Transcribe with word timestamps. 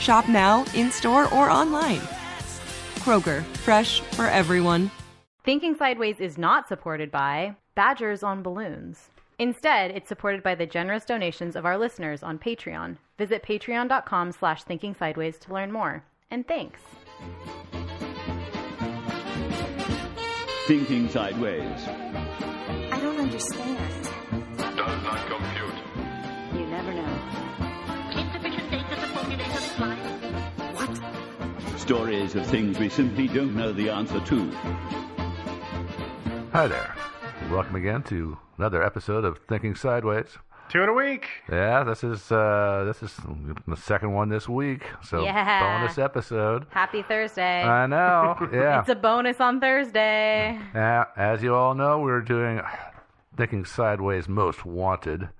Shop 0.00 0.28
now, 0.28 0.64
in 0.74 0.90
store, 0.90 1.32
or 1.32 1.48
online. 1.50 2.00
Kroger, 3.00 3.44
fresh 3.58 4.00
for 4.00 4.24
everyone. 4.26 4.90
Thinking 5.44 5.74
Sideways 5.74 6.20
is 6.20 6.36
not 6.36 6.66
supported 6.68 7.10
by 7.10 7.54
Badgers 7.74 8.22
on 8.22 8.42
Balloons. 8.42 9.08
Instead, 9.38 9.90
it's 9.92 10.08
supported 10.08 10.42
by 10.42 10.54
the 10.54 10.66
generous 10.66 11.04
donations 11.06 11.56
of 11.56 11.64
our 11.64 11.78
listeners 11.78 12.22
on 12.22 12.38
Patreon. 12.38 12.96
Visit 13.16 13.42
patreon.com 13.42 14.32
slash 14.32 14.64
thinking 14.64 14.94
sideways 14.94 15.38
to 15.38 15.54
learn 15.54 15.72
more. 15.72 16.04
And 16.30 16.46
thanks. 16.46 16.80
Thinking 20.66 21.08
Sideways. 21.08 21.88
I 22.92 23.00
don't 23.00 23.18
understand. 23.18 24.04
Does 24.56 25.02
not 25.02 25.26
compute. 25.26 26.60
You 26.60 26.66
never 26.66 26.92
know. 26.92 27.09
What? 29.80 29.96
Stories 31.78 32.34
of 32.34 32.44
things 32.46 32.78
we 32.78 32.90
simply 32.90 33.28
don't 33.28 33.56
know 33.56 33.72
the 33.72 33.88
answer 33.88 34.20
to. 34.20 34.50
Hi 36.52 36.66
there. 36.66 36.94
Welcome 37.50 37.76
again 37.76 38.02
to 38.04 38.36
another 38.58 38.82
episode 38.82 39.24
of 39.24 39.38
Thinking 39.48 39.74
Sideways. 39.74 40.36
Two 40.68 40.82
in 40.82 40.90
a 40.90 40.92
week. 40.92 41.26
Yeah, 41.50 41.82
this 41.84 42.04
is 42.04 42.30
uh, 42.30 42.84
this 42.86 43.02
is 43.02 43.16
the 43.66 43.74
second 43.76 44.12
one 44.12 44.28
this 44.28 44.46
week. 44.46 44.82
So 45.02 45.22
Yeah. 45.24 45.78
bonus 45.80 45.96
episode. 45.96 46.66
Happy 46.68 47.00
Thursday. 47.02 47.62
I 47.64 47.86
know. 47.86 48.36
Yeah. 48.52 48.80
It's 48.80 48.90
a 48.90 48.94
bonus 48.94 49.40
on 49.40 49.60
Thursday. 49.60 50.58
Uh, 50.74 51.04
as 51.16 51.42
you 51.42 51.54
all 51.54 51.74
know, 51.74 52.00
we're 52.00 52.20
doing 52.20 52.60
Thinking 53.34 53.64
Sideways 53.64 54.28
Most 54.28 54.66
Wanted. 54.66 55.30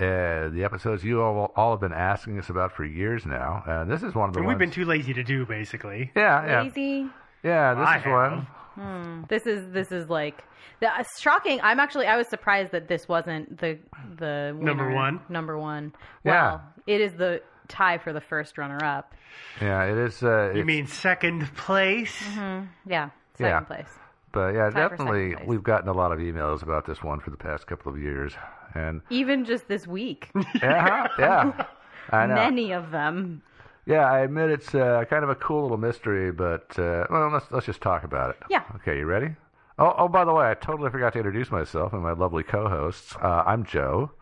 Uh, 0.00 0.48
the 0.48 0.62
episodes 0.64 1.04
you 1.04 1.22
all, 1.22 1.52
all 1.54 1.70
have 1.72 1.80
been 1.80 1.92
asking 1.92 2.38
us 2.38 2.48
about 2.50 2.72
for 2.72 2.84
years 2.84 3.24
now, 3.24 3.62
and 3.66 3.88
this 3.90 4.02
is 4.02 4.14
one 4.14 4.28
of 4.28 4.34
the 4.34 4.40
And 4.40 4.46
ones. 4.46 4.54
we've 4.54 4.58
been 4.58 4.72
too 4.74 4.84
lazy 4.84 5.14
to 5.14 5.22
do, 5.22 5.46
basically. 5.46 6.10
yeah, 6.16 6.44
yeah, 6.46 6.62
Lazy. 6.62 7.06
yeah. 7.44 7.74
This 7.74 7.86
I 7.88 7.96
is 7.98 8.02
have. 8.02 8.12
one. 8.12 8.46
Hmm. 8.74 9.22
This 9.28 9.46
is 9.46 9.70
this 9.72 9.92
is 9.92 10.10
like 10.10 10.42
the, 10.80 10.88
uh, 10.88 11.04
shocking. 11.20 11.60
I'm 11.62 11.78
actually 11.78 12.06
I 12.06 12.16
was 12.16 12.26
surprised 12.28 12.72
that 12.72 12.88
this 12.88 13.06
wasn't 13.06 13.60
the 13.60 13.78
the 14.18 14.56
Number 14.58 14.90
one? 14.92 15.20
Number 15.28 15.56
one. 15.56 15.92
Yeah. 16.24 16.58
It 16.88 17.00
is 17.00 17.12
the 17.14 17.40
tie 17.68 17.98
for 17.98 18.12
the 18.12 18.20
first 18.20 18.58
runner 18.58 18.84
up. 18.84 19.14
Yeah, 19.62 19.84
it 19.84 19.96
is. 19.96 20.22
Uh, 20.24 20.46
You 20.46 20.50
it's- 20.50 20.66
mean 20.66 20.86
second 20.88 21.54
place? 21.54 22.20
Yeah, 22.36 22.60
second 22.84 23.10
Yeah. 23.38 23.60
place. 23.60 23.88
But 24.32 24.54
yeah, 24.54 24.70
Tie 24.70 24.88
definitely, 24.88 25.36
we've 25.46 25.62
gotten 25.62 25.88
a 25.88 25.92
lot 25.92 26.10
of 26.10 26.18
emails 26.18 26.62
about 26.64 26.84
this 26.86 27.00
one 27.04 27.20
for 27.20 27.30
the 27.30 27.36
past 27.36 27.68
couple 27.68 27.92
of 27.92 27.98
years, 28.00 28.34
and 28.74 29.00
Even 29.10 29.44
just 29.44 29.68
this 29.68 29.86
week, 29.86 30.30
yeah, 30.62 31.08
yeah, 31.18 31.66
I 32.10 32.26
know. 32.26 32.34
many 32.34 32.72
of 32.72 32.90
them. 32.90 33.42
Yeah, 33.86 34.10
I 34.10 34.20
admit 34.20 34.50
it's 34.50 34.74
uh, 34.74 35.04
kind 35.10 35.24
of 35.24 35.30
a 35.30 35.34
cool 35.34 35.62
little 35.62 35.76
mystery, 35.76 36.32
but 36.32 36.78
uh, 36.78 37.04
well, 37.10 37.30
let's 37.30 37.46
let's 37.50 37.66
just 37.66 37.80
talk 37.82 38.02
about 38.04 38.30
it. 38.30 38.36
Yeah. 38.48 38.62
Okay, 38.76 38.98
you 38.98 39.04
ready? 39.06 39.34
Oh, 39.78 39.92
oh, 39.98 40.08
by 40.08 40.24
the 40.24 40.32
way, 40.32 40.48
I 40.48 40.54
totally 40.54 40.90
forgot 40.90 41.12
to 41.14 41.18
introduce 41.18 41.50
myself 41.50 41.92
and 41.92 42.02
my 42.02 42.12
lovely 42.12 42.44
co-hosts. 42.44 43.14
Uh, 43.20 43.42
I'm 43.44 43.64
Joe, 43.64 44.12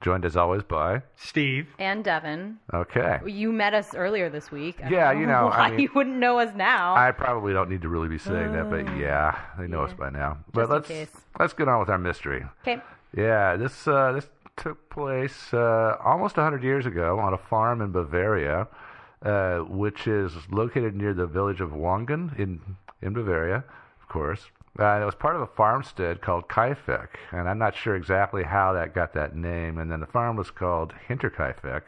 joined 0.00 0.24
as 0.24 0.36
always 0.36 0.62
by. 0.62 1.02
Steve. 1.16 1.66
And 1.80 2.04
Devin, 2.04 2.58
Okay. 2.72 3.18
you 3.26 3.50
met 3.52 3.74
us 3.74 3.94
earlier 3.96 4.30
this 4.30 4.52
week. 4.52 4.76
I 4.78 4.82
don't 4.84 4.92
Yeah, 4.92 5.10
you 5.12 5.26
know, 5.26 5.48
I 5.48 5.58
why 5.58 5.70
mean- 5.72 5.80
you 5.80 5.90
wouldn't 5.94 6.16
know 6.16 6.38
us 6.38 6.54
now. 6.54 6.94
I 6.94 7.10
probably 7.10 7.52
don't 7.52 7.68
need 7.68 7.82
to 7.82 7.88
really 7.88 8.08
be 8.08 8.16
saying 8.18 8.52
that, 8.52 8.70
but 8.70 8.96
yeah, 8.96 9.36
they 9.58 9.66
know 9.66 9.82
us 9.82 9.92
by 9.92 10.08
now. 10.10 10.38
But 10.52 10.60
Just 10.62 10.70
in 10.70 10.74
let's 10.76 10.88
case. 10.88 11.20
let's 11.40 11.52
get 11.52 11.66
on 11.68 11.80
with 11.80 11.88
our 11.90 11.98
mystery. 11.98 12.44
okay. 12.62 12.80
Yeah, 13.16 13.56
this 13.56 13.86
uh, 13.86 14.12
this 14.12 14.28
took 14.56 14.88
place 14.90 15.52
uh, 15.54 15.96
almost 16.04 16.36
100 16.36 16.62
years 16.62 16.86
ago 16.86 17.18
on 17.18 17.32
a 17.34 17.38
farm 17.38 17.80
in 17.80 17.90
Bavaria, 17.92 18.68
uh, 19.22 19.58
which 19.60 20.06
is 20.06 20.32
located 20.50 20.94
near 20.94 21.14
the 21.14 21.26
village 21.26 21.60
of 21.60 21.70
Wangen 21.70 22.38
in 22.38 22.60
in 23.00 23.12
Bavaria, 23.12 23.64
of 24.00 24.08
course. 24.08 24.46
Uh, 24.78 25.00
it 25.02 25.04
was 25.04 25.14
part 25.14 25.36
of 25.36 25.42
a 25.42 25.46
farmstead 25.46 26.22
called 26.22 26.48
Kaifeck, 26.48 27.08
and 27.30 27.46
I'm 27.46 27.58
not 27.58 27.76
sure 27.76 27.94
exactly 27.94 28.42
how 28.42 28.72
that 28.72 28.94
got 28.94 29.12
that 29.12 29.36
name. 29.36 29.76
And 29.76 29.90
then 29.90 30.00
the 30.00 30.06
farm 30.06 30.36
was 30.36 30.50
called 30.50 30.94
Hinterkaifeck 31.08 31.82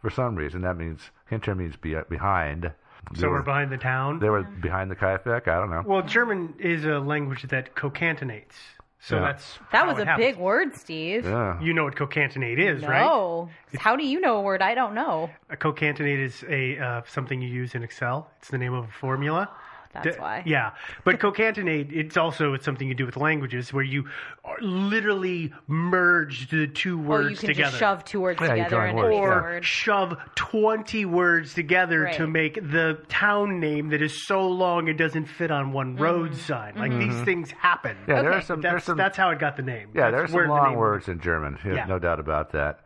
for 0.00 0.10
some 0.10 0.36
reason. 0.36 0.60
That 0.62 0.76
means 0.76 1.10
Hinter 1.28 1.56
means 1.56 1.74
be, 1.74 1.96
behind. 2.08 2.70
They 3.12 3.20
So 3.20 3.28
we're 3.28 3.38
were- 3.38 3.42
behind 3.42 3.72
the 3.72 3.78
town. 3.78 4.20
They 4.20 4.30
were 4.30 4.42
behind 4.44 4.92
the 4.92 4.94
Kaifeck. 4.96 5.48
I 5.48 5.58
don't 5.58 5.70
know. 5.70 5.82
Well, 5.84 6.02
German 6.02 6.54
is 6.60 6.84
a 6.84 7.00
language 7.00 7.42
that 7.48 7.74
cocatenates. 7.74 8.54
So 9.02 9.16
Yeah. 9.16 9.22
that's 9.22 9.58
That 9.72 9.86
was 9.86 9.98
a 9.98 10.04
happens. 10.04 10.26
big 10.26 10.36
word, 10.36 10.74
Steve. 10.76 11.24
Yeah. 11.24 11.58
You 11.60 11.72
know 11.72 11.84
what 11.84 11.96
cocatenate 11.96 12.58
is, 12.58 12.82
right? 12.84 13.00
No. 13.00 13.48
How 13.78 13.96
do 13.96 14.04
you 14.06 14.20
know 14.20 14.36
a 14.36 14.42
word 14.42 14.60
I 14.60 14.74
don't 14.74 14.94
know? 14.94 15.30
A 15.48 15.56
cocatenate 15.56 16.18
is 16.18 16.44
a 16.48 16.78
uh, 16.78 17.02
something 17.06 17.40
you 17.40 17.48
use 17.48 17.74
in 17.74 17.82
Excel. 17.82 18.28
It's 18.38 18.48
the 18.48 18.58
name 18.58 18.74
of 18.74 18.84
a 18.84 18.92
formula. 18.92 19.48
That's 19.92 20.16
D- 20.16 20.20
why. 20.22 20.42
Yeah, 20.46 20.70
but 21.04 21.18
concatenate, 21.18 21.90
it's 21.92 22.16
also 22.16 22.54
it's 22.54 22.64
something 22.64 22.86
you 22.86 22.94
do 22.94 23.06
with 23.06 23.16
languages 23.16 23.72
where 23.72 23.82
you 23.82 24.04
are 24.44 24.56
literally 24.60 25.52
merge 25.66 26.48
the 26.50 26.68
two 26.68 26.96
words 26.96 27.08
Or 27.08 27.24
words 27.24 27.30
you 27.30 27.36
can 27.38 27.48
together. 27.56 27.70
just 27.70 27.78
shove 27.80 28.04
two 28.04 28.20
words 28.20 28.40
Yeah, 28.40 28.48
together 28.50 28.80
and 28.82 28.96
words, 28.96 29.08
makes 29.10 29.18
a 29.18 29.22
yeah. 29.22 29.34
or 29.56 29.62
shove 29.62 30.16
20 30.36 31.04
words 31.06 31.54
together 31.54 32.08
to 32.14 32.26
make 32.28 32.54
the 32.54 33.00
town 33.08 33.58
name 33.58 33.88
that 33.88 34.00
is 34.00 34.26
so 34.26 34.46
long 34.48 34.86
it 34.88 34.94
doesn't 34.94 35.26
fit 35.26 35.50
on 35.50 35.72
one 35.72 35.94
Mm-hmm. 35.94 36.02
road 36.04 36.36
sign. 36.36 36.76
Like 36.76 36.92
these 36.92 37.20
things 37.22 37.50
happen. 37.50 37.96
Yeah, 38.06 38.22
there 38.22 38.32
are 38.32 38.42
some. 38.42 38.60
there's 38.60 38.74
That's, 38.74 38.84
some 38.86 38.96
that's 38.96 39.16
how 39.16 39.30
it 39.30 39.38
got 39.40 39.56
the 39.56 39.62
name. 39.62 39.88
Yeah, 39.94 40.10
That's 40.12 40.20
there's 40.20 40.32
where 40.32 40.44
some 40.44 40.50
long 40.56 40.68
name- 40.70 40.78
words 40.78 41.08
in 41.08 41.18
German. 41.20 41.58
Yeah, 41.64 41.74
Yeah. 41.74 41.84
No 41.86 41.98
doubt 41.98 42.20
about 42.20 42.52
that. 42.52 42.80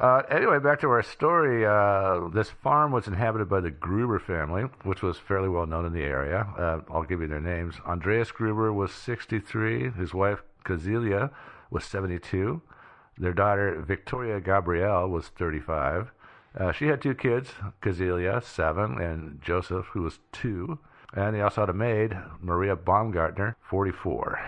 Uh, 0.00 0.22
anyway, 0.30 0.58
back 0.58 0.80
to 0.80 0.88
our 0.88 1.02
story. 1.02 1.66
Uh, 1.66 2.26
this 2.32 2.48
farm 2.48 2.90
was 2.90 3.06
inhabited 3.06 3.50
by 3.50 3.60
the 3.60 3.70
Gruber 3.70 4.18
family, 4.18 4.62
which 4.82 5.02
was 5.02 5.18
fairly 5.18 5.50
well 5.50 5.66
known 5.66 5.84
in 5.84 5.92
the 5.92 6.02
area. 6.02 6.48
Uh, 6.56 6.80
I'll 6.90 7.02
give 7.02 7.20
you 7.20 7.28
their 7.28 7.38
names. 7.38 7.74
Andreas 7.84 8.32
Gruber 8.32 8.72
was 8.72 8.92
63. 8.92 9.90
His 9.90 10.14
wife, 10.14 10.42
Kazilia, 10.64 11.30
was 11.70 11.84
72. 11.84 12.62
Their 13.18 13.34
daughter, 13.34 13.84
Victoria 13.86 14.40
Gabriel, 14.40 15.06
was 15.06 15.28
35. 15.28 16.10
Uh, 16.58 16.72
she 16.72 16.86
had 16.86 17.02
two 17.02 17.14
kids, 17.14 17.50
Kazilia, 17.82 18.42
7, 18.42 18.98
and 18.98 19.42
Joseph, 19.42 19.84
who 19.92 20.00
was 20.00 20.18
2. 20.32 20.78
And 21.12 21.36
they 21.36 21.42
also 21.42 21.60
had 21.60 21.68
a 21.68 21.74
maid, 21.74 22.16
Maria 22.40 22.74
Baumgartner, 22.74 23.54
44. 23.68 24.40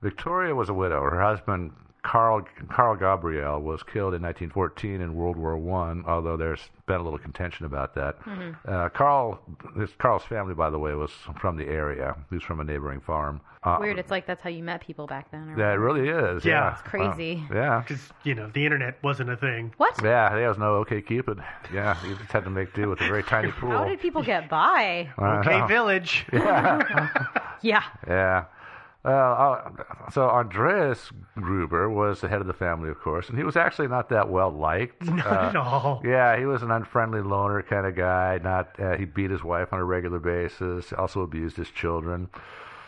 Victoria 0.00 0.54
was 0.54 0.70
a 0.70 0.74
widow. 0.74 1.02
Her 1.02 1.20
husband, 1.20 1.72
Carl 2.08 2.42
Carl 2.70 2.96
Gabriel 2.96 3.60
was 3.60 3.82
killed 3.82 4.14
in 4.14 4.22
1914 4.22 5.02
in 5.02 5.14
World 5.14 5.36
War 5.36 5.58
One. 5.58 6.04
Although 6.06 6.38
there's 6.38 6.70
been 6.86 6.96
a 7.00 7.02
little 7.02 7.18
contention 7.18 7.66
about 7.66 7.94
that. 7.96 8.18
Mhm. 8.24 8.56
Uh, 8.66 8.88
Carl, 8.88 9.40
this 9.76 9.90
Carl's 9.98 10.24
family, 10.24 10.54
by 10.54 10.70
the 10.70 10.78
way, 10.78 10.94
was 10.94 11.12
from 11.38 11.56
the 11.58 11.66
area. 11.68 12.16
He 12.30 12.36
was 12.36 12.44
from 12.44 12.60
a 12.60 12.64
neighboring 12.64 13.00
farm. 13.00 13.42
Uh, 13.62 13.76
Weird. 13.80 13.98
It's 13.98 14.10
like 14.10 14.24
that's 14.24 14.40
how 14.40 14.48
you 14.48 14.62
met 14.62 14.80
people 14.80 15.06
back 15.06 15.30
then. 15.32 15.50
Or 15.50 15.58
Yeah, 15.58 15.72
it 15.72 15.76
really 15.76 16.08
is. 16.08 16.44
Yeah. 16.44 16.52
Yeah, 16.52 16.72
It's 16.72 16.82
crazy. 16.82 17.44
Uh, 17.50 17.54
yeah. 17.54 17.78
Because, 17.80 18.10
you 18.22 18.34
know, 18.34 18.48
the 18.54 18.64
internet 18.64 18.96
wasn't 19.02 19.28
a 19.30 19.36
thing. 19.36 19.74
What? 19.76 19.94
Yeah, 20.02 20.34
there 20.34 20.48
was 20.48 20.56
no 20.58 20.76
OK 20.76 21.02
Cupid. 21.02 21.42
Yeah, 21.74 21.96
you 22.06 22.14
just 22.14 22.32
had 22.32 22.44
to 22.44 22.50
make 22.50 22.72
do 22.72 22.88
with 22.88 23.00
a 23.02 23.06
very 23.08 23.22
tiny 23.24 23.50
pool. 23.50 23.70
How 23.70 23.84
did 23.84 24.00
people 24.00 24.22
get 24.22 24.48
by? 24.48 25.10
I 25.18 25.38
Okay, 25.40 25.58
know. 25.58 25.66
Village. 25.66 26.24
Yeah. 26.32 27.08
Yeah. 27.60 27.82
Yeah. 28.06 28.44
Uh, 29.08 29.10
uh, 29.10 29.70
so 30.10 30.28
Andreas 30.28 31.10
Gruber 31.36 31.88
was 31.88 32.20
the 32.20 32.28
head 32.28 32.40
of 32.40 32.46
the 32.46 32.52
family, 32.52 32.90
of 32.90 33.00
course, 33.00 33.28
and 33.28 33.38
he 33.38 33.44
was 33.44 33.56
actually 33.56 33.88
not 33.88 34.08
that 34.10 34.28
well 34.28 34.50
liked. 34.50 35.02
Not 35.06 35.26
Uh, 35.26 35.48
at 35.48 35.56
all. 35.56 36.02
Yeah, 36.04 36.36
he 36.38 36.44
was 36.44 36.62
an 36.62 36.70
unfriendly 36.70 37.22
loner 37.22 37.62
kind 37.62 37.86
of 37.86 37.96
guy. 37.96 38.38
Not 38.42 38.78
uh, 38.78 38.96
he 38.96 39.04
beat 39.06 39.30
his 39.30 39.42
wife 39.42 39.72
on 39.72 39.78
a 39.80 39.84
regular 39.84 40.18
basis. 40.18 40.92
Also 40.92 41.22
abused 41.22 41.56
his 41.56 41.70
children, 41.70 42.28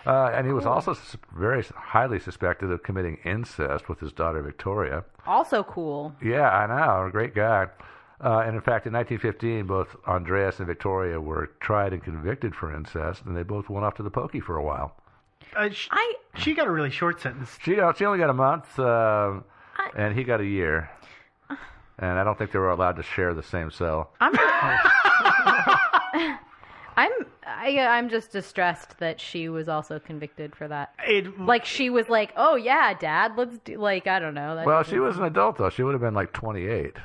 uh, 0.06 0.30
and 0.34 0.46
he 0.46 0.52
was 0.52 0.66
also 0.66 0.92
sus- 0.94 1.16
very 1.36 1.64
highly 1.74 2.18
suspected 2.18 2.70
of 2.70 2.82
committing 2.82 3.16
incest 3.24 3.88
with 3.88 4.00
his 4.00 4.12
daughter 4.12 4.42
Victoria. 4.42 5.04
Also 5.26 5.62
cool. 5.62 6.14
Yeah, 6.22 6.48
I 6.50 6.66
know, 6.66 7.06
a 7.06 7.10
great 7.10 7.34
guy. 7.34 7.68
Uh, 8.22 8.40
and 8.44 8.54
in 8.54 8.60
fact, 8.60 8.86
in 8.86 8.92
1915, 8.92 9.66
both 9.66 9.96
Andreas 10.06 10.58
and 10.58 10.66
Victoria 10.66 11.18
were 11.18 11.46
tried 11.60 11.94
and 11.94 12.04
convicted 12.04 12.54
for 12.54 12.74
incest, 12.74 13.22
and 13.24 13.34
they 13.34 13.42
both 13.42 13.70
went 13.70 13.86
off 13.86 13.94
to 13.94 14.02
the 14.02 14.10
pokey 14.10 14.40
for 14.40 14.56
a 14.56 14.62
while. 14.62 14.94
Uh, 15.56 15.70
sh- 15.70 15.88
she 16.36 16.54
got 16.54 16.66
a 16.66 16.70
really 16.70 16.90
short 16.90 17.20
sentence. 17.20 17.56
She 17.62 17.76
got, 17.76 17.98
she 17.98 18.04
only 18.04 18.18
got 18.18 18.30
a 18.30 18.34
month, 18.34 18.78
uh, 18.78 19.40
and 19.96 20.16
he 20.16 20.24
got 20.24 20.40
a 20.40 20.46
year. 20.46 20.90
And 21.98 22.18
I 22.18 22.24
don't 22.24 22.38
think 22.38 22.52
they 22.52 22.58
were 22.58 22.70
allowed 22.70 22.96
to 22.96 23.02
share 23.02 23.34
the 23.34 23.42
same 23.42 23.70
cell. 23.70 24.10
I'm. 24.20 24.32
I'm. 26.96 27.10
I, 27.46 27.78
I'm 27.78 28.08
just 28.08 28.32
distressed 28.32 28.98
that 28.98 29.20
she 29.20 29.48
was 29.48 29.68
also 29.68 29.98
convicted 29.98 30.56
for 30.56 30.66
that. 30.68 30.94
It, 31.06 31.38
like 31.38 31.64
she 31.64 31.90
was 31.90 32.08
like, 32.08 32.32
"Oh 32.36 32.56
yeah, 32.56 32.94
Dad, 32.94 33.32
let's 33.36 33.58
do." 33.58 33.76
Like 33.76 34.06
I 34.06 34.18
don't 34.18 34.34
know. 34.34 34.56
That 34.56 34.66
Well, 34.66 34.82
she 34.82 34.98
was 34.98 35.18
an 35.18 35.24
adult 35.24 35.58
though. 35.58 35.68
She 35.68 35.82
would 35.82 35.92
have 35.92 36.00
been 36.00 36.14
like 36.14 36.32
28, 36.32 36.96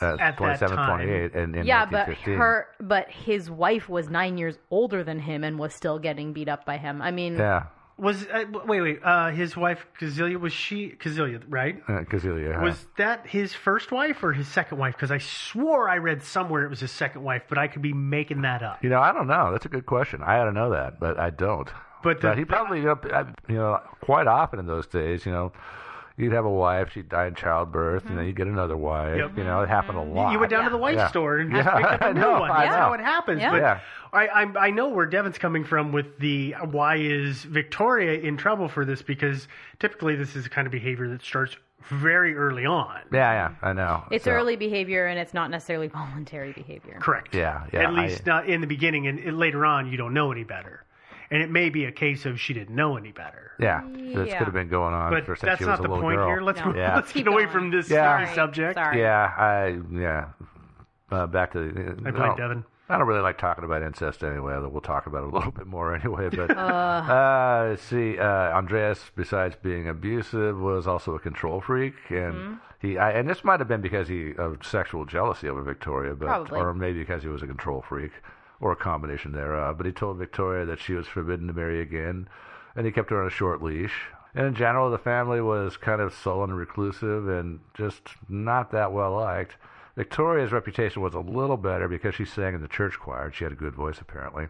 uh, 0.00 0.06
At 0.06 0.18
that 0.18 0.36
27, 0.36 0.76
time. 0.76 1.06
28 1.06 1.34
in, 1.34 1.54
in 1.56 1.66
yeah, 1.66 1.84
but 1.84 2.08
her, 2.08 2.68
but 2.80 3.10
his 3.10 3.50
wife 3.50 3.88
was 3.88 4.08
nine 4.08 4.38
years 4.38 4.56
older 4.70 5.02
than 5.02 5.18
him 5.18 5.42
and 5.42 5.58
was 5.58 5.74
still 5.74 5.98
getting 5.98 6.32
beat 6.32 6.48
up 6.48 6.64
by 6.64 6.76
him. 6.76 7.02
I 7.02 7.10
mean, 7.10 7.36
Yeah, 7.36 7.64
Was 7.98 8.24
uh, 8.26 8.44
wait 8.64 8.80
wait 8.80 9.00
uh, 9.02 9.30
his 9.30 9.56
wife 9.56 9.84
Kazilia 10.00 10.38
was 10.38 10.52
she 10.52 10.90
Kazilia 10.90 11.42
right? 11.48 11.82
uh, 11.88 12.04
Kazilia. 12.04 12.54
huh? 12.54 12.62
Was 12.62 12.86
that 12.96 13.26
his 13.26 13.54
first 13.54 13.90
wife 13.90 14.22
or 14.22 14.32
his 14.32 14.46
second 14.46 14.78
wife? 14.78 14.94
Because 14.94 15.10
I 15.10 15.18
swore 15.18 15.88
I 15.88 15.96
read 15.98 16.22
somewhere 16.22 16.64
it 16.64 16.68
was 16.70 16.78
his 16.78 16.92
second 16.92 17.24
wife, 17.24 17.42
but 17.48 17.58
I 17.58 17.66
could 17.66 17.82
be 17.82 17.92
making 17.92 18.42
that 18.42 18.62
up. 18.62 18.84
You 18.84 18.90
know, 18.90 19.00
I 19.00 19.12
don't 19.12 19.26
know. 19.26 19.50
That's 19.50 19.66
a 19.66 19.68
good 19.68 19.86
question. 19.86 20.22
I 20.22 20.38
ought 20.38 20.44
to 20.44 20.52
know 20.52 20.70
that, 20.70 21.00
but 21.00 21.18
I 21.18 21.30
don't. 21.30 21.68
But 22.04 22.20
the- 22.20 22.36
he 22.36 22.44
probably, 22.44 22.78
you 22.78 22.84
know, 22.84 22.98
uh, 23.12 23.24
you 23.48 23.56
know, 23.56 23.80
quite 24.00 24.28
often 24.28 24.60
in 24.60 24.66
those 24.66 24.86
days, 24.86 25.26
you 25.26 25.32
know, 25.32 25.52
you'd 26.18 26.32
have 26.32 26.44
a 26.44 26.50
wife, 26.50 26.92
she'd 26.92 27.08
die 27.08 27.26
in 27.26 27.34
childbirth, 27.34 28.02
and 28.02 28.10
then 28.10 28.18
mm-hmm. 28.18 28.26
you'd 28.26 28.36
get 28.36 28.46
another 28.46 28.76
wife. 28.76 29.16
Yep. 29.16 29.38
You 29.38 29.44
know, 29.44 29.62
it 29.62 29.68
happened 29.68 29.98
a 29.98 30.02
mm-hmm. 30.02 30.16
lot. 30.16 30.32
You 30.32 30.38
went 30.38 30.50
down 30.50 30.64
to 30.64 30.70
the 30.70 30.76
wife 30.76 30.96
Yeah. 30.96 31.08
store 31.08 31.38
and 31.38 31.52
just 31.52 31.64
Yeah, 31.64 31.76
picked 31.76 31.92
up 31.92 32.00
a 32.02 32.14
new 32.14 32.20
know, 32.20 32.40
one. 32.40 32.50
I 32.50 32.64
That's 32.64 32.76
know. 32.76 32.82
how 32.82 32.92
it 32.94 33.00
happens. 33.00 33.40
Yeah. 33.40 33.50
But 33.50 33.60
Yeah. 33.60 33.80
I, 34.12 34.26
I 34.26 34.42
I 34.58 34.70
know 34.70 34.88
where 34.88 35.06
Devin's 35.06 35.36
coming 35.38 35.64
from 35.64 35.92
with 35.92 36.18
the 36.18 36.52
why 36.70 36.96
is 36.96 37.44
Victoria 37.44 38.20
in 38.20 38.36
trouble 38.38 38.68
for 38.68 38.84
this 38.86 39.02
because 39.02 39.46
typically 39.80 40.16
this 40.16 40.34
is 40.34 40.44
the 40.44 40.50
kind 40.50 40.66
of 40.66 40.72
behavior 40.72 41.08
that 41.10 41.22
starts 41.22 41.56
very 41.90 42.34
early 42.34 42.66
on. 42.66 43.00
Yeah, 43.12 43.32
yeah, 43.32 43.54
I 43.62 43.72
know. 43.72 44.04
it's 44.10 44.24
So, 44.24 44.32
early 44.32 44.56
behavior 44.56 45.06
and 45.06 45.18
it's 45.18 45.34
not 45.34 45.50
necessarily 45.50 45.88
voluntary 46.00 46.52
behavior. 46.52 46.98
Correct. 47.00 47.34
Yeah, 47.34 47.64
yeah. 47.72 47.82
At 47.82 47.94
least 47.94 48.22
I- 48.26 48.30
not 48.30 48.48
in 48.48 48.60
the 48.60 48.66
beginning, 48.66 49.06
and, 49.06 49.18
and 49.18 49.38
later 49.38 49.64
on 49.64 49.90
you 49.90 49.96
don't 49.96 50.14
know 50.14 50.32
any 50.32 50.44
better. 50.44 50.84
And 51.30 51.42
it 51.42 51.50
may 51.50 51.68
be 51.68 51.84
a 51.84 51.92
case 51.92 52.24
of 52.26 52.40
she 52.40 52.54
didn't 52.54 52.74
know 52.74 52.96
any 52.96 53.12
better. 53.12 53.52
yeah, 53.60 53.82
this 53.92 54.28
Yeah. 54.28 54.38
could 54.38 54.46
have 54.46 54.54
been 54.54 54.68
going 54.68 54.94
on 54.94 55.10
But 55.10 55.26
for 55.26 55.36
since 55.36 55.48
that's 55.50 55.58
she 55.58 55.64
was 55.64 55.78
not 55.78 55.80
a 55.80 55.82
the 55.82 55.88
little 55.88 56.02
point 56.02 56.16
girl. 56.16 56.28
here. 56.28 56.40
Let's 56.40 56.60
No. 56.60 56.74
Yeah. 56.74 56.94
let's 56.96 57.12
Keep 57.12 57.24
get 57.26 57.32
away 57.34 57.42
going. 57.44 57.52
from 57.52 57.70
this 57.70 57.90
Yeah. 57.90 58.14
scary 58.14 58.24
Sorry. 58.26 58.34
subject. 58.34 58.74
Sorry. 58.78 59.00
Yeah, 59.00 59.32
I 59.36 59.78
yeah. 59.92 60.24
Uh, 61.10 61.26
back 61.26 61.52
to 61.52 61.58
the. 61.72 62.08
I 62.08 62.10
played 62.12 62.36
Devin. 62.36 62.64
I 62.90 62.96
don't 62.96 63.06
really 63.06 63.20
like 63.20 63.36
talking 63.36 63.64
about 63.64 63.82
incest 63.82 64.24
anyway, 64.24 64.54
although 64.54 64.68
we'll 64.70 64.80
talk 64.80 65.06
about 65.06 65.24
it 65.24 65.32
a 65.34 65.36
little 65.36 65.52
bit 65.52 65.66
more 65.66 65.94
anyway. 65.94 66.30
But 66.30 66.50
uh, 66.56 67.66
let's 67.70 67.82
see, 67.82 68.18
uh, 68.18 68.24
Andreas, 68.56 69.10
besides 69.14 69.56
being 69.62 69.86
abusive, 69.88 70.58
was 70.58 70.86
also 70.86 71.14
a 71.14 71.18
control 71.18 71.60
freak, 71.60 71.94
and 72.08 72.32
Mm-hmm. 72.34 72.54
he 72.80 72.96
I, 72.96 73.10
and 73.12 73.28
this 73.28 73.44
might 73.44 73.60
have 73.60 73.68
been 73.68 73.82
because 73.82 74.08
he 74.08 74.34
of 74.36 74.64
sexual 74.64 75.04
jealousy 75.04 75.48
over 75.50 75.62
Victoria, 75.62 76.14
but 76.14 76.26
Probably. 76.26 76.60
or 76.60 76.72
maybe 76.72 77.00
because 77.00 77.22
he 77.22 77.28
was 77.28 77.42
a 77.42 77.46
control 77.46 77.82
freak, 77.86 78.12
or 78.60 78.72
a 78.72 78.76
combination 78.76 79.32
thereof. 79.32 79.76
But 79.76 79.86
he 79.86 79.92
told 79.92 80.18
Victoria 80.18 80.64
that 80.66 80.80
she 80.80 80.94
was 80.94 81.06
forbidden 81.06 81.46
to 81.46 81.52
marry 81.52 81.80
again, 81.80 82.28
and 82.76 82.86
he 82.86 82.92
kept 82.92 83.10
her 83.10 83.20
on 83.20 83.26
a 83.26 83.30
short 83.30 83.62
leash. 83.62 83.94
And 84.34 84.46
in 84.46 84.54
general, 84.54 84.90
the 84.90 84.98
family 84.98 85.40
was 85.40 85.76
kind 85.76 86.00
of 86.00 86.12
sullen 86.14 86.50
and 86.50 86.58
reclusive, 86.58 87.28
and 87.28 87.60
just 87.74 88.02
not 88.28 88.70
that 88.72 88.92
well 88.92 89.12
liked. 89.16 89.56
Victoria's 89.96 90.52
reputation 90.52 91.02
was 91.02 91.14
a 91.14 91.18
little 91.18 91.56
better 91.56 91.88
because 91.88 92.14
she 92.14 92.24
sang 92.24 92.54
in 92.54 92.60
the 92.60 92.68
church 92.68 93.00
choir 93.00 93.24
and 93.26 93.34
she 93.34 93.42
had 93.42 93.52
a 93.52 93.56
good 93.56 93.74
voice 93.74 94.00
apparently. 94.00 94.46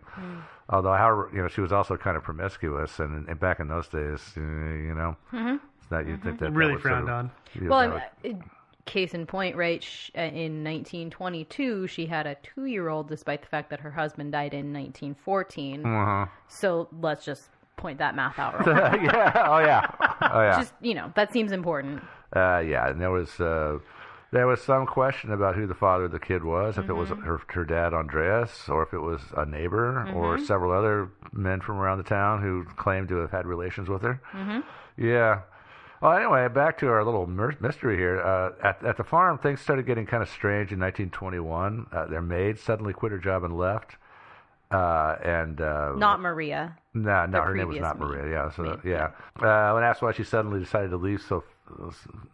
Although, 0.69 0.93
however, 0.93 1.31
you 1.33 1.41
know, 1.41 1.49
she 1.49 1.63
was 1.63 1.73
also 1.73 1.97
kind 1.97 2.19
of 2.19 2.23
promiscuous, 2.23 2.99
and, 2.99 3.27
and 3.29 3.41
back 3.41 3.59
in 3.59 3.69
those 3.69 3.89
days, 3.89 4.21
uh, 4.37 4.41
you 4.41 4.95
know, 4.95 5.17
it's 5.33 5.91
not 5.91 6.07
you'd 6.07 6.23
think 6.23 6.39
that 6.41 6.47
that 6.47 6.53
Really 6.53 6.73
sort 6.75 6.83
frowned 6.83 7.09
of- 7.09 7.15
on. 7.15 7.31
Yeah, 7.55 7.69
Well, 7.69 7.89
that 7.91 8.13
I'm- 8.25 8.43
uh, 8.43 8.45
case 8.89 9.15
in 9.15 9.27
point, 9.27 9.55
right? 9.57 9.85
uh, 10.17 10.21
In 10.21 10.65
1922, 10.65 11.87
she 11.87 12.07
had 12.07 12.27
a 12.27 12.35
two-year-old, 12.43 13.09
despite 13.09 13.43
the 13.43 13.49
fact 13.49 13.71
that 13.71 13.81
her 13.81 13.91
husband 13.91 14.33
died 14.33 14.55
in 14.55 14.73
1914. 14.73 15.87
Uh-huh. 15.87 16.27
So 16.49 16.89
let's 17.01 17.25
just 17.25 17.49
point 17.77 17.99
that 17.99 18.17
math 18.17 18.39
out. 18.39 18.55
Quick. 18.63 18.75
yeah. 19.03 19.45
Oh 19.47 19.59
yeah. 19.59 19.87
Oh 20.23 20.41
yeah. 20.41 20.59
Just 20.59 20.73
you 20.81 20.95
know, 20.95 21.13
that 21.15 21.33
seems 21.33 21.53
important. 21.53 22.03
Uh, 22.35 22.59
yeah, 22.59 22.89
and 22.91 23.01
there 23.01 23.11
was 23.11 23.39
uh, 23.41 23.79
there 24.33 24.47
was 24.47 24.61
some 24.61 24.85
question 24.87 25.33
about 25.33 25.55
who 25.55 25.67
the 25.67 25.75
father 25.75 26.05
of 26.05 26.13
the 26.13 26.19
kid 26.19 26.45
was, 26.45 26.77
if 26.77 26.89
it 26.89 26.93
was 26.93 27.09
Mm-hmm. 27.09 27.23
her, 27.23 27.41
her 27.49 27.65
dad 27.65 27.95
Andreas, 27.95 28.69
or 28.69 28.83
if 28.83 28.93
it 28.93 28.99
was 28.99 29.21
a 29.37 29.47
neighbor, 29.47 30.01
or 30.15 30.37
Mm-hmm. 30.37 30.45
several 30.45 30.73
other 30.73 31.11
men 31.33 31.61
from 31.61 31.77
around 31.79 31.99
the 31.99 32.05
town 32.05 32.43
who 32.43 32.65
claimed 32.77 33.09
to 33.09 33.17
have 33.17 33.31
had 33.31 33.47
relations 33.47 33.89
with 33.89 34.03
her. 34.03 34.21
Mm-hmm. 34.33 34.61
Yeah. 35.03 35.41
Well, 36.01 36.13
anyway, 36.13 36.47
back 36.49 36.79
to 36.79 36.89
our 36.89 37.05
little 37.05 37.27
mystery 37.27 37.97
here. 37.97 38.21
Uh, 38.21 38.53
at, 38.63 38.85
at 38.85 38.97
the 38.97 39.05
farm, 39.05 39.39
things 39.39 39.61
started 39.61 39.85
getting 39.87 40.07
kind 40.07 40.23
of 40.23 40.29
strange 40.29 40.71
in 40.73 40.79
1921. 40.79 41.87
Uh, 41.93 42.07
their 42.07 42.23
maid 42.23 42.59
suddenly 42.59 42.93
quit 42.93 43.11
her 43.13 43.19
job 43.19 43.43
and 43.43 43.57
left. 43.59 43.97
Uh, 44.71 45.17
and 45.25 45.61
uh, 45.61 45.95
Not 45.97 46.21
Maria. 46.21 46.77
no, 46.95 47.27
no, 47.27 47.39
The 47.39 47.43
her 47.43 47.55
name 47.55 47.69
was 47.69 47.79
not 47.79 47.99
maid. 47.99 48.07
Maria. 48.07 48.31
Yeah, 48.31 48.51
so 48.53 48.63
Maid, 48.63 48.79
yeah. 48.85 49.11
Uh, 49.41 49.73
when 49.73 49.83
asked 49.83 50.03
why 50.03 50.13
she 50.13 50.25
suddenly 50.25 50.61
decided 50.61 50.91
to 50.91 50.97
leave, 50.99 51.23
so 51.23 51.43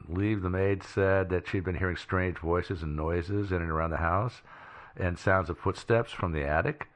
leave, 0.09 0.43
the 0.43 0.51
maid 0.51 0.83
said 0.83 1.31
that 1.31 1.47
she'd 1.49 1.65
been 1.65 1.77
hearing 1.77 1.97
strange 1.97 2.39
voices 2.39 2.83
and 2.83 2.97
noises 2.97 3.51
in 3.53 3.63
and 3.63 3.71
around 3.71 3.91
the 3.91 3.99
house, 3.99 4.43
and 4.97 5.17
sounds 5.19 5.49
of 5.49 5.59
footsteps 5.59 6.11
from 6.13 6.33
the 6.33 6.43
attic. 6.45 6.89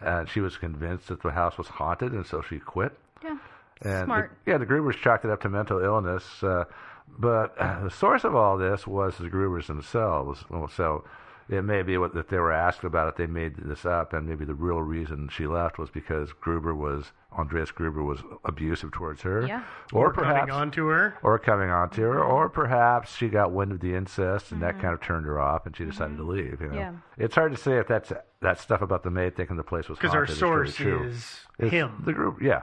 And 0.00 0.28
she 0.28 0.40
was 0.40 0.58
convinced 0.58 1.08
that 1.08 1.22
the 1.22 1.30
house 1.32 1.56
was 1.56 1.68
haunted, 1.68 2.12
and 2.12 2.26
so 2.26 2.42
she 2.42 2.58
quit. 2.58 2.92
Yeah. 3.22 3.38
And 3.84 4.06
Smart. 4.06 4.32
The, 4.44 4.50
yeah, 4.52 4.58
the 4.58 4.66
Grubers 4.66 4.96
chalked 4.96 5.24
it 5.24 5.30
up 5.30 5.40
to 5.42 5.48
mental 5.48 5.78
illness, 5.82 6.42
uh, 6.42 6.64
but 7.18 7.56
the 7.58 7.90
source 7.90 8.24
of 8.24 8.34
all 8.34 8.56
this 8.56 8.86
was 8.86 9.16
the 9.18 9.28
Grubers 9.28 9.66
themselves. 9.66 10.44
So 10.74 11.04
it 11.48 11.62
may 11.62 11.82
be 11.82 11.98
what, 11.98 12.14
that 12.14 12.28
they 12.28 12.38
were 12.38 12.52
asked 12.52 12.84
about 12.84 13.08
it. 13.08 13.16
They 13.16 13.26
made 13.26 13.56
this 13.56 13.84
up, 13.84 14.14
and 14.14 14.26
maybe 14.26 14.46
the 14.46 14.54
real 14.54 14.80
reason 14.80 15.28
she 15.30 15.46
left 15.46 15.78
was 15.78 15.90
because 15.90 16.32
Gruber 16.32 16.74
was 16.74 17.12
Andreas 17.36 17.72
Gruber 17.72 18.02
was 18.04 18.20
abusive 18.44 18.92
towards 18.92 19.20
her, 19.22 19.44
Yeah. 19.46 19.64
or, 19.92 20.06
Or 20.06 20.12
perhaps 20.12 20.38
coming 20.48 20.54
on 20.54 20.70
to 20.70 20.86
her. 20.86 21.18
or 21.22 21.38
coming 21.40 21.68
on 21.68 21.90
to 21.90 22.00
her, 22.02 22.22
or 22.24 22.48
perhaps 22.48 23.14
she 23.16 23.28
got 23.28 23.50
wind 23.50 23.72
of 23.72 23.80
the 23.80 23.92
incest 23.94 24.52
and 24.52 24.62
that 24.62 24.80
kind 24.80 24.94
of 24.94 25.00
turned 25.00 25.26
her 25.26 25.38
off, 25.40 25.66
and 25.66 25.76
she 25.76 25.84
decided 25.84 26.16
to 26.16 26.22
leave. 26.22 26.60
You 26.60 26.68
know, 26.68 26.74
Mm-hmm. 26.74 26.76
Yeah. 26.76 26.92
it's 27.24 27.34
hard 27.34 27.50
to 27.52 27.58
say 27.58 27.78
if 27.78 27.88
that's 27.88 28.12
that 28.40 28.60
stuff 28.60 28.82
about 28.82 29.02
the 29.02 29.10
maid 29.10 29.36
thinking 29.36 29.56
the 29.56 29.64
place 29.64 29.88
was 29.88 29.98
Because 29.98 30.14
our 30.14 30.20
haunted 30.20 30.32
is 30.34 30.38
source 30.38 30.76
true. 30.76 31.02
is 31.08 31.40
It's 31.58 31.70
him. 31.72 32.02
the 32.06 32.12
group, 32.12 32.40
yeah. 32.40 32.62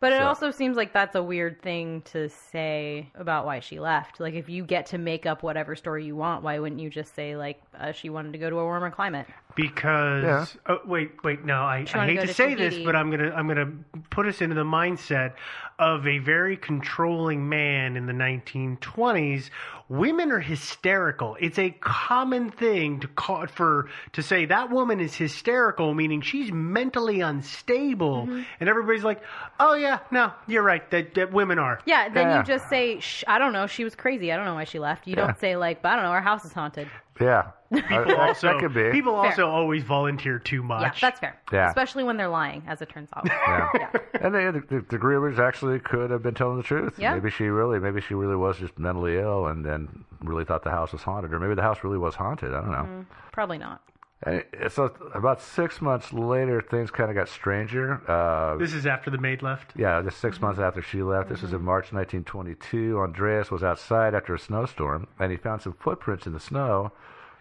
But 0.00 0.14
it 0.14 0.18
So- 0.18 0.26
also 0.26 0.50
seems 0.50 0.76
like 0.78 0.92
that's 0.94 1.14
a 1.14 1.22
weird 1.22 1.60
thing 1.60 2.00
to 2.06 2.28
say 2.30 3.10
about 3.14 3.44
why 3.44 3.60
she 3.60 3.78
left. 3.78 4.18
Like, 4.18 4.32
if 4.34 4.48
you 4.48 4.64
get 4.64 4.86
to 4.86 4.98
make 4.98 5.26
up 5.26 5.42
whatever 5.42 5.76
story 5.76 6.06
you 6.06 6.16
want, 6.16 6.42
why 6.42 6.58
wouldn't 6.58 6.80
you 6.80 6.88
just 6.88 7.14
say 7.14 7.36
like 7.36 7.60
uh, 7.78 7.92
she 7.92 8.08
wanted 8.08 8.32
to 8.32 8.38
go 8.38 8.48
to 8.48 8.58
a 8.58 8.64
warmer 8.64 8.90
climate? 8.90 9.26
Because 9.54 10.24
Yeah. 10.24 10.46
oh, 10.74 10.78
wait 10.86 11.12
wait 11.24 11.44
no 11.44 11.54
I, 11.62 11.86
I 11.94 12.06
hate 12.06 12.20
to, 12.20 12.26
to 12.28 12.34
say 12.34 12.54
this 12.54 12.78
but 12.84 12.94
I'm 12.96 13.10
gonna 13.10 13.30
I'm 13.34 13.48
gonna 13.48 13.72
put 14.10 14.26
us 14.26 14.40
into 14.40 14.54
the 14.54 14.64
mindset 14.64 15.34
of 15.78 16.06
a 16.06 16.18
very 16.18 16.56
controlling 16.56 17.48
man 17.48 17.96
in 17.96 18.06
the 18.06 18.12
1920s 18.12 19.50
women 19.88 20.30
are 20.30 20.40
hysterical 20.40 21.36
it's 21.40 21.58
a 21.58 21.70
common 21.80 22.50
thing 22.50 23.00
to 23.00 23.08
call 23.08 23.46
for 23.46 23.88
to 24.12 24.22
say 24.22 24.44
that 24.46 24.70
woman 24.70 25.00
is 25.00 25.14
hysterical 25.14 25.94
meaning 25.94 26.20
she's 26.20 26.50
mentally 26.52 27.20
unstable 27.20 28.26
Mm-hmm. 28.26 28.42
and 28.60 28.68
everybody's 28.68 29.04
like 29.04 29.20
oh 29.58 29.74
yeah 29.74 29.98
no 30.10 30.32
you're 30.46 30.62
right 30.62 30.88
that, 30.90 31.14
that 31.14 31.32
women 31.32 31.58
are 31.58 31.80
Yeah, 31.86 32.08
then 32.08 32.28
Yeah. 32.28 32.38
you 32.38 32.44
just 32.44 32.68
say, 32.68 33.00
Shh, 33.00 33.24
I 33.26 33.38
don't 33.38 33.52
know, 33.52 33.66
she 33.66 33.84
was 33.84 33.94
crazy. 33.94 34.32
I 34.32 34.36
don't 34.36 34.44
know 34.44 34.54
why 34.54 34.64
she 34.64 34.78
left. 34.78 35.06
You 35.06 35.14
Yeah. 35.16 35.26
don't 35.26 35.38
say 35.38 35.56
like, 35.56 35.82
but 35.82 35.92
I 35.92 35.96
don't 35.96 36.04
know, 36.04 36.10
our 36.10 36.20
house 36.22 36.44
is 36.44 36.52
haunted. 36.52 36.88
Yeah, 37.20 37.50
people 37.72 37.88
that, 38.06 38.18
also 38.18 38.46
that 38.48 38.60
could 38.60 38.74
be. 38.74 38.90
people 38.90 39.12
Fair. 39.20 39.30
also 39.30 39.48
always 39.48 39.82
volunteer 39.84 40.38
too 40.38 40.62
much 40.62 40.82
Yeah, 40.82 41.08
that's 41.08 41.20
fair. 41.20 41.40
Yeah. 41.52 41.68
Especially 41.68 42.02
when 42.04 42.16
they're 42.16 42.28
lying, 42.28 42.62
as 42.66 42.82
it 42.82 42.88
turns 42.88 43.08
out. 43.14 43.26
Yeah. 43.50 43.68
yeah. 43.74 43.90
And 44.14 44.34
the, 44.34 44.64
the, 44.68 44.84
the 44.88 44.98
Grubers 44.98 45.38
actually 45.38 45.78
could 45.80 46.10
have 46.10 46.22
been 46.22 46.34
telling 46.34 46.56
the 46.56 46.62
truth. 46.62 46.94
Yeah. 46.98 47.14
Maybe 47.14 47.30
she 47.30 47.44
really, 47.44 47.78
maybe 47.78 48.00
she 48.00 48.14
really 48.14 48.36
was 48.36 48.58
just 48.58 48.78
mentally 48.78 49.18
ill 49.18 49.46
and 49.46 49.64
then 49.64 50.04
really 50.22 50.44
thought 50.44 50.62
the 50.64 50.70
house 50.70 50.92
was 50.92 51.02
haunted, 51.02 51.32
or 51.32 51.40
maybe 51.40 51.54
the 51.54 51.62
house 51.62 51.78
really 51.82 51.98
was 51.98 52.14
haunted. 52.14 52.52
I 52.52 52.60
don't 52.60 52.72
know. 52.72 52.88
Mm, 52.88 53.06
Probably 53.32 53.58
not. 53.58 53.82
And 54.22 54.44
it- 54.52 54.72
so 54.72 54.92
about 55.14 55.40
six 55.40 55.80
months 55.80 56.12
later, 56.12 56.60
things 56.60 56.90
kind 56.90 57.08
of 57.10 57.16
got 57.16 57.28
stranger. 57.28 58.00
Uh, 58.08 58.56
this 58.56 58.74
is 58.74 58.86
after 58.86 59.10
the 59.10 59.18
maid 59.18 59.40
left 59.42 59.72
yeah, 59.76 60.02
just 60.02 60.18
6 60.18 60.40
months 60.40 60.60
after 60.60 60.82
she 60.82 61.02
left. 61.02 61.28
This 61.30 61.42
was 61.42 61.52
in 61.52 61.62
March 61.62 61.92
1922. 61.92 62.98
Andreas 63.00 63.50
was 63.50 63.62
outside 63.64 64.14
after 64.14 64.34
a 64.34 64.38
snowstorm, 64.38 65.06
and 65.18 65.30
he 65.30 65.36
found 65.38 65.62
some 65.62 65.72
footprints 65.72 66.26
in 66.26 66.32
the 66.34 66.40
snow 66.40 66.92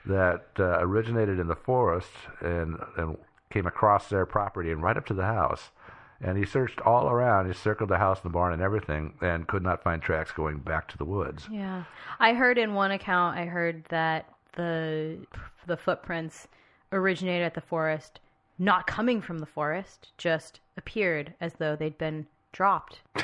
that 0.06 0.46
uh, 0.58 0.78
originated 0.80 1.40
in 1.40 1.48
the 1.48 1.56
forest 1.56 2.12
and, 2.40 2.78
and 2.98 3.18
came 3.50 3.68
across 3.68 4.08
their 4.10 4.26
property 4.26 4.72
and 4.72 4.82
right 4.82 4.96
up 4.96 5.06
to 5.08 5.14
the 5.14 5.26
house. 5.26 5.72
And 6.22 6.38
he 6.38 6.46
searched 6.46 6.82
all 6.82 7.10
around. 7.10 7.48
He 7.48 7.54
circled 7.54 7.90
the 7.90 7.98
house 7.98 8.22
and 8.24 8.30
the 8.32 8.34
barn 8.34 8.52
and 8.54 8.62
everything, 8.62 9.14
and 9.22 9.48
could 9.48 9.64
not 9.64 9.84
find 9.84 10.02
tracks 10.02 10.32
going 10.32 10.60
back 10.60 10.88
to 10.90 10.98
the 10.98 11.06
woods. 11.06 11.48
Yeah. 11.52 11.84
I 12.20 12.34
heard 12.34 12.58
in 12.58 12.74
one 12.74 12.92
account, 12.92 13.38
I 13.38 13.46
heard 13.46 13.84
that 13.90 14.26
the 14.56 15.18
the 15.68 15.78
footprints 15.78 16.48
originated 16.92 17.46
at 17.46 17.54
the 17.54 17.62
forest, 17.62 18.20
not 18.58 18.88
coming 18.88 19.22
from 19.22 19.40
the 19.40 19.46
forest, 19.46 20.10
just 20.18 20.60
appeared 20.78 21.34
as 21.42 21.54
though 21.60 21.76
they'd 21.76 21.98
been 21.98 22.26
dropped 22.52 23.00
on 23.16 23.24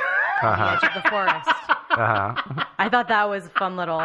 the 0.60 0.72
edge 0.72 0.84
of 0.96 1.04
the 1.04 1.10
forest. 1.10 1.50
Uh-huh. 1.96 2.66
I 2.78 2.90
thought 2.90 3.08
that 3.08 3.24
was 3.30 3.46
a 3.46 3.50
fun 3.52 3.78
little 3.78 4.02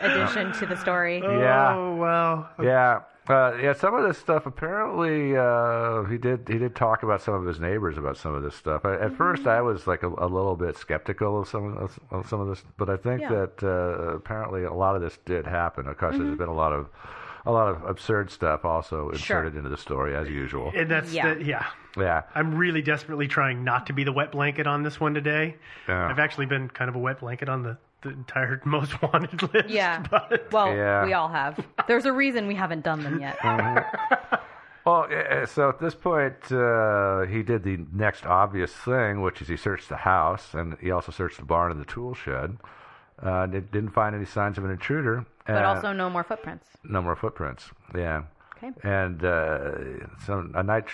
addition 0.00 0.50
to 0.54 0.64
the 0.66 0.76
story. 0.76 1.18
Yeah. 1.18 1.74
oh 1.76 1.94
wow 1.96 2.48
Yeah, 2.62 3.00
uh, 3.28 3.52
yeah. 3.60 3.74
Some 3.74 3.94
of 3.94 4.02
this 4.08 4.16
stuff 4.16 4.46
apparently 4.46 5.36
uh, 5.36 6.04
he 6.04 6.16
did. 6.16 6.48
He 6.48 6.56
did 6.56 6.74
talk 6.74 7.02
about 7.02 7.20
some 7.20 7.34
of 7.34 7.44
his 7.44 7.60
neighbors 7.60 7.98
about 7.98 8.16
some 8.16 8.34
of 8.34 8.42
this 8.42 8.54
stuff. 8.54 8.86
I, 8.86 8.94
at 8.94 9.14
first, 9.14 9.46
I 9.46 9.60
was 9.60 9.86
like 9.86 10.04
a, 10.04 10.08
a 10.08 10.24
little 10.26 10.56
bit 10.56 10.78
skeptical 10.78 11.38
of 11.42 11.48
some 11.48 11.76
of, 11.76 11.98
of 12.10 12.26
some 12.30 12.40
of 12.40 12.48
this, 12.48 12.64
but 12.78 12.88
I 12.88 12.96
think 12.96 13.20
Yeah. 13.20 13.28
that 13.28 13.62
uh, 13.62 14.14
apparently 14.14 14.62
a 14.64 14.72
lot 14.72 14.96
of 14.96 15.02
this 15.02 15.18
did 15.26 15.46
happen. 15.46 15.86
Of 15.86 15.98
course, 15.98 16.16
there's 16.16 16.38
been 16.38 16.48
a 16.48 16.54
lot 16.54 16.72
of 16.72 16.86
a 17.48 17.52
lot 17.52 17.68
of 17.68 17.82
absurd 17.84 18.30
stuff 18.30 18.64
also 18.66 19.08
inserted 19.08 19.56
into 19.56 19.70
the 19.70 19.76
story 19.78 20.14
as 20.14 20.28
usual. 20.28 20.70
and 20.76 20.90
that's 20.90 21.12
Yeah. 21.12 21.34
the, 21.34 21.42
yeah 21.44 21.66
Yeah, 21.96 22.22
I'm 22.34 22.54
really 22.54 22.82
desperately 22.82 23.26
trying 23.26 23.64
not 23.64 23.86
to 23.86 23.92
be 23.94 24.04
the 24.04 24.12
wet 24.12 24.30
blanket 24.32 24.66
on 24.66 24.82
this 24.82 25.00
one 25.00 25.14
today. 25.14 25.56
Yeah. 25.88 26.08
I've 26.08 26.18
actually 26.18 26.46
been 26.46 26.68
kind 26.68 26.88
of 26.90 26.94
a 26.94 26.98
wet 26.98 27.20
blanket 27.20 27.48
on 27.48 27.62
the, 27.62 27.78
the 28.02 28.10
entire 28.10 28.60
most 28.66 29.00
wanted 29.02 29.42
list. 29.54 29.70
Yeah. 29.70 30.04
But 30.10 30.48
Well, 30.52 30.74
Yeah. 30.76 31.06
we 31.06 31.14
all 31.14 31.28
have. 31.28 31.58
There's 31.88 32.04
a 32.04 32.12
reason 32.12 32.46
we 32.46 32.54
haven't 32.54 32.84
done 32.84 33.02
them 33.02 33.18
yet. 33.20 33.38
Well, 34.84 35.06
uh, 35.12 35.44
so 35.44 35.68
at 35.68 35.78
this 35.80 35.94
point, 35.94 36.50
uh, 36.50 37.26
he 37.26 37.42
did 37.42 37.62
the 37.62 37.84
next 37.92 38.24
obvious 38.24 38.72
thing, 38.72 39.20
which 39.20 39.42
is 39.42 39.48
he 39.48 39.56
searched 39.58 39.90
the 39.90 39.96
house, 39.98 40.54
and 40.54 40.78
he 40.80 40.90
also 40.90 41.12
searched 41.12 41.36
the 41.38 41.44
barn 41.44 41.70
and 41.70 41.78
the 41.78 41.84
tool 41.84 42.14
shed. 42.14 42.56
Uh, 43.22 43.46
did- 43.46 43.70
didn't 43.72 43.90
find 43.90 44.14
any 44.14 44.24
signs 44.24 44.58
of 44.58 44.64
an 44.64 44.70
intruder. 44.70 45.24
But 45.46 45.64
Uh, 45.64 45.68
also 45.68 45.92
no 45.92 46.08
more 46.10 46.22
footprints. 46.24 46.68
no 46.84 47.02
more 47.02 47.16
footprints. 47.16 47.70
Yeah. 47.94 48.22
Okay. 48.56 48.70
And 48.82 49.24
uh, 49.24 50.06
some 50.20 50.52
a 50.54 50.62
night, 50.62 50.86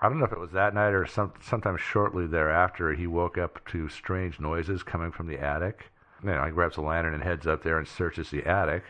I 0.00 0.08
don't 0.08 0.18
know 0.18 0.24
if 0.26 0.32
it 0.32 0.38
was 0.38 0.52
that 0.52 0.74
night 0.74 0.90
or 0.94 1.06
some 1.06 1.32
sometime 1.40 1.76
shortly 1.76 2.26
thereafter, 2.26 2.92
he 2.92 3.06
woke 3.06 3.36
up 3.38 3.64
to 3.68 3.88
strange 3.88 4.38
noises 4.40 4.82
coming 4.82 5.10
from 5.10 5.26
the 5.26 5.38
attic. 5.38 5.90
You 6.22 6.30
know, 6.30 6.44
he 6.44 6.50
grabs 6.50 6.76
a 6.76 6.82
lantern 6.82 7.14
and 7.14 7.22
heads 7.22 7.46
up 7.46 7.62
there 7.62 7.78
and 7.78 7.86
searches 7.88 8.30
the 8.30 8.44
attic. 8.46 8.84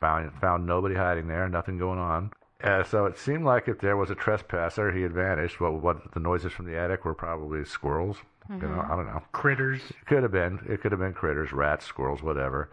Found 0.00 0.32
found 0.40 0.64
nobody 0.66 0.94
hiding 0.94 1.26
there, 1.28 1.48
nothing 1.48 1.76
going 1.78 1.98
on. 1.98 2.30
Uh, 2.62 2.82
so 2.82 3.06
it 3.06 3.16
seemed 3.16 3.44
like 3.44 3.68
if 3.68 3.78
there 3.78 3.96
was 3.96 4.10
a 4.10 4.14
trespasser, 4.16 4.90
he 4.90 5.02
had 5.02 5.12
vanished. 5.12 5.60
What 5.60 5.74
what 5.74 6.12
the 6.12 6.20
noises 6.20 6.52
from 6.52 6.66
the 6.66 6.76
attic 6.76 7.04
were 7.04 7.14
probably 7.14 7.64
squirrels. 7.64 8.16
You 8.50 8.56
know, 8.56 8.82
I 8.90 8.96
don't 8.96 9.06
know. 9.06 9.22
critters. 9.32 9.82
Could 10.06 10.22
have 10.22 10.32
been. 10.32 10.58
It 10.66 10.80
could 10.80 10.90
have 10.90 11.00
been 11.00 11.12
critters, 11.12 11.52
rats, 11.52 11.84
squirrels, 11.84 12.22
whatever. 12.22 12.70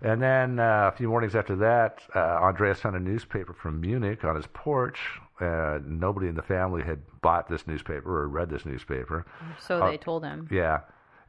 And 0.00 0.22
then 0.22 0.60
uh, 0.60 0.90
a 0.94 0.96
few 0.96 1.08
mornings 1.08 1.34
after 1.34 1.56
that, 1.56 2.02
uh, 2.14 2.20
Andreas 2.20 2.78
found 2.80 2.94
a 2.94 3.00
newspaper 3.00 3.52
from 3.52 3.80
Munich 3.80 4.22
on 4.24 4.36
his 4.36 4.46
porch. 4.46 5.00
Uh, 5.40 5.80
nobody 5.84 6.28
in 6.28 6.36
the 6.36 6.42
family 6.42 6.82
had 6.84 7.00
bought 7.20 7.48
this 7.48 7.66
newspaper 7.66 8.22
or 8.22 8.28
read 8.28 8.48
this 8.48 8.64
newspaper. 8.64 9.26
So 9.58 9.82
Uh, 9.82 9.90
they 9.90 9.96
told 9.96 10.24
him. 10.24 10.46
Yeah. 10.52 10.80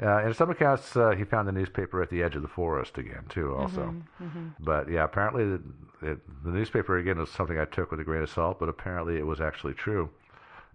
Uh, 0.02 0.24
in 0.26 0.34
some 0.34 0.50
accounts, 0.50 0.96
uh, 0.96 1.10
he 1.12 1.24
found 1.26 1.48
the 1.48 1.52
newspaper 1.52 2.02
at 2.02 2.10
the 2.10 2.24
edge 2.24 2.36
of 2.36 2.42
the 2.42 2.48
forest 2.48 2.98
again, 2.98 3.26
too, 3.30 3.54
also. 3.56 3.94
But 4.60 4.90
yeah, 4.90 5.04
apparently 5.04 5.44
the, 5.46 5.62
it, 6.02 6.44
the 6.46 6.52
newspaper, 6.52 6.98
again, 6.98 7.18
was 7.18 7.30
something 7.30 7.60
I 7.60 7.66
took 7.66 7.92
with 7.92 8.00
a 8.00 8.04
grain 8.06 8.22
of 8.24 8.30
salt, 8.30 8.60
but 8.60 8.70
apparently 8.70 9.18
it 9.18 9.26
was 9.26 9.42
actually 9.42 9.74
true. 9.74 10.10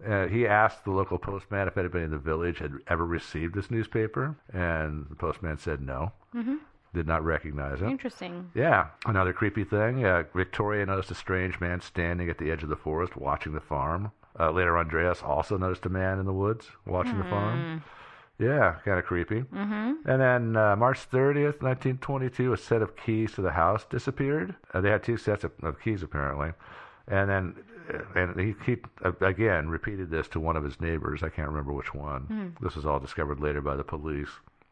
Uh, 0.07 0.27
he 0.27 0.47
asked 0.47 0.85
the 0.85 0.91
local 0.91 1.19
postman 1.19 1.69
if 1.69 1.79
anybody 1.79 2.05
in 2.05 2.11
the 2.11 2.19
village 2.19 2.59
had 2.59 2.73
ever 2.89 3.07
received 3.07 3.55
this 3.55 3.71
newspaper, 3.71 4.37
and 4.53 5.07
the 5.09 5.15
postman 5.17 5.57
said 5.57 5.81
no, 5.81 6.13
Mm-hmm. 6.35 6.57
did 6.93 7.07
not 7.07 7.25
recognize 7.25 7.81
it. 7.81 7.87
Interesting. 7.89 8.51
Yeah, 8.55 8.89
another 9.07 9.33
creepy 9.33 9.65
thing. 9.65 10.05
Uh, 10.05 10.25
Victoria 10.35 10.85
noticed 10.85 11.11
a 11.13 11.15
strange 11.15 11.61
man 11.61 11.81
standing 11.81 12.29
at 12.29 12.37
the 12.39 12.51
edge 12.51 12.63
of 12.63 12.69
the 12.69 12.77
forest 12.77 13.17
watching 13.17 13.53
the 13.55 13.61
farm. 13.61 14.11
Uh, 14.39 14.51
later, 14.51 14.77
Andreas 14.77 15.23
also 15.23 15.57
noticed 15.57 15.87
a 15.87 15.89
man 15.89 16.19
in 16.19 16.27
the 16.27 16.33
woods 16.33 16.67
watching 16.85 17.17
the 17.17 17.25
farm. 17.25 17.83
Yeah, 18.39 18.77
kind 18.85 18.99
of 18.99 19.05
creepy. 19.05 19.43
Mm-hmm. 19.43 20.09
And 20.09 20.21
then 20.21 20.57
uh, 20.57 20.77
March 20.77 21.09
30th, 21.11 21.63
1922, 21.63 22.53
a 22.53 22.57
set 22.57 22.83
of 22.83 22.97
keys 22.97 23.33
to 23.33 23.43
the 23.43 23.53
house 23.53 23.85
disappeared. 23.89 24.57
Uh, 24.73 24.81
they 24.81 24.91
had 24.91 25.05
two 25.05 25.17
sets 25.17 25.45
of, 25.45 25.53
of 25.63 25.81
keys, 25.81 26.03
apparently. 26.03 26.51
And 27.07 27.31
then, 27.31 27.55
uh, 27.93 28.21
and 28.21 28.41
he, 28.41 28.55
he 28.67 28.79
uh, 29.05 29.13
again 29.21 29.69
repeated 29.69 30.11
this 30.11 30.27
to 30.29 30.41
one 30.41 30.57
of 30.57 30.65
his 30.65 30.81
neighbors. 30.81 31.23
I 31.23 31.29
can't 31.29 31.49
remember 31.49 31.73
which 31.73 31.95
one. 31.95 32.57
This 32.61 32.75
was 32.75 32.85
all 32.85 32.99
discovered 32.99 33.41
later 33.41 33.61
by 33.61 33.77
the 33.77 33.85
police 33.85 34.31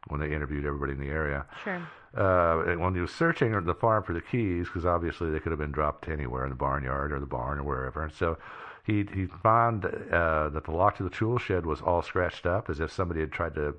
when 0.09 0.21
they 0.21 0.35
interviewed 0.35 0.67
everybody 0.67 0.93
in 0.93 0.99
the 0.99 1.13
area. 1.13 1.47
Sure. 1.63 1.81
Uh, 2.17 2.65
and 2.67 2.81
when 2.81 2.95
he 2.95 3.01
was 3.01 3.13
searching 3.13 3.53
the 3.65 3.75
farm 3.75 4.03
for 4.03 4.13
the 4.13 4.21
keys, 4.21 4.67
because 4.67 4.85
obviously 4.85 5.31
they 5.31 5.39
could 5.39 5.53
have 5.53 5.59
been 5.59 5.73
dropped 5.73 6.09
anywhere 6.09 6.45
in 6.45 6.51
the 6.51 6.57
barnyard 6.57 7.13
or 7.13 7.21
the 7.21 7.27
barn 7.27 7.59
or 7.59 7.63
wherever, 7.63 8.03
and 8.03 8.13
so 8.13 8.37
he 8.85 9.07
he 9.15 9.27
found 9.27 9.85
uh, 9.85 10.49
that 10.51 10.65
the 10.65 10.73
lock 10.73 10.97
to 10.97 11.03
the 11.05 11.11
tool 11.11 11.39
shed 11.39 11.65
was 11.67 11.81
all 11.81 12.03
scratched 12.03 12.47
up, 12.47 12.69
as 12.69 12.81
if 12.81 12.91
somebody 12.91 13.21
had 13.21 13.33
tried 13.33 13.55
to 13.55 13.75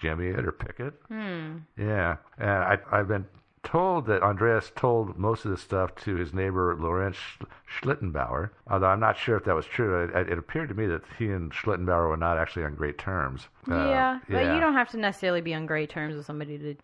jimmy 0.00 0.28
it 0.28 0.46
or 0.46 0.52
pick 0.52 0.80
it. 0.80 0.94
Hmm. 1.08 1.58
Yeah, 1.76 2.16
and 2.38 2.48
I, 2.50 2.78
I've 2.90 3.08
been 3.08 3.26
told 3.64 4.06
that 4.06 4.22
Andreas 4.22 4.70
told 4.76 5.16
most 5.18 5.44
of 5.46 5.50
this 5.50 5.62
stuff 5.62 5.94
to 5.96 6.14
his 6.16 6.34
neighbor 6.34 6.76
Lorenz 6.78 7.16
Schlittenbauer, 7.80 8.50
although 8.68 8.86
I'm 8.86 9.00
not 9.00 9.16
sure 9.16 9.36
if 9.36 9.44
that 9.44 9.54
was 9.54 9.66
true. 9.66 10.04
It, 10.04 10.28
it 10.28 10.38
appeared 10.38 10.68
to 10.68 10.74
me 10.74 10.86
that 10.86 11.02
he 11.18 11.28
and 11.30 11.50
Schlittenbauer 11.50 12.10
were 12.10 12.16
not 12.16 12.38
actually 12.38 12.64
on 12.64 12.74
great 12.74 12.98
terms. 12.98 13.48
Uh, 13.68 13.74
yeah, 13.74 14.18
but 14.28 14.44
yeah. 14.44 14.54
you 14.54 14.60
don't 14.60 14.74
have 14.74 14.90
to 14.90 14.98
necessarily 14.98 15.40
be 15.40 15.54
on 15.54 15.66
great 15.66 15.88
terms 15.90 16.14
with 16.14 16.26
somebody 16.26 16.58
to, 16.58 16.76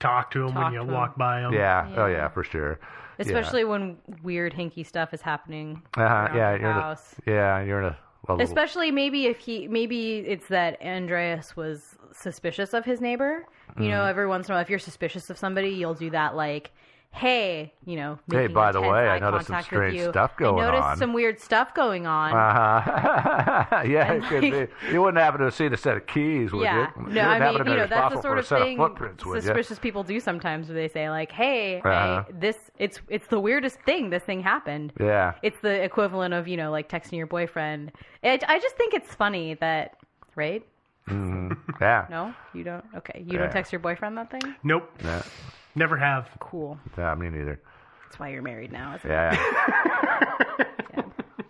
Talk 0.00 0.30
to 0.32 0.44
him 0.44 0.52
Talk 0.52 0.64
when 0.64 0.72
you 0.74 0.86
to 0.86 0.92
walk 0.92 1.16
by 1.16 1.40
him. 1.40 1.52
Yeah. 1.54 1.88
Oh 1.96 2.06
Yeah. 2.06 2.12
yeah, 2.12 2.28
for 2.28 2.44
sure. 2.44 2.78
Especially 3.18 3.64
when 3.64 3.96
weird 4.22 4.52
hinky 4.54 4.86
stuff 4.86 5.12
is 5.14 5.20
happening 5.20 5.82
Uh-huh, 5.96 6.28
yeah, 6.34 6.52
the 6.52 6.58
you're 6.60 6.70
in 6.70 6.76
a, 6.76 6.80
house. 6.80 7.14
yeah, 7.26 7.62
you're 7.62 7.78
in 7.80 7.84
a, 7.86 7.98
a 8.28 8.32
little, 8.32 8.44
Especially 8.44 8.90
maybe 8.90 9.26
if 9.26 9.38
he 9.38 9.66
maybe 9.68 10.18
it's 10.18 10.48
that 10.48 10.80
Andreas 10.82 11.56
was 11.56 11.96
suspicious 12.12 12.74
of 12.74 12.84
his 12.84 13.00
neighbor. 13.00 13.44
You 13.78 13.88
know, 13.90 13.98
Mm-hmm. 13.98 14.08
every 14.10 14.26
once 14.26 14.48
in 14.48 14.52
a 14.52 14.54
while, 14.56 14.62
if 14.62 14.70
you're 14.70 14.78
suspicious 14.78 15.30
of 15.30 15.38
somebody, 15.38 15.70
you'll 15.70 15.94
do 15.94 16.10
that 16.10 16.34
like. 16.36 16.72
Hey, 17.10 17.72
you 17.84 17.96
know. 17.96 18.18
Hey, 18.30 18.46
by 18.46 18.70
the 18.70 18.80
way, 18.80 19.08
I 19.08 19.16
eye 19.16 19.18
noticed 19.18 19.48
some 19.48 19.62
strange 19.62 19.96
you. 19.96 20.10
stuff 20.10 20.36
going 20.36 20.62
I 20.62 20.66
noticed 20.70 20.84
on." 20.84 20.96
some 20.98 21.12
weird 21.14 21.40
stuff 21.40 21.74
going 21.74 22.06
on. 22.06 22.32
Uh-huh. 22.32 23.82
yeah, 23.86 24.12
And 24.12 24.22
it 24.24 24.28
could 24.28 24.42
like- 24.44 24.70
be. 24.82 24.92
You 24.92 25.02
wouldn't 25.02 25.18
happen 25.20 25.38
to 25.40 25.46
have 25.46 25.54
seen 25.54 25.72
a 25.72 25.76
set 25.76 25.96
of 25.96 26.06
keys, 26.06 26.52
would 26.52 26.62
yeah, 26.62 26.76
you? 26.76 26.80
no, 26.80 26.86
you 26.86 27.04
wouldn't 27.06 27.18
I 27.18 27.38
happen 27.38 27.54
mean, 27.56 27.64
to 27.64 27.70
you 27.72 27.76
know, 27.78 27.86
that's 27.88 28.14
the 28.14 28.22
sort 28.22 28.36
a 28.36 28.40
of 28.40 28.46
set 28.46 28.62
thing 28.62 28.76
footprints, 28.76 29.24
would 29.26 29.42
suspicious 29.42 29.78
people 29.80 30.04
do 30.04 30.20
sometimes, 30.20 30.68
where 30.68 30.74
they 30.76 30.86
say 30.88 31.10
like, 31.10 31.32
"Hey, 31.32 31.80
Uh-huh. 31.84 32.24
hey, 32.28 32.32
this 32.38 32.56
it's 32.78 33.00
it's 33.08 33.26
the 33.26 33.40
weirdest 33.40 33.80
thing. 33.80 34.10
This 34.10 34.22
thing 34.22 34.40
happened." 34.40 34.92
Yeah. 35.00 35.32
It's 35.42 35.58
the 35.60 35.82
equivalent 35.82 36.34
of 36.34 36.46
you 36.46 36.56
know 36.56 36.70
like 36.70 36.88
texting 36.88 37.12
your 37.16 37.26
boyfriend. 37.26 37.90
It, 38.22 38.44
I 38.46 38.60
just 38.60 38.76
think 38.76 38.94
it's 38.94 39.12
funny 39.14 39.54
that 39.54 39.96
right. 40.36 40.64
Mhm. 41.08 41.56
Yeah. 41.80 42.06
No, 42.10 42.34
you 42.54 42.62
don't. 42.64 42.84
Okay, 42.96 43.24
you 43.26 43.32
Yeah. 43.32 43.38
don't 43.44 43.50
text 43.52 43.72
your 43.72 43.80
boyfriend 43.80 44.16
that 44.18 44.30
thing. 44.30 44.54
Nope. 44.62 44.88
Yeah. 45.02 45.22
Never 45.78 45.96
have. 45.96 46.28
Cool. 46.40 46.76
Yeah, 46.98 47.14
me 47.14 47.30
neither. 47.30 47.60
That's 48.04 48.18
why 48.18 48.28
you're 48.30 48.42
married 48.42 48.72
now. 48.72 48.96
Isn't 48.96 49.10
Yeah. 49.10 49.32
It? 50.58 50.66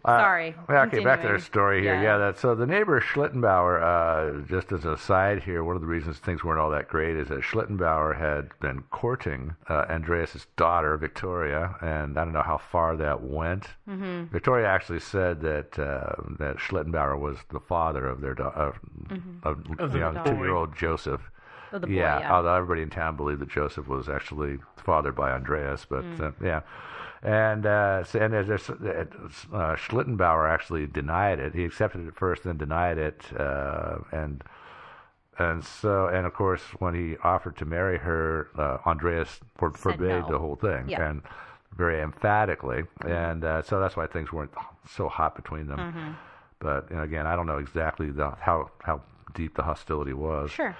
Uh, 0.04 0.18
Sorry. 0.20 0.54
Yeah, 0.70 0.82
okay, 0.84 1.04
back 1.04 1.20
to 1.20 1.28
our 1.28 1.38
story 1.38 1.82
here. 1.82 1.94
Yeah. 1.94 2.02
Yeah, 2.02 2.16
that, 2.18 2.38
so 2.38 2.54
the 2.54 2.66
neighbor 2.66 2.98
Schlittenbauer, 2.98 3.82
uh, 3.82 4.46
just 4.48 4.72
as 4.72 4.86
an 4.86 4.94
aside 4.94 5.42
here, 5.42 5.62
one 5.64 5.76
of 5.76 5.82
the 5.82 5.88
reasons 5.88 6.16
things 6.18 6.42
weren't 6.42 6.58
all 6.60 6.70
that 6.70 6.88
great 6.88 7.14
is 7.16 7.28
that 7.28 7.40
Schlittenbauer 7.40 8.18
had 8.18 8.48
been 8.60 8.84
courting 8.90 9.54
uh, 9.68 9.84
Andreas's 9.90 10.46
daughter, 10.56 10.96
Victoria, 10.96 11.74
and 11.82 12.16
I 12.16 12.24
don't 12.24 12.32
know 12.32 12.40
how 12.40 12.56
far 12.56 12.96
that 12.96 13.20
went. 13.22 13.66
Mhm. 13.86 14.30
Victoria 14.30 14.66
actually 14.66 15.00
said 15.00 15.42
that 15.42 15.78
uh, 15.78 16.14
that 16.38 16.56
Schlittenbauer 16.56 17.18
was 17.18 17.36
the 17.50 17.60
father 17.60 18.06
of 18.06 18.22
their 18.22 18.34
da- 18.34 18.48
of, 18.54 18.78
Mhm. 19.08 19.42
of, 19.44 19.58
Of 19.78 19.92
you 19.94 20.00
the 20.00 20.10
know, 20.12 20.24
two-year-old 20.24 20.74
Joseph. 20.74 21.20
The 21.72 21.80
boy, 21.80 21.92
yeah, 21.92 22.20
yeah. 22.20 22.34
although 22.34 22.54
everybody 22.54 22.82
in 22.82 22.90
town 22.90 23.16
believed 23.16 23.40
that 23.40 23.48
Joseph 23.50 23.88
was 23.88 24.08
actually 24.08 24.58
fathered 24.76 25.14
by 25.16 25.30
Andreas, 25.32 25.84
but 25.88 26.04
Mm. 26.04 26.20
uh, 26.20 26.30
yeah. 26.42 26.60
And 27.22 27.66
uh, 27.66 28.04
so, 28.04 28.20
and 28.20 28.32
there's, 28.32 28.48
uh, 28.70 28.74
uh, 29.52 29.74
Schlittenbauer 29.76 30.48
actually 30.48 30.86
denied 30.86 31.40
it. 31.40 31.52
He 31.54 31.64
accepted 31.64 32.06
it 32.06 32.14
first, 32.14 32.44
then 32.44 32.56
denied 32.56 32.96
it, 32.98 33.24
uh, 33.38 33.98
and 34.12 34.44
and 35.38 35.64
so 35.64 36.06
and 36.08 36.26
of 36.26 36.34
course 36.34 36.62
when 36.80 36.94
he 36.94 37.16
offered 37.22 37.56
to 37.58 37.64
marry 37.64 37.98
her, 37.98 38.48
uh, 38.56 38.78
Andreas 38.86 39.40
for, 39.56 39.70
forbade 39.72 40.22
no. 40.22 40.30
the 40.30 40.38
whole 40.38 40.56
thing, 40.56 40.88
Yeah. 40.88 41.08
and 41.10 41.22
very 41.76 42.00
emphatically, 42.00 42.84
and 43.04 43.44
uh, 43.44 43.62
so 43.62 43.78
that's 43.80 43.96
why 43.96 44.06
things 44.06 44.32
weren't 44.32 44.52
so 44.88 45.08
hot 45.08 45.34
between 45.36 45.66
them. 45.66 45.78
Mhm. 45.78 46.14
But 46.60 46.88
you 46.90 46.96
know, 46.96 47.02
again, 47.02 47.26
I 47.26 47.36
don't 47.36 47.46
know 47.46 47.58
exactly 47.58 48.10
the, 48.10 48.30
how 48.40 48.70
how 48.82 49.00
deep 49.34 49.54
the 49.56 49.62
hostility 49.62 50.12
was. 50.12 50.50
Sure. 50.50 50.74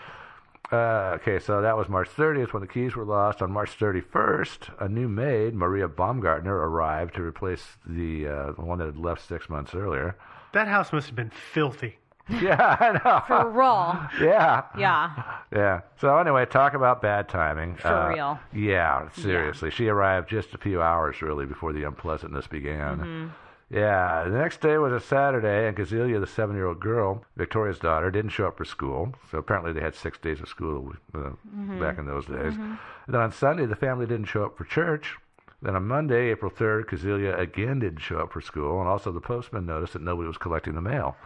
Uh, 0.70 1.16
okay, 1.20 1.38
so 1.38 1.62
that 1.62 1.76
was 1.76 1.88
March 1.88 2.08
30th 2.14 2.52
when 2.52 2.60
the 2.60 2.66
keys 2.66 2.94
were 2.94 3.04
lost. 3.04 3.40
On 3.40 3.50
March 3.50 3.78
31st, 3.78 4.68
a 4.80 4.88
new 4.88 5.08
maid, 5.08 5.54
Maria 5.54 5.88
Baumgartner, 5.88 6.54
arrived 6.54 7.14
to 7.14 7.22
replace 7.22 7.78
the, 7.87 8.26
uh, 8.28 8.52
the 8.52 8.62
one 8.62 8.78
that 8.78 8.87
had 8.87 8.98
left 8.98 9.26
six 9.26 9.48
months 9.48 9.75
earlier. 9.75 10.14
That 10.52 10.68
house 10.68 10.92
must 10.92 11.06
have 11.06 11.16
been 11.16 11.30
filthy. 11.30 11.98
Yeah, 12.30 12.76
I 12.78 12.92
know. 12.92 13.22
For 13.26 13.48
raw. 13.48 14.06
Yeah. 14.20 14.64
Yeah. 14.76 15.22
Yeah. 15.50 15.80
So 15.98 16.18
anyway, 16.18 16.44
talk 16.44 16.75
about 16.75 17.00
bad 17.00 17.26
timing. 17.26 17.76
For 17.76 17.88
Uh, 17.88 18.08
real. 18.10 18.38
Yeah, 18.52 19.08
seriously. 19.12 19.70
She 19.70 19.88
arrived 19.88 20.28
just 20.28 20.52
a 20.52 20.58
few 20.58 20.82
hours 20.82 21.22
really 21.22 21.46
before 21.46 21.72
the 21.72 21.84
unpleasantness 21.84 22.46
began. 22.46 22.98
Mhm. 22.98 23.30
Yeah, 23.70 24.25
the 24.25 24.38
next 24.38 24.62
day 24.62 24.78
was 24.78 24.92
a 24.94 25.00
Saturday, 25.00 25.68
and 25.68 25.76
Kazelia, 25.76 26.18
the 26.20 26.26
seven-year-old 26.26 26.80
girl, 26.80 27.22
Victoria's 27.37 27.78
daughter, 27.78 28.10
didn't 28.10 28.30
show 28.30 28.46
up 28.46 28.56
for 28.56 28.64
school. 28.64 29.12
So 29.30 29.37
apparently 29.38 29.75
they 29.75 29.82
had 29.82 29.94
six 29.94 30.16
days 30.18 30.40
of 30.40 30.48
school 30.48 30.94
uh, 31.14 31.30
Mhm. 31.54 31.78
back 31.78 31.98
in 31.98 32.06
those 32.06 32.25
days. 32.25 32.54
Mhm. 32.54 32.78
And 33.06 33.14
then 33.14 33.20
on 33.20 33.30
Sunday, 33.30 33.66
the 33.66 33.76
family 33.76 34.06
didn't 34.06 34.26
show 34.26 34.44
up 34.44 34.56
for 34.56 34.64
church. 34.64 35.18
Then 35.60 35.76
on 35.76 35.87
Monday, 35.87 36.30
April 36.30 36.50
3rd, 36.50 36.87
Kazelia 36.87 37.38
again 37.38 37.80
didn't 37.80 37.98
show 38.00 38.20
up 38.20 38.32
for 38.32 38.40
school, 38.40 38.80
and 38.80 38.88
also 38.88 39.12
the 39.12 39.20
postman 39.20 39.66
noticed 39.66 39.92
that 39.94 40.02
nobody 40.02 40.28
was 40.28 40.38
collecting 40.38 40.75
the 40.75 40.80
mail. 40.80 41.16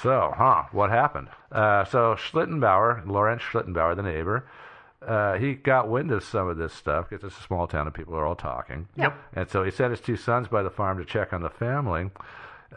So, 0.00 0.32
huh, 0.36 0.62
what 0.72 0.90
happened? 0.90 1.28
Uh, 1.50 1.84
so 1.84 2.14
Schlittenbauer, 2.14 3.04
Lorenz 3.06 3.42
Schlittenbauer, 3.42 3.96
the 3.96 4.02
neighbor, 4.02 4.44
uh, 5.06 5.38
he 5.38 5.54
got 5.54 5.88
wind 5.88 6.10
of 6.10 6.24
some 6.24 6.48
of 6.48 6.56
this 6.56 6.72
stuff 6.72 7.08
because 7.08 7.24
it's 7.24 7.38
a 7.38 7.42
small 7.42 7.66
town 7.66 7.86
and 7.86 7.94
people 7.94 8.14
are 8.16 8.26
all 8.26 8.36
talking. 8.36 8.88
Yep. 8.96 9.16
And 9.34 9.50
so 9.50 9.62
he 9.62 9.70
sent 9.70 9.90
his 9.90 10.00
two 10.00 10.16
sons 10.16 10.48
by 10.48 10.62
the 10.62 10.70
farm 10.70 10.98
to 10.98 11.04
check 11.04 11.32
on 11.32 11.42
the 11.42 11.50
family. 11.50 12.10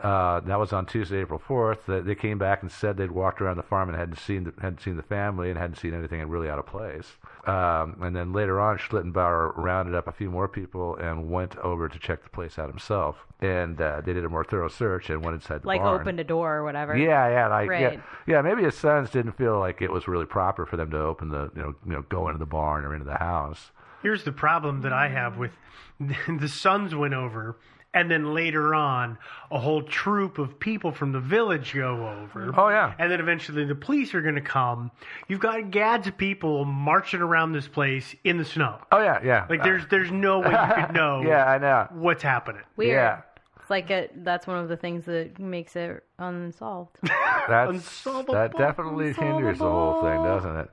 Uh, 0.01 0.39
that 0.41 0.59
was 0.59 0.73
on 0.73 0.85
Tuesday, 0.85 1.19
April 1.21 1.39
fourth. 1.39 1.85
They 1.87 2.01
they 2.01 2.15
came 2.15 2.37
back 2.37 2.61
and 2.61 2.71
said 2.71 2.97
they'd 2.97 3.11
walked 3.11 3.41
around 3.41 3.57
the 3.57 3.63
farm 3.63 3.89
and 3.89 3.97
hadn't 3.97 4.19
seen 4.19 4.43
the, 4.45 4.53
hadn't 4.61 4.81
seen 4.81 4.97
the 4.97 5.03
family 5.03 5.49
and 5.49 5.57
hadn't 5.57 5.77
seen 5.77 5.93
anything 5.93 6.27
really 6.27 6.49
out 6.49 6.59
of 6.59 6.65
place. 6.65 7.13
Um, 7.45 7.97
and 8.01 8.15
then 8.15 8.33
later 8.33 8.59
on, 8.59 8.77
Schlittenbauer 8.77 9.53
rounded 9.55 9.95
up 9.95 10.07
a 10.07 10.11
few 10.11 10.29
more 10.31 10.47
people 10.47 10.95
and 10.97 11.29
went 11.29 11.57
over 11.59 11.87
to 11.87 11.99
check 11.99 12.23
the 12.23 12.29
place 12.29 12.57
out 12.57 12.69
himself. 12.69 13.17
And 13.41 13.79
uh, 13.79 14.01
they 14.01 14.13
did 14.13 14.25
a 14.25 14.29
more 14.29 14.43
thorough 14.43 14.69
search 14.69 15.09
and 15.09 15.23
went 15.23 15.35
inside 15.35 15.61
the 15.61 15.67
Like 15.67 15.81
barn. 15.81 16.01
opened 16.01 16.19
a 16.19 16.23
door 16.23 16.55
or 16.55 16.63
whatever. 16.63 16.97
Yeah, 16.97 17.29
yeah, 17.29 17.47
like 17.47 17.69
right. 17.69 17.93
yeah, 17.93 18.01
yeah. 18.25 18.41
Maybe 18.41 18.63
his 18.63 18.75
sons 18.75 19.09
didn't 19.11 19.33
feel 19.37 19.59
like 19.59 19.81
it 19.81 19.91
was 19.91 20.07
really 20.07 20.25
proper 20.25 20.65
for 20.65 20.77
them 20.77 20.89
to 20.91 20.99
open 20.99 21.29
the, 21.29 21.51
you 21.55 21.61
know, 21.61 21.75
you 21.85 21.91
know, 21.91 22.01
go 22.09 22.27
into 22.27 22.39
the 22.39 22.45
barn 22.45 22.83
or 22.85 22.93
into 22.93 23.05
the 23.05 23.17
house. 23.17 23.71
Here's 24.01 24.23
the 24.23 24.31
problem 24.31 24.81
that 24.81 24.93
I 24.93 25.09
have 25.09 25.37
with 25.37 25.51
the 25.99 26.47
sons 26.47 26.93
went 26.95 27.13
over, 27.13 27.57
and 27.95 28.11
then 28.11 28.33
later 28.33 28.75
on, 28.75 29.17
a 29.49 29.57
whole 29.57 29.81
troop 29.81 30.37
of 30.37 30.59
people 30.59 30.91
from 30.91 31.13
the 31.13 31.19
village 31.19 31.73
go 31.73 32.07
over. 32.07 32.53
Oh, 32.55 32.67
yeah. 32.67 32.93
And 32.99 33.09
then 33.09 33.21
eventually 33.21 33.63
the 33.63 33.73
police 33.73 34.13
are 34.13 34.21
going 34.21 34.35
to 34.35 34.41
come. 34.41 34.91
You've 35.29 35.39
got 35.39 35.71
gads 35.71 36.05
of 36.05 36.17
people 36.17 36.65
marching 36.65 37.21
around 37.21 37.53
this 37.53 37.69
place 37.69 38.13
in 38.25 38.37
the 38.37 38.43
snow. 38.45 38.79
Oh 38.91 39.01
yeah, 39.01 39.19
yeah. 39.23 39.47
Like 39.49 39.63
there's 39.63 39.83
there's 39.89 40.11
no 40.11 40.39
way 40.39 40.51
you 40.51 40.85
could 40.85 40.93
know 40.93 41.21
yeah, 41.21 41.45
I 41.45 41.57
know. 41.57 41.87
what's 41.91 42.21
happening. 42.21 42.61
Weird. 42.75 42.91
Yeah. 42.91 43.21
It's 43.61 43.69
like 43.69 43.89
a, 43.89 44.09
that's 44.17 44.45
one 44.45 44.57
of 44.57 44.67
the 44.67 44.77
things 44.77 45.05
that 45.05 45.39
makes 45.39 45.75
it 45.75 46.03
unsolved. 46.19 46.97
That's, 47.47 47.71
Unsolvable, 47.71 48.35
that 48.35 48.55
definitely 48.55 49.13
hinders 49.13 49.57
the 49.57 49.69
whole 49.69 50.01
thing, 50.03 50.23
doesn't 50.23 50.55
it? 50.55 50.69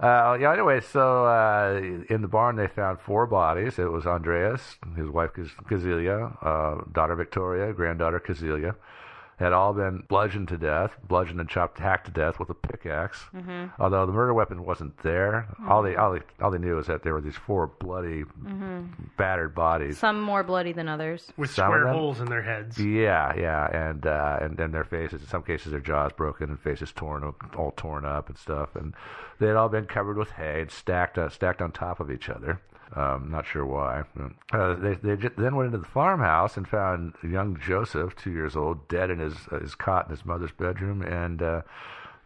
Uh, 0.00 0.36
yeah. 0.40 0.52
Anyway, 0.52 0.80
so 0.80 1.26
uh, 1.26 1.80
in 2.08 2.22
the 2.22 2.28
barn 2.28 2.54
they 2.56 2.68
found 2.68 3.00
four 3.00 3.26
bodies. 3.26 3.78
It 3.78 3.90
was 3.90 4.06
Andreas, 4.06 4.76
his 4.96 5.08
wife 5.08 5.30
Kaz- 5.32 5.54
Kazelia, 5.68 6.36
uh, 6.40 6.84
daughter 6.92 7.16
Victoria, 7.16 7.72
granddaughter 7.72 8.20
Kazelia, 8.20 8.76
had 9.38 9.52
all 9.52 9.72
been 9.72 10.02
bludgeoned 10.08 10.48
to 10.48 10.58
death, 10.58 10.96
bludgeoned 11.06 11.38
and 11.40 11.48
chopped, 11.48 11.78
hacked 11.78 12.06
to 12.06 12.10
death 12.10 12.38
with 12.40 12.50
a 12.50 12.54
pickaxe. 12.54 13.24
Mhm. 13.34 13.70
Although 13.78 14.04
the 14.06 14.12
murder 14.12 14.34
weapon 14.34 14.64
wasn't 14.64 14.96
there, 14.98 15.46
all 15.68 15.82
they 15.82 15.94
all 15.96 16.12
they 16.12 16.20
all 16.40 16.50
they 16.50 16.58
knew 16.58 16.74
was 16.76 16.88
that 16.88 17.02
there 17.04 17.14
were 17.14 17.20
these 17.20 17.36
four 17.36 17.66
bloody, 17.68 18.24
Mhm. 18.42 18.88
battered 19.16 19.54
bodies. 19.54 19.98
Some 19.98 20.20
more 20.20 20.42
bloody 20.42 20.72
than 20.72 20.88
others. 20.88 21.32
With 21.36 21.50
Some 21.50 21.66
square 21.70 21.86
holes 21.88 22.20
in 22.20 22.26
their 22.26 22.42
heads. 22.42 22.78
Yeah, 22.84 23.32
yeah, 23.36 23.66
and 23.90 24.06
uh, 24.06 24.38
and 24.40 24.58
and 24.58 24.74
their 24.74 24.84
faces. 24.84 25.22
In 25.22 25.28
some 25.28 25.42
cases, 25.42 25.70
their 25.72 25.80
jaws 25.80 26.12
broken 26.12 26.50
and 26.50 26.58
faces 26.60 26.92
torn, 26.92 27.22
up- 27.24 27.56
all 27.56 27.70
torn 27.72 28.04
up 28.04 28.28
and 28.28 28.36
stuff. 28.36 28.74
And 28.74 28.94
they 29.38 29.46
had 29.46 29.56
all 29.56 29.68
been 29.68 29.86
covered 29.86 30.16
with 30.16 30.32
hay 30.32 30.62
and 30.62 30.70
stacked 30.70 31.16
uh, 31.16 31.28
stacked 31.28 31.62
on 31.62 31.70
top 31.72 32.00
of 32.00 32.10
each 32.10 32.28
other. 32.28 32.60
Um, 32.96 33.30
not 33.30 33.46
sure 33.46 33.66
why. 33.66 34.04
Uh, 34.52 34.74
they 34.74 34.94
they 34.94 35.28
then 35.36 35.56
went 35.56 35.66
into 35.66 35.78
the 35.78 35.84
farmhouse 35.92 36.56
and 36.56 36.66
found 36.66 37.14
young 37.22 37.58
Joseph, 37.60 38.16
two 38.16 38.32
years 38.32 38.56
old, 38.56 38.88
dead 38.88 39.10
in 39.10 39.18
his 39.18 39.34
uh, 39.52 39.60
his 39.60 39.74
cot 39.74 40.06
in 40.06 40.10
his 40.10 40.24
mother's 40.24 40.52
bedroom, 40.52 41.02
and. 41.02 41.42
Uh, 41.42 41.62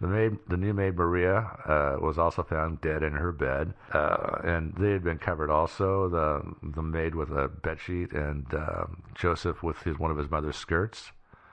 the 0.01 0.09
maid, 0.09 0.37
the 0.49 0.57
new 0.57 0.73
maid 0.75 0.97
Maria, 0.97 1.37
uh, 1.65 1.97
was 2.01 2.19
also 2.19 2.43
found 2.43 2.81
dead 2.81 3.05
in 3.05 3.13
her 3.13 3.31
bed, 3.31 3.73
uh, 3.93 4.41
and 4.43 4.75
they 4.77 4.91
had 4.91 5.05
been 5.05 5.19
covered 5.19 5.49
also. 5.49 6.09
The 6.09 6.71
the 6.75 6.83
maid 6.83 7.15
with 7.15 7.31
a 7.31 7.47
bed 7.47 7.79
sheet, 7.79 8.11
and 8.11 8.45
um 8.53 9.05
Joseph 9.15 9.63
with 9.63 9.79
his 9.83 10.01
one 10.01 10.11
of 10.11 10.17
his 10.17 10.29
mother's 10.29 10.57
skirts. 10.57 11.13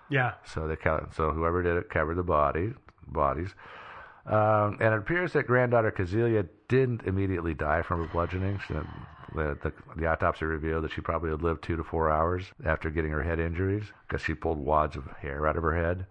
Yeah. 0.09 0.33
So 0.43 0.67
they 0.67 0.77
so 1.11 1.29
whoever 1.29 1.61
did 1.61 1.77
it 1.77 1.91
covered 1.91 2.15
the 2.15 2.23
body 2.23 2.73
bodies. 3.07 3.53
Um, 4.25 4.77
and 4.79 4.93
it 4.93 4.97
appears 4.97 5.33
that 5.33 5.47
granddaughter 5.47 5.91
Kazelia 5.91 6.47
didn't 6.69 7.03
immediately 7.03 7.53
die 7.53 7.81
from 7.81 7.99
her 7.99 8.07
bludgeoning. 8.13 8.59
She, 8.65 8.73
the, 9.35 9.57
the, 9.61 9.73
the 9.97 10.05
autopsy 10.05 10.45
revealed 10.45 10.85
that 10.85 10.91
she 10.91 11.01
probably 11.01 11.31
had 11.31 11.41
lived 11.41 11.63
two 11.63 11.75
to 11.75 11.83
four 11.83 12.09
hours 12.09 12.45
after 12.63 12.89
getting 12.89 13.11
her 13.11 13.23
head 13.23 13.39
injuries 13.39 13.83
because 14.07 14.21
she 14.21 14.33
pulled 14.33 14.59
wads 14.59 14.95
of 14.95 15.05
hair 15.19 15.45
out 15.45 15.57
of 15.57 15.63
her 15.63 15.75
head. 15.75 16.05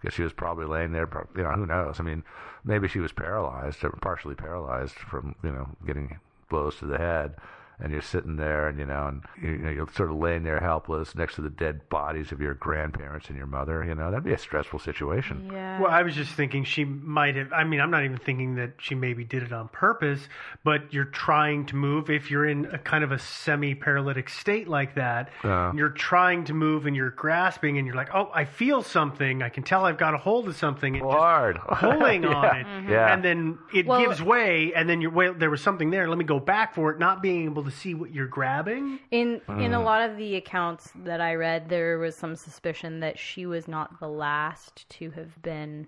Because 0.00 0.14
she 0.14 0.22
was 0.22 0.32
probably 0.32 0.64
laying 0.64 0.92
there, 0.92 1.08
you 1.36 1.42
know, 1.42 1.50
who 1.50 1.66
knows? 1.66 2.00
I 2.00 2.02
mean, 2.02 2.24
maybe 2.64 2.88
she 2.88 3.00
was 3.00 3.12
paralyzed 3.12 3.84
or 3.84 3.90
partially 3.90 4.34
paralyzed 4.34 4.94
from, 4.94 5.34
you 5.42 5.52
know, 5.52 5.68
getting 5.86 6.18
blows 6.48 6.76
to 6.76 6.86
the 6.86 6.96
head. 6.96 7.34
And 7.82 7.92
you're 7.92 8.02
sitting 8.02 8.36
there, 8.36 8.68
and 8.68 8.78
you 8.78 8.86
know, 8.86 9.06
and 9.08 9.22
you, 9.42 9.50
you 9.52 9.58
know, 9.58 9.70
you're 9.70 9.88
sort 9.94 10.10
of 10.10 10.16
laying 10.16 10.42
there 10.42 10.60
helpless 10.60 11.14
next 11.14 11.36
to 11.36 11.40
the 11.40 11.50
dead 11.50 11.88
bodies 11.88 12.30
of 12.32 12.40
your 12.40 12.54
grandparents 12.54 13.28
and 13.28 13.36
your 13.38 13.46
mother. 13.46 13.84
You 13.84 13.94
know, 13.94 14.10
that'd 14.10 14.24
be 14.24 14.32
a 14.32 14.38
stressful 14.38 14.78
situation. 14.80 15.50
Yeah. 15.52 15.80
Well, 15.80 15.90
I 15.90 16.02
was 16.02 16.14
just 16.14 16.32
thinking 16.32 16.64
she 16.64 16.84
might 16.84 17.36
have. 17.36 17.52
I 17.52 17.64
mean, 17.64 17.80
I'm 17.80 17.90
not 17.90 18.04
even 18.04 18.18
thinking 18.18 18.56
that 18.56 18.72
she 18.78 18.94
maybe 18.94 19.24
did 19.24 19.42
it 19.42 19.52
on 19.52 19.68
purpose, 19.68 20.20
but 20.64 20.92
you're 20.92 21.04
trying 21.06 21.66
to 21.66 21.76
move. 21.76 22.10
If 22.10 22.30
you're 22.30 22.46
in 22.46 22.66
a 22.66 22.78
kind 22.78 23.02
of 23.04 23.12
a 23.12 23.18
semi 23.18 23.74
paralytic 23.74 24.28
state 24.28 24.68
like 24.68 24.94
that, 24.96 25.30
Uh. 25.42 25.72
you're 25.74 25.88
trying 25.90 26.44
to 26.44 26.54
move 26.54 26.86
and 26.86 26.94
you're 26.94 27.10
grasping 27.10 27.78
and 27.78 27.86
you're 27.86 27.96
like, 27.96 28.14
oh, 28.14 28.30
I 28.34 28.44
feel 28.44 28.82
something. 28.82 29.42
I 29.42 29.48
can 29.48 29.62
tell 29.62 29.84
I've 29.86 29.98
got 29.98 30.14
a 30.14 30.18
hold 30.18 30.48
of 30.48 30.56
something. 30.56 30.96
And 30.96 31.04
Hard. 31.04 31.56
just 31.68 31.80
pulling 31.80 32.24
on 32.24 32.42
Yeah. 32.42 32.56
it. 32.56 32.66
Mhm. 32.66 32.88
Yeah. 32.88 33.12
And 33.14 33.24
then 33.24 33.58
it 33.72 33.86
Well- 33.86 34.00
gives 34.00 34.22
way, 34.22 34.72
and 34.74 34.88
then 34.88 35.00
you're, 35.00 35.10
well, 35.10 35.34
there 35.34 35.50
was 35.50 35.60
something 35.62 35.90
there. 35.90 36.08
Let 36.08 36.18
me 36.18 36.24
go 36.24 36.38
back 36.40 36.74
for 36.74 36.90
it, 36.90 36.98
not 36.98 37.22
being 37.22 37.44
able 37.44 37.64
to 37.64 37.69
see 37.70 37.94
what 37.94 38.12
you're 38.14 38.26
grabbing. 38.26 38.98
In 39.10 39.40
in 39.48 39.74
a 39.74 39.78
Mm. 39.78 39.84
lot 39.84 40.08
of 40.08 40.16
the 40.16 40.36
accounts 40.36 40.92
that 41.04 41.20
I 41.20 41.34
read, 41.34 41.68
there 41.68 41.98
was 41.98 42.16
some 42.16 42.36
suspicion 42.36 43.00
that 43.00 43.18
she 43.18 43.46
was 43.46 43.68
not 43.68 43.98
the 44.00 44.08
last 44.08 44.88
to 44.90 45.10
have 45.12 45.40
been 45.42 45.86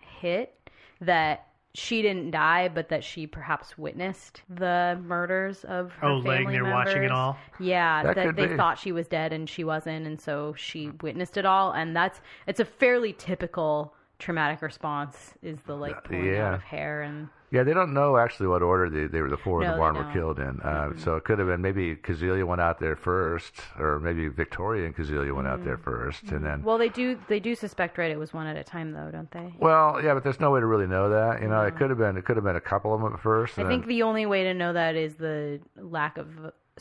hit. 0.00 0.54
That 1.00 1.46
she 1.74 2.02
didn't 2.02 2.30
die, 2.32 2.68
but 2.68 2.90
that 2.90 3.02
she 3.02 3.26
perhaps 3.26 3.78
witnessed 3.78 4.42
the 4.48 5.00
murders 5.02 5.64
of 5.64 5.92
her 5.94 6.08
Oh, 6.08 6.16
laying 6.18 6.44
family 6.44 6.52
there 6.60 6.64
watching 6.70 7.02
it 7.02 7.10
all? 7.10 7.38
Yeah, 7.58 8.02
That 8.02 8.14
that, 8.14 8.36
they 8.36 8.46
be. 8.48 8.56
thought 8.56 8.78
she 8.78 8.92
was 8.92 9.08
dead 9.08 9.32
and 9.32 9.48
she 9.48 9.64
wasn't, 9.64 10.06
and 10.06 10.20
so 10.20 10.52
she 10.54 10.90
witnessed 11.00 11.36
it 11.38 11.46
all. 11.46 11.72
And 11.72 11.96
that's 11.96 12.20
it's 12.46 12.60
a 12.60 12.64
fairly 12.66 13.14
typical 13.14 13.94
traumatic 14.18 14.60
response 14.62 15.32
is 15.42 15.62
the 15.62 15.74
like 15.74 16.04
pulling 16.04 16.36
out 16.36 16.54
of 16.54 16.62
hair 16.62 17.02
and 17.02 17.28
Yeah, 17.52 17.62
they 17.64 17.74
don't 17.74 17.92
know 17.92 18.16
actually 18.16 18.46
what 18.48 18.62
order 18.62 18.88
they, 18.90 19.06
they 19.06 19.20
were 19.20 19.28
the 19.28 19.36
four 19.36 19.60
in 19.62 19.68
No, 19.68 19.74
the 19.74 19.78
barn 19.78 19.94
were 19.94 20.10
killed 20.12 20.38
in. 20.38 20.58
Uh, 20.64 20.88
Mhm. 20.88 20.98
So 21.00 21.16
it 21.16 21.24
could 21.24 21.38
have 21.38 21.46
been 21.48 21.60
maybe 21.60 21.94
Kazelia 21.94 22.44
went 22.46 22.60
out 22.62 22.80
there 22.80 22.96
first, 22.96 23.54
or 23.78 24.00
maybe 24.00 24.26
Victoria 24.28 24.86
and 24.86 24.96
Kazelia 24.96 25.34
went 25.34 25.46
out 25.46 25.62
there 25.62 25.76
1st 25.76 26.32
and 26.32 26.44
then. 26.44 26.62
well 26.62 26.78
they 26.78 26.88
do 26.88 27.18
they 27.28 27.38
do 27.40 27.54
suspect 27.54 27.98
right 27.98 28.10
it 28.10 28.18
was 28.18 28.32
one 28.32 28.46
at 28.46 28.56
a 28.56 28.64
time 28.64 28.92
though 28.92 29.10
don't 29.12 29.30
they 29.32 29.54
Well, 29.60 30.00
yeah, 30.02 30.14
but 30.14 30.22
there's 30.24 30.40
no 30.40 30.50
way 30.50 30.60
to 30.60 30.66
really 30.66 30.86
know 30.86 31.10
that. 31.10 31.42
You 31.42 31.48
know, 31.48 31.60
it 31.62 31.76
could 31.76 31.90
have 31.90 31.98
been 31.98 32.16
it 32.16 32.24
could 32.24 32.36
have 32.36 32.44
been 32.44 32.56
a 32.56 32.60
couple 32.72 32.94
of 32.94 33.00
them 33.02 33.12
at 33.12 33.20
first. 33.20 33.58
I 33.58 33.64
think 33.68 33.82
then- 33.82 33.88
the 33.90 34.02
only 34.02 34.24
way 34.26 34.44
to 34.44 34.54
know 34.54 34.72
that 34.72 34.96
is 34.96 35.16
the 35.16 35.60
lack 35.76 36.16
of 36.18 36.26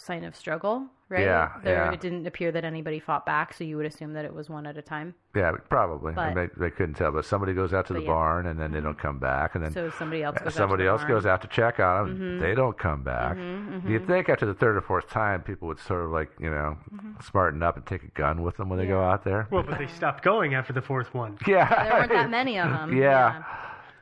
sign 0.01 0.23
of 0.23 0.35
struggle 0.35 0.85
right 1.09 1.23
Yeah, 1.25 1.51
there 1.63 1.85
yeah. 1.85 1.91
it 1.91 1.99
didn't 2.01 2.25
appear 2.25 2.51
that 2.53 2.63
anybody 2.65 2.99
fought 2.99 3.25
back 3.25 3.53
so 3.53 3.63
you 3.63 3.77
would 3.77 3.85
assume 3.85 4.13
that 4.13 4.23
it 4.25 4.33
was 4.33 4.49
one 4.49 4.65
at 4.65 4.77
a 4.77 4.81
time 4.81 5.13
yeah, 5.35 5.51
probably. 5.69 6.11
But- 6.13 6.33
they, 6.35 6.47
they 6.57 6.69
couldn't 6.71 6.95
tell, 6.95 7.11
but 7.13 7.23
somebody 7.23 7.53
goes 7.53 7.73
out 7.73 7.87
to 7.87 7.93
the 7.93 8.01
yeah. 8.01 8.07
barn 8.07 8.47
and 8.47 8.59
then 8.59 8.71
they 8.73 8.81
don't 8.81 8.97
come 8.99 9.17
back, 9.17 9.55
and 9.55 9.63
then 9.63 9.71
So 9.71 9.89
somebody 9.91 10.23
else 10.23 10.37
goes 10.37 10.47
out 10.47 10.51
to 10.51 10.57
somebody 10.57 10.83
the 10.83 10.89
else 10.89 11.01
barn. 11.01 11.13
goes 11.13 11.25
out 11.25 11.41
to 11.43 11.47
check 11.47 11.79
on 11.79 12.07
them. 12.19 12.39
Mhm. 12.39 12.41
They 12.41 12.53
don't 12.53 12.77
come 12.77 13.01
back. 13.03 13.37
Mhm, 13.37 13.87
You'd 13.89 14.03
mhm. 14.03 14.07
think 14.07 14.27
after 14.29 14.45
the 14.45 14.53
third 14.53 14.75
or 14.75 14.81
fourth 14.81 15.09
time, 15.09 15.41
people 15.41 15.69
would 15.69 15.79
sort 15.79 16.03
of 16.03 16.11
like 16.11 16.31
you 16.39 16.49
know 16.49 16.75
Mm-hmm. 16.93 17.21
smarten 17.21 17.63
up 17.63 17.77
and 17.77 17.85
take 17.85 18.03
a 18.03 18.07
gun 18.07 18.41
with 18.41 18.57
them 18.57 18.67
when 18.67 18.77
they 18.79 18.87
go 18.87 19.01
out 19.01 19.23
there. 19.23 19.47
Well, 19.51 19.63
but 19.63 19.77
they 19.77 19.87
stopped 19.87 20.21
going 20.23 20.53
after 20.53 20.73
the 20.73 20.81
fourth 20.81 21.13
one. 21.13 21.37
Yeah. 21.47 21.83
there 21.83 21.93
weren't 21.93 22.11
that 22.11 22.29
many 22.29 22.59
of 22.59 22.69
them 22.69 22.97
yeah. 22.97 23.43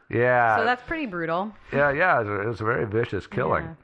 Yeah. 0.10 0.58
so 0.58 0.64
that's 0.66 0.82
pretty 0.84 1.06
brutal 1.06 1.54
Yeah, 1.72 1.92
yeah, 1.92 2.22
it 2.22 2.26
was, 2.26 2.30
a, 2.30 2.42
it 2.42 2.48
was 2.48 2.62
a 2.62 2.66
very 2.66 2.86
vicious 2.86 3.28
killing. 3.28 3.78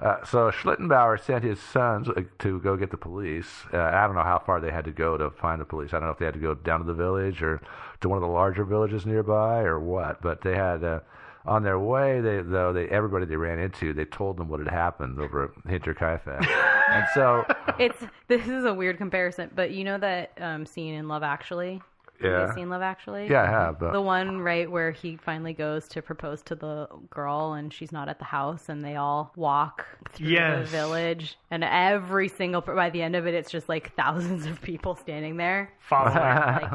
Uh, 0.00 0.24
so 0.24 0.50
Schlittenbauer 0.50 1.20
sent 1.20 1.42
his 1.42 1.60
sons 1.60 2.08
uh, 2.08 2.22
to 2.38 2.60
go 2.60 2.76
get 2.76 2.90
the 2.90 2.96
police. 2.96 3.64
Uh, 3.72 3.78
I 3.78 4.06
don't 4.06 4.14
know 4.14 4.22
how 4.22 4.38
far 4.38 4.60
they 4.60 4.70
had 4.70 4.84
to 4.84 4.92
go 4.92 5.16
to 5.16 5.30
find 5.30 5.60
the 5.60 5.64
police. 5.64 5.92
I 5.92 5.98
don't 5.98 6.06
know 6.08 6.12
if 6.12 6.18
they 6.18 6.24
had 6.24 6.34
to 6.34 6.40
go 6.40 6.54
down 6.54 6.80
to 6.80 6.86
the 6.86 6.94
village 6.94 7.42
or 7.42 7.60
to 8.00 8.08
one 8.08 8.16
of 8.16 8.22
the 8.22 8.28
larger 8.28 8.64
villages 8.64 9.06
nearby 9.06 9.62
or 9.62 9.80
what. 9.80 10.22
But 10.22 10.42
they 10.42 10.54
had 10.54 10.84
uh, 10.84 11.00
on 11.44 11.62
their 11.64 11.78
way. 11.78 12.20
They 12.20 12.42
though 12.42 12.72
they 12.72 12.86
everybody 12.88 13.26
they 13.26 13.36
ran 13.36 13.58
into, 13.58 13.92
they 13.92 14.04
told 14.04 14.36
them 14.36 14.48
what 14.48 14.60
had 14.60 14.68
happened 14.68 15.18
over 15.18 15.44
at 15.44 15.64
Hinterkaifeck. 15.64 16.46
and 16.88 17.06
so 17.14 17.44
it's 17.78 18.04
this 18.28 18.46
is 18.46 18.64
a 18.64 18.72
weird 18.72 18.98
comparison 18.98 19.50
but 19.54 19.70
you 19.70 19.84
know 19.84 19.98
that 19.98 20.32
um, 20.40 20.64
scene 20.64 20.94
in 20.94 21.08
Love 21.08 21.22
Actually 21.22 21.82
Have 22.20 22.30
Yeah. 22.30 22.46
you 22.48 22.52
seen 22.54 22.68
Love 22.70 22.82
Actually? 22.82 23.28
Yeah, 23.30 23.42
I 23.42 23.46
have, 23.46 23.78
but- 23.78 23.92
The 23.92 24.00
one 24.00 24.40
right 24.40 24.70
where 24.70 24.90
he 24.90 25.16
finally 25.16 25.52
goes 25.52 25.86
to 25.88 26.02
propose 26.02 26.42
to 26.42 26.54
the 26.54 26.88
girl 27.10 27.52
and 27.52 27.72
she's 27.72 27.92
not 27.92 28.08
at 28.08 28.18
the 28.18 28.24
house 28.24 28.68
and 28.68 28.84
they 28.84 28.96
all 28.96 29.32
walk 29.36 29.86
through 30.12 30.26
Yes. 30.28 30.70
the 30.70 30.76
village 30.76 31.38
and 31.50 31.62
every 31.64 32.28
single 32.28 32.60
by 32.60 32.90
the 32.90 33.02
end 33.02 33.14
of 33.16 33.26
it 33.26 33.34
it's 33.34 33.50
just 33.50 33.68
like 33.68 33.94
thousands 33.94 34.46
of 34.46 34.60
people 34.62 34.96
standing 34.96 35.36
there. 35.36 35.70
Following. 35.78 36.14
like, 36.16 36.72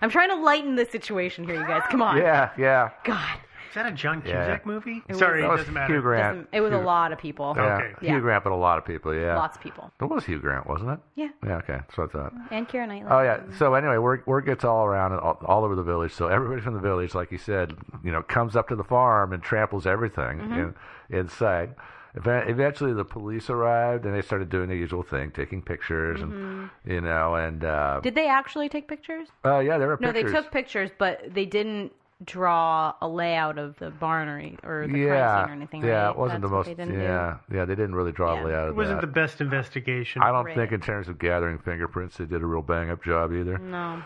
I'm 0.00 0.10
trying 0.10 0.30
to 0.30 0.36
lighten 0.36 0.74
the 0.76 0.86
situation 0.86 1.44
here, 1.44 1.54
you 1.60 1.66
guys. 1.66 1.82
Come 1.90 2.02
on. 2.02 2.16
yeah, 2.26 2.50
yeah. 2.58 2.90
God. 3.04 3.38
Is 3.76 3.82
that 3.82 3.92
a 3.92 3.94
John 3.94 4.22
Yeah. 4.24 4.32
Cusack 4.46 4.64
movie? 4.64 5.02
It 5.06 5.08
was- 5.08 5.18
Sorry, 5.18 5.42
That 5.42 5.48
it 5.48 5.50
was 5.50 5.60
doesn't 5.60 5.74
matter. 5.74 5.92
Hugh 5.92 6.00
Grant. 6.00 6.36
Doesn't- 6.38 6.48
It 6.54 6.60
was 6.62 6.72
a 6.72 6.78
Hugh- 6.78 6.84
lot 6.86 7.12
of 7.12 7.18
people. 7.18 7.52
Yeah, 7.54 7.76
Okay. 7.76 7.94
Hugh 8.00 8.14
Yeah. 8.14 8.20
Grant, 8.20 8.42
but 8.44 8.52
a 8.54 8.56
lot 8.56 8.78
of 8.78 8.86
people. 8.86 9.12
Yeah, 9.14 9.36
Lots 9.36 9.58
of 9.58 9.62
people. 9.62 9.92
It 10.00 10.04
was 10.06 10.24
Hugh 10.24 10.38
Grant, 10.38 10.66
wasn't 10.66 10.92
it? 10.92 10.98
Yeah. 11.14 11.28
Yeah. 11.44 11.56
Okay. 11.58 11.80
So 11.94 12.04
I 12.04 12.06
thought. 12.06 12.32
And 12.50 12.66
Keira 12.66 12.88
Knightley. 12.88 13.10
Oh 13.10 13.20
yeah. 13.20 13.40
So 13.58 13.74
anyway, 13.74 13.98
word 13.98 14.26
word 14.26 14.46
gets 14.46 14.64
all 14.64 14.86
around 14.86 15.12
and 15.12 15.20
all, 15.20 15.38
all 15.44 15.62
over 15.62 15.74
the 15.74 15.82
village. 15.82 16.12
So 16.12 16.28
everybody 16.28 16.62
from 16.62 16.72
the 16.72 16.80
village, 16.80 17.14
like 17.14 17.30
you 17.30 17.36
said, 17.38 17.76
you 18.02 18.12
know, 18.12 18.22
comes 18.22 18.56
up 18.56 18.66
to 18.68 18.76
the 18.76 18.84
farm 18.84 19.34
and 19.34 19.42
tramples 19.42 19.86
everything 19.86 20.38
Mhm. 20.38 20.74
in, 21.10 21.18
in 21.18 21.28
sight. 21.28 21.70
Ev- 22.16 22.48
Eventually, 22.48 22.94
the 22.94 23.04
police 23.04 23.50
arrived 23.50 24.06
and 24.06 24.14
they 24.14 24.22
started 24.22 24.48
doing 24.48 24.70
the 24.70 24.76
usual 24.76 25.02
thing, 25.02 25.30
taking 25.32 25.60
pictures 25.60 26.22
and 26.22 26.32
Mhm. 26.32 26.70
you 26.86 27.02
know 27.02 27.34
and. 27.34 27.62
Uh, 27.62 28.00
Did 28.00 28.14
they 28.14 28.26
actually 28.26 28.70
take 28.70 28.88
pictures? 28.88 29.28
uh, 29.44 29.58
yeah, 29.58 29.76
there 29.76 29.88
were 29.88 29.98
No, 30.00 30.12
pictures. 30.14 30.32
they 30.32 30.40
took 30.40 30.50
pictures, 30.50 30.90
but 30.96 31.34
they 31.34 31.44
didn't 31.44 31.92
draw 32.24 32.94
a 33.02 33.08
layout 33.08 33.58
of 33.58 33.76
the 33.78 33.90
barn 33.90 34.28
or, 34.28 34.38
or 34.82 34.86
the 34.86 34.92
crime 34.92 35.02
yeah, 35.02 35.42
scene 35.44 35.50
or 35.50 35.52
anything. 35.54 35.84
yeah, 35.84 36.04
right? 36.06 36.10
it 36.10 36.16
wasn't 36.16 36.40
That's 36.40 36.50
the 36.50 36.54
what 36.54 36.58
most. 36.58 36.66
they 36.66 36.74
didn't 36.74 36.94
do. 36.98 37.02
Yeah, 37.02 37.36
yeah, 37.52 37.64
they 37.66 37.74
didn't 37.74 37.94
really 37.94 38.12
draw 38.12 38.40
a 38.40 38.44
layout 38.44 38.68
It 38.68 38.74
wasn't 38.74 39.00
that. 39.00 39.06
the 39.06 39.12
best 39.12 39.40
investigation. 39.40 40.22
I 40.22 40.32
don't 40.32 40.46
Right. 40.46 40.56
think 40.56 40.72
in 40.72 40.80
terms 40.80 41.08
of 41.08 41.18
gathering 41.18 41.58
fingerprints, 41.58 42.16
they 42.16 42.24
did 42.24 42.42
a 42.42 42.46
real 42.46 42.62
bang 42.62 42.90
up 42.90 43.04
job 43.04 43.32
either. 43.32 43.58
No. 43.58 44.02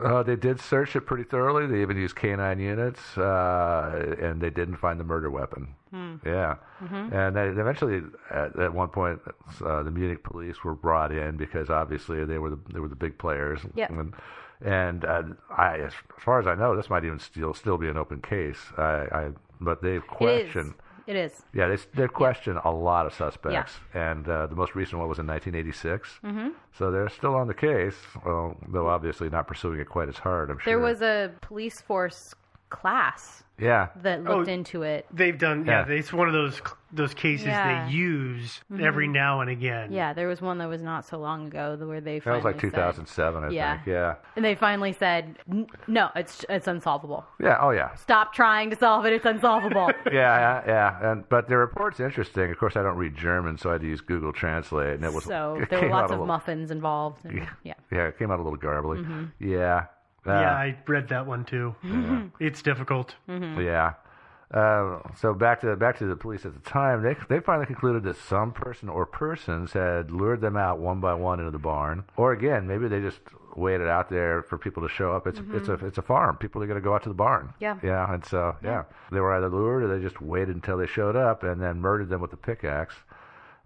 Uh, 0.00 0.22
they 0.24 0.34
did 0.34 0.58
search 0.58 0.96
it 0.96 1.02
pretty 1.02 1.22
thoroughly. 1.22 1.66
They 1.66 1.80
even 1.82 1.96
used 1.96 2.16
canine 2.16 2.58
units, 2.58 3.16
uh, 3.16 4.16
and 4.20 4.40
they 4.40 4.50
didn't 4.50 4.76
find 4.76 4.98
the 4.98 5.04
murder 5.04 5.30
weapon. 5.30 5.68
Hmm. 5.92 6.16
Yeah, 6.26 6.56
Mhm. 6.82 7.12
and 7.12 7.36
they, 7.36 7.46
eventually, 7.46 8.02
at, 8.28 8.58
at 8.58 8.74
one 8.74 8.88
point, 8.88 9.20
uh, 9.64 9.84
the 9.84 9.92
Munich 9.92 10.24
police 10.24 10.64
were 10.64 10.74
brought 10.74 11.12
in 11.12 11.36
because 11.36 11.70
obviously 11.70 12.24
they 12.24 12.38
were 12.38 12.50
the 12.50 12.58
they 12.72 12.80
were 12.80 12.88
the 12.88 12.96
big 12.96 13.18
players. 13.18 13.64
Yep. 13.76 13.92
And, 14.64 15.04
uh, 15.04 15.22
I, 15.50 15.78
as 15.78 15.92
far 16.18 16.40
as 16.40 16.46
I 16.46 16.54
know, 16.54 16.74
this 16.74 16.88
might 16.88 17.04
even 17.04 17.18
still 17.18 17.52
still 17.54 17.76
be 17.76 17.88
an 17.88 17.96
open 17.96 18.20
case. 18.22 18.58
I, 18.78 19.06
I 19.12 19.30
but 19.60 19.82
they've 19.82 20.06
questioned. 20.06 20.74
It 21.06 21.16
is. 21.16 21.42
Yeah, 21.52 21.68
they 21.68 21.76
they 21.94 22.08
questioned 22.08 22.60
a 22.64 22.70
lot 22.70 23.04
of 23.04 23.12
suspects, 23.12 23.72
yeah. 23.94 24.10
and 24.12 24.26
uh, 24.26 24.46
the 24.46 24.54
most 24.54 24.74
recent 24.74 24.98
one 24.98 25.08
was 25.08 25.18
in 25.18 25.26
1986. 25.26 26.20
Mm-hmm. 26.24 26.48
So 26.78 26.90
they're 26.90 27.10
still 27.10 27.34
on 27.34 27.46
the 27.46 27.54
case, 27.54 27.96
well, 28.24 28.56
though 28.68 28.88
obviously 28.88 29.28
not 29.28 29.46
pursuing 29.46 29.80
it 29.80 29.88
quite 29.88 30.08
as 30.08 30.16
hard. 30.16 30.50
I'm 30.50 30.58
sure. 30.58 30.72
There 30.72 30.78
was 30.78 31.02
a 31.02 31.30
police 31.42 31.80
force 31.82 32.34
class 32.76 33.42
yeah, 33.56 33.88
that 34.02 34.24
looked 34.24 34.48
into 34.48 34.82
it. 34.82 35.06
They've 35.12 35.38
done, 35.38 35.64
yeah. 35.64 35.86
Yeah. 35.88 35.94
It's 35.94 36.12
one 36.12 36.26
of 36.26 36.34
those 36.34 36.60
those 36.90 37.14
cases 37.14 37.46
Yeah. 37.46 37.86
they 37.86 37.92
use 37.92 38.60
Mhm. 38.72 38.82
every 38.84 39.06
now 39.08 39.40
and 39.42 39.50
again. 39.50 39.92
Yeah, 39.92 40.12
there 40.12 40.26
was 40.28 40.40
one 40.42 40.58
that 40.58 40.68
was 40.68 40.82
not 40.82 41.04
so 41.04 41.18
long 41.18 41.46
ago 41.48 41.76
where 41.86 42.00
they 42.00 42.18
that 42.20 42.34
was 42.34 42.42
like 42.44 42.58
2007, 42.58 43.44
I 43.44 43.48
Yeah. 43.50 43.74
think. 43.76 43.86
Yeah, 43.86 44.14
and 44.34 44.44
they 44.44 44.54
finally 44.56 44.92
said, 44.92 45.38
"No, 45.86 46.10
it's 46.16 46.44
it's 46.48 46.66
unsolvable. 46.66 47.24
yeah, 47.40 47.58
oh 47.60 47.70
yeah, 47.70 47.94
Stop 47.94 48.32
trying 48.32 48.70
to 48.70 48.76
solve 48.76 49.06
it. 49.06 49.12
It's 49.12 49.24
unsolvable." 49.26 49.90
yeah, 50.12 50.12
yeah, 50.12 50.62
yeah. 50.66 51.10
And 51.12 51.28
but 51.28 51.48
the 51.48 51.56
report's 51.56 52.00
interesting. 52.00 52.50
Of 52.50 52.58
course, 52.58 52.76
I 52.76 52.82
don't 52.82 52.96
read 52.96 53.14
German, 53.14 53.56
so 53.58 53.70
I 53.70 53.74
had 53.74 53.82
to 53.82 53.86
use 53.88 54.00
Google 54.00 54.32
Translate, 54.32 54.94
and 54.94 55.04
it 55.04 55.12
was 55.12 55.24
so 55.24 55.56
it 55.60 55.70
there 55.70 55.80
were 55.82 55.88
lots 55.90 56.04
of 56.06 56.18
little- 56.18 56.26
muffins 56.26 56.72
involved. 56.72 57.24
And, 57.24 57.46
yeah. 57.62 57.74
Yeah, 57.92 58.06
it 58.06 58.18
came 58.18 58.32
out 58.32 58.40
a 58.40 58.42
little 58.42 58.58
garbly. 58.58 58.98
Mhm. 59.04 59.30
Yeah, 59.38 59.84
uh, 60.26 60.32
yeah, 60.32 60.52
I 60.54 60.76
read 60.86 61.08
that 61.08 61.26
one 61.26 61.44
too. 61.44 61.74
It's 62.40 62.62
difficult. 62.62 63.14
Mm-hmm. 63.28 63.60
Yeah. 63.60 63.94
Uh, 64.52 65.00
so 65.20 65.34
back 65.34 65.60
to 65.62 65.74
back 65.76 65.98
to 65.98 66.06
the 66.06 66.14
police 66.14 66.44
at 66.46 66.54
the 66.54 66.70
time, 66.70 67.02
they 67.02 67.16
they 67.28 67.40
finally 67.40 67.66
concluded 67.66 68.04
that 68.04 68.16
some 68.16 68.52
person 68.52 68.88
or 68.88 69.04
persons 69.04 69.72
had 69.72 70.10
lured 70.10 70.40
them 70.40 70.56
out 70.56 70.78
one 70.78 71.00
by 71.00 71.12
one 71.14 71.40
into 71.40 71.50
the 71.50 71.58
barn, 71.58 72.04
or 72.16 72.32
again, 72.32 72.66
maybe 72.66 72.86
they 72.86 73.00
just 73.00 73.20
waited 73.56 73.88
out 73.88 74.10
there 74.10 74.42
for 74.42 74.58
people 74.58 74.82
to 74.82 74.88
show 74.88 75.12
up. 75.12 75.26
It's 75.26 75.40
it's 75.52 75.68
a 75.68 75.74
it's 75.86 75.98
a 75.98 76.02
farm. 76.02 76.36
People 76.36 76.62
are 76.62 76.66
going 76.66 76.80
to 76.80 76.84
go 76.84 76.94
out 76.94 77.02
to 77.02 77.08
the 77.08 77.14
barn. 77.14 77.46
Mm-hmm. 77.46 77.64
Yeah. 77.64 77.78
Yeah, 77.82 78.14
and 78.14 78.24
so 78.24 78.54
yeah, 78.62 78.84
they 79.10 79.18
were 79.18 79.34
either 79.34 79.48
lured 79.48 79.82
or 79.82 79.88
they 79.96 80.02
just 80.02 80.20
waited 80.20 80.54
until 80.54 80.76
they 80.76 80.86
showed 80.86 81.16
up 81.16 81.42
and 81.42 81.60
then 81.60 81.80
murdered 81.80 82.08
them 82.08 82.20
with 82.20 82.32
a 82.32 82.36
pickaxe. 82.36 82.94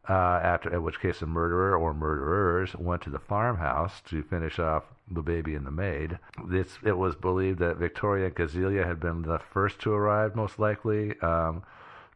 Uh, 0.09 0.41
after, 0.43 0.73
in 0.73 0.83
which 0.83 1.01
case, 1.01 1.21
the 1.21 1.27
murderer 1.27 1.77
or 1.77 1.93
murderers 1.93 2.75
went 2.77 3.03
to 3.03 3.11
the 3.11 3.19
farmhouse 3.19 4.01
to 4.09 4.23
finish 4.23 4.59
off 4.59 4.85
the 5.11 5.23
baby 5.23 5.55
and 5.55 5.67
the 5.67 5.71
maid. 5.71 6.19
This, 6.47 6.79
it 6.85 6.97
was 6.97 7.15
believed 7.15 7.59
that 7.61 7.77
Victoria 7.77 8.27
and 8.27 8.35
Kazelia 8.35 8.87
had 8.87 9.01
been 9.01 9.23
the 9.23 9.39
first 9.53 9.79
to 9.81 9.93
arrive, 9.93 10.35
most 10.37 10.59
likely, 10.59 11.19
um, 11.21 11.63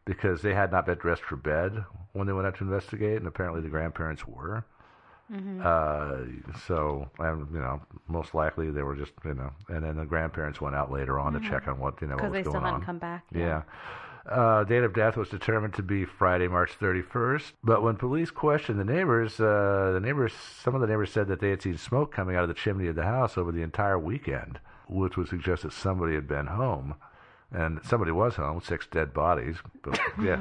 because 0.05 0.41
they 0.41 0.53
had 0.53 0.71
not 0.71 0.85
been 0.85 0.97
dressed 0.97 1.23
for 1.23 1.35
bed 1.35 1.83
when 2.13 2.27
they 2.27 2.33
went 2.33 2.45
out 2.47 2.57
to 2.57 2.63
investigate, 2.63 3.17
and 3.17 3.27
apparently 3.27 3.61
the 3.61 3.69
grandparents 3.69 4.27
were. 4.27 4.65
Mm-hmm. 5.31 5.61
Uh, 5.63 6.57
so, 6.67 7.09
um, 7.19 7.47
you 7.53 7.59
know, 7.59 7.81
most 8.07 8.35
likely 8.35 8.69
they 8.69 8.83
were 8.83 8.95
just, 8.95 9.13
you 9.25 9.33
know, 9.33 9.51
and 9.69 9.83
then 9.83 9.95
the 9.95 10.05
grandparents 10.05 10.59
went 10.61 10.75
out 10.75 10.91
later 10.91 11.17
on 11.19 11.33
to 11.33 11.39
check 11.39 11.67
on 11.67 11.79
what, 11.79 11.99
you 12.01 12.07
know, 12.07 12.15
what 12.15 12.23
was 12.29 12.31
Mm-hmm. 12.31 12.33
they 12.33 12.41
still 12.41 12.51
going 12.53 12.65
hadn't 12.65 12.81
on. 12.81 12.85
come 12.85 12.99
back. 12.99 13.23
Yeah. 13.33 13.63
Uh, 14.25 14.63
date 14.63 14.83
of 14.83 14.93
death 14.93 15.17
was 15.17 15.27
determined 15.27 15.73
to 15.73 15.83
be 15.83 16.05
Friday, 16.05 16.47
March 16.47 16.79
31st. 16.79 17.51
But 17.63 17.83
when 17.83 17.97
police 17.97 18.31
questioned 18.31 18.79
the 18.79 18.85
neighbors, 18.85 19.39
uh, 19.39 19.91
the 19.93 19.99
neighbors, 19.99 20.33
some 20.33 20.75
of 20.75 20.81
the 20.81 20.87
neighbors 20.87 21.11
said 21.11 21.27
that 21.27 21.41
they 21.41 21.49
had 21.49 21.61
seen 21.61 21.77
smoke 21.77 22.13
coming 22.13 22.35
out 22.35 22.43
of 22.43 22.47
the 22.47 22.53
chimney 22.53 22.87
of 22.87 22.95
the 22.95 23.03
house 23.03 23.37
over 23.37 23.51
the 23.51 23.61
entire 23.61 23.99
weekend, 23.99 24.59
which 24.87 25.17
would 25.17 25.27
suggest 25.27 25.63
that 25.63 25.73
somebody 25.73 26.15
had 26.15 26.27
been 26.27 26.47
home. 26.47 26.95
And 27.51 27.81
somebody 27.83 28.11
was 28.11 28.35
home, 28.35 28.61
six 28.61 28.87
dead 28.87 29.13
bodies. 29.13 29.57
But, 29.81 29.99
yeah. 30.21 30.39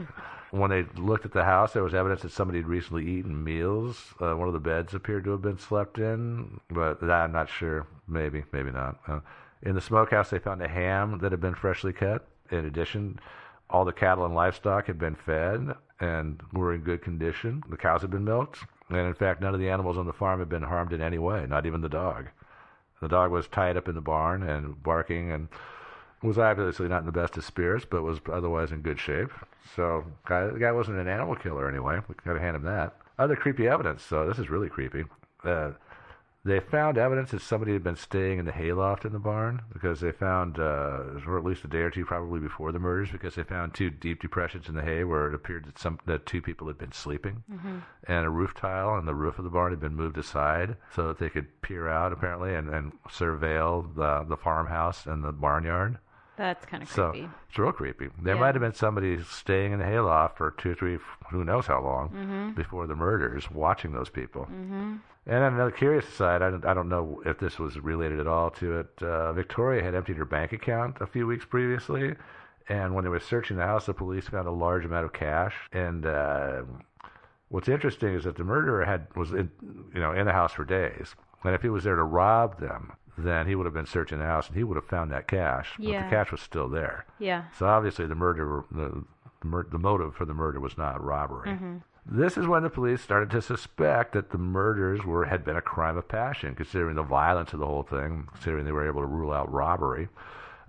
When 0.53 0.71
they 0.71 0.85
looked 0.97 1.25
at 1.25 1.33
the 1.33 1.45
house, 1.45 1.73
there 1.73 1.83
was 1.83 1.95
evidence 1.95 2.23
that 2.23 2.33
somebody 2.33 2.59
had 2.59 2.69
recently 2.69 3.07
eaten 3.07 3.43
meals. 3.43 4.15
Uh, 4.21 4.35
one 4.35 4.49
of 4.49 4.55
the 4.55 4.61
beds 4.61 4.95
appeared 4.95 5.25
to 5.25 5.31
have 5.31 5.43
been 5.43 5.59
slept 5.59 5.99
in, 5.99 6.61
but 6.71 7.01
that 7.01 7.11
I'm 7.11 7.33
not 7.33 7.49
sure. 7.49 7.87
Maybe, 8.07 8.45
maybe 8.53 8.71
not. 8.71 8.99
Uh, 9.09 9.21
in 9.63 9.75
the 9.75 9.81
smokehouse, 9.81 10.31
they 10.31 10.39
found 10.39 10.63
a 10.63 10.69
ham 10.69 11.19
that 11.23 11.33
had 11.33 11.41
been 11.41 11.55
freshly 11.55 11.93
cut. 11.93 12.27
In 12.51 12.67
addition, 12.67 13.19
all 13.73 13.85
the 13.85 13.93
cattle 13.93 14.27
and 14.27 14.35
livestock 14.35 14.87
had 14.87 14.99
been 14.99 15.17
fed 15.17 15.75
and 15.99 16.41
were 16.53 16.75
in 16.75 16.83
good 16.83 17.03
condition. 17.03 17.63
The 17.71 17.77
cows 17.77 18.03
had 18.03 18.11
been 18.11 18.25
milked, 18.25 18.59
and 18.91 18.99
in 18.99 19.15
fact, 19.15 19.41
none 19.41 19.55
of 19.55 19.61
the 19.61 19.71
animals 19.71 19.97
on 19.97 20.07
the 20.07 20.13
farm 20.13 20.39
had 20.41 20.49
been 20.49 20.63
harmed 20.63 20.93
in 20.93 21.01
any 21.01 21.19
way, 21.19 21.47
not 21.49 21.65
even 21.65 21.81
the 21.81 21.89
dog. 21.89 22.29
The 23.01 23.09
dog 23.09 23.33
was 23.33 23.49
tied 23.49 23.77
up 23.77 23.89
in 23.89 23.95
the 23.95 24.01
barn 24.01 24.43
and 24.43 24.81
barking 24.83 25.33
and 25.33 25.49
was 26.23 26.39
obviously 26.39 26.87
not 26.87 27.01
in 27.01 27.07
the 27.07 27.13
best 27.13 27.37
of 27.37 27.45
spirits, 27.45 27.85
but 27.89 28.03
was 28.03 28.21
otherwise 28.31 28.71
in 28.71 28.83
good 28.83 29.01
shape. 29.01 29.31
So 29.75 30.05
guy, 30.27 30.47
the 30.47 30.59
guy 30.59 30.71
wasn't 30.71 30.99
an 30.99 31.09
animal 31.09 31.35
killer 31.35 31.69
anyway. 31.69 31.99
We 32.09 32.15
got 32.25 32.35
to 32.35 32.41
hand 32.41 32.57
him 32.57 32.63
that. 32.65 32.95
Other 33.19 33.35
creepy 33.35 33.67
evidence. 33.67 34.03
So 34.03 34.29
this 34.29 34.39
is 34.39 34.51
really 34.51 34.69
creepy. 34.69 35.05
Uh, 35.43 35.71
they 36.45 36.59
found 36.59 36.99
evidence 36.99 37.31
that 37.31 37.41
somebody 37.41 37.73
had 37.73 37.85
been 37.85 37.95
staying 37.97 38.39
in 38.41 38.45
the 38.47 38.53
hayloft 38.53 39.05
in 39.05 39.13
the 39.13 39.19
barn 39.21 39.63
because 39.73 40.01
they 40.01 40.11
found, 40.11 40.59
uh, 40.59 41.21
or 41.27 41.39
at 41.39 41.45
least 41.45 41.65
a 41.65 41.69
day 41.69 41.79
or 41.79 41.91
two 41.91 42.05
probably 42.05 42.41
before 42.41 42.73
the 42.73 42.81
murders, 42.81 43.11
because 43.13 43.37
they 43.37 43.45
found 43.45 43.73
two 43.75 43.91
deep 43.91 44.21
depressions 44.21 44.69
in 44.69 44.75
the 44.75 44.83
hay 44.83 45.05
where 45.05 45.29
it 45.29 45.35
appeared 45.35 45.65
that 45.67 45.79
some 45.79 46.01
that 46.07 46.27
two 46.27 46.43
people 46.43 46.67
had 46.67 46.79
been 46.79 46.91
sleeping, 46.93 47.45
Mm-hmm. 47.53 47.79
and 48.09 48.27
a 48.27 48.31
roof 48.31 48.55
tile 48.55 48.89
on 48.89 49.07
the 49.07 49.15
roof 49.15 49.39
of 49.39 49.45
the 49.45 49.51
barn 49.51 49.71
had 49.73 49.81
been 49.81 49.95
moved 49.95 50.19
aside 50.19 50.77
so 50.95 51.07
that 51.09 51.19
they 51.19 51.29
could 51.31 51.63
peer 51.63 51.89
out 51.89 52.13
apparently 52.13 52.55
and, 52.55 52.69
and 52.69 52.93
surveil 53.09 53.95
the 53.95 54.25
the 54.29 54.37
farmhouse 54.37 55.07
and 55.07 55.23
the 55.23 55.33
barnyard. 55.33 55.99
That's 56.37 56.65
kind 56.65 56.83
of 56.83 56.89
So 56.89 57.11
creepy. 57.11 57.29
it's 57.49 57.59
real 57.59 57.73
creepy. 57.73 58.09
There 58.21 58.35
Yeah. 58.35 58.41
might 58.41 58.55
have 58.55 58.63
been 58.63 58.73
somebody 58.75 59.23
staying 59.23 59.73
in 59.73 59.79
the 59.79 59.85
hayloft 59.85 60.39
for 60.39 60.51
two, 60.51 60.75
three, 60.75 60.99
who 61.31 61.45
knows 61.45 61.67
how 61.67 61.81
long 61.83 62.09
Mhm. 62.09 62.55
before 62.57 62.87
the 62.89 62.97
murders, 62.97 63.49
watching 63.51 63.93
those 63.93 64.09
people. 64.09 64.47
Mhm. 64.51 65.01
And 65.27 65.43
on 65.45 65.55
another 65.55 65.71
curious 65.71 66.07
side, 66.09 66.43
I 66.43 66.51
don't, 66.51 66.65
I 66.67 66.75
don't 66.75 66.89
know 66.89 67.23
if 67.25 67.39
this 67.39 67.59
was 67.59 67.79
related 67.79 68.19
at 68.19 68.27
all 68.27 68.51
to 68.53 68.81
it. 68.81 69.03
Uh, 69.03 69.33
Victoria 69.33 69.83
had 69.83 69.95
emptied 69.95 70.17
her 70.17 70.25
bank 70.25 70.53
account 70.53 70.97
a 71.01 71.07
few 71.07 71.27
weeks 71.29 71.45
previously, 71.45 72.17
and 72.69 72.95
when 72.95 73.05
they 73.05 73.11
were 73.11 73.21
searching 73.21 73.57
the 73.57 73.63
house, 73.67 73.87
the 73.87 73.95
police 73.95 74.29
found 74.29 74.49
a 74.49 74.53
large 74.53 74.85
amount 74.85 75.05
of 75.05 75.13
cash. 75.13 75.55
And 75.73 76.07
uh, 76.07 76.63
what's 77.49 77.69
interesting 77.69 78.15
is 78.15 78.25
that 78.25 78.37
the 78.37 78.43
murderer 78.45 78.85
had 78.85 79.07
was 79.15 79.33
in, 79.33 79.51
you 79.95 80.01
know 80.01 80.13
in 80.13 80.27
the 80.27 80.33
house 80.33 80.53
for 80.53 80.65
days, 80.65 81.15
and 81.45 81.55
if 81.55 81.63
he 81.63 81.69
was 81.69 81.85
there 81.85 81.97
to 81.97 82.03
rob 82.05 82.59
them, 82.61 82.93
then 83.17 83.47
he 83.47 83.55
would 83.55 83.67
have 83.67 83.75
been 83.75 83.87
searching 83.87 84.19
the 84.19 84.25
house 84.25 84.49
and 84.49 84.57
he 84.57 84.65
would 84.65 84.77
have 84.77 84.87
found 84.87 85.13
that 85.13 85.29
cash. 85.29 85.71
Yeah. 85.79 86.01
But 86.01 86.05
the 86.11 86.17
cash 86.17 86.33
was 86.33 86.41
still 86.41 86.69
there. 86.69 87.05
Yeah. 87.19 87.45
So 87.59 87.67
obviously 87.67 88.07
the 88.07 88.15
murder, 88.15 88.65
the, 88.73 89.05
the, 89.43 89.47
mur- 89.47 89.67
the 89.71 89.79
motive 89.79 90.15
for 90.17 90.25
the 90.25 90.33
murder 90.35 90.59
was 90.61 90.79
not 90.79 91.05
robbery. 91.05 91.51
Mhm. 91.51 91.83
This 92.05 92.37
is 92.37 92.47
when 92.49 92.63
the 92.65 92.71
police 92.71 93.01
started 93.01 93.31
to 93.31 93.41
suspect 93.43 94.13
that 94.15 94.31
the 94.31 94.39
murders 94.39 95.05
were 95.05 95.25
had 95.27 95.45
been 95.45 95.57
a 95.57 95.63
crime 95.63 95.97
of 95.97 96.09
passion, 96.09 96.55
considering 96.55 96.97
the 96.97 97.03
violence 97.03 97.53
of 97.53 97.61
the 97.61 97.67
whole 97.67 97.85
thing, 97.85 98.27
considering 98.33 98.65
they 98.65 98.73
were 98.73 98.89
able 98.89 99.03
to 99.03 99.07
rule 99.07 99.33
out 99.33 99.53
robbery. 99.53 100.09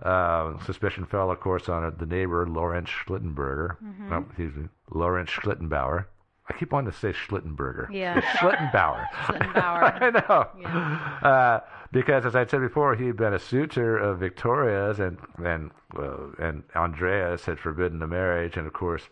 Uh, 0.02 0.58
suspicion 0.64 1.04
fell, 1.06 1.30
of 1.30 1.40
course, 1.40 1.68
on 1.68 1.92
the 1.98 2.06
neighbor, 2.06 2.46
Lawrence 2.46 2.88
Schlittenberger. 2.90 3.76
Mhm. 3.82 4.10
No, 4.10 4.18
excuse 4.28 4.54
me, 4.54 4.68
Lawrence 4.90 5.30
Schlittenbauer. 5.30 6.06
I 6.48 6.52
keep 6.52 6.72
wanting 6.72 6.92
to 6.92 6.96
say 6.98 7.12
Schlittenberger. 7.12 7.88
Yeah. 7.90 8.20
Schlittenbauer. 8.20 9.06
Schlittenbauer. 9.24 10.02
I 10.02 10.10
know. 10.10 11.28
Uh, 11.28 11.60
because, 11.90 12.26
as 12.26 12.36
I 12.36 12.44
said 12.44 12.60
before, 12.60 12.94
he 12.96 13.06
had 13.06 13.16
been 13.16 13.32
a 13.34 13.38
suitor 13.38 13.96
of 13.96 14.18
Victoria's, 14.18 15.00
and 15.00 15.18
and 15.42 15.70
uh, 15.96 16.30
and 16.38 16.64
Andreas 16.76 17.46
had 17.46 17.58
forbidden 17.58 17.98
the 17.98 18.06
marriage, 18.06 18.56
and 18.56 18.66
of 18.66 18.72
course, 18.72 19.08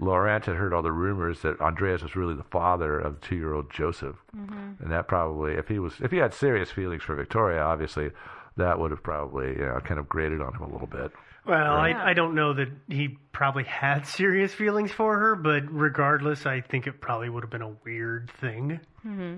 Lorenz 0.00 0.46
had 0.46 0.56
heard 0.56 0.72
all 0.72 0.82
the 0.82 0.90
rumors 0.92 1.42
that 1.42 1.60
Andreas 1.60 2.02
was 2.02 2.16
really 2.16 2.34
the 2.34 2.42
father 2.44 2.98
of 2.98 3.20
the 3.20 3.26
two-year-old 3.26 3.70
Joseph, 3.70 4.16
Mhm. 4.36 4.80
and 4.80 4.90
that 4.90 5.06
probably, 5.08 5.52
if 5.54 5.68
he 5.68 5.78
was, 5.78 6.00
if 6.00 6.10
he 6.10 6.16
had 6.16 6.32
serious 6.34 6.70
feelings 6.70 7.02
for 7.02 7.14
Victoria, 7.14 7.60
obviously, 7.62 8.10
that 8.56 8.78
would 8.78 8.90
have 8.90 9.02
probably 9.02 9.50
you 9.58 9.66
know, 9.66 9.78
kind 9.84 10.00
of 10.00 10.08
grated 10.08 10.40
on 10.40 10.54
him 10.54 10.62
a 10.62 10.68
little 10.72 10.86
bit. 10.86 11.12
Well, 11.46 11.74
Right. 11.76 11.94
I, 11.96 12.10
I 12.10 12.12
don't 12.14 12.34
know 12.34 12.52
that 12.54 12.68
he 12.88 13.18
probably 13.32 13.64
had 13.64 14.06
serious 14.06 14.52
feelings 14.54 14.90
for 14.92 15.18
her, 15.18 15.36
but 15.36 15.62
regardless, 15.70 16.44
I 16.46 16.60
think 16.60 16.86
it 16.86 17.00
probably 17.00 17.28
would 17.30 17.42
have 17.42 17.50
been 17.50 17.62
a 17.62 17.74
weird 17.84 18.30
thing. 18.40 18.80
Mm-hmm. 19.06 19.36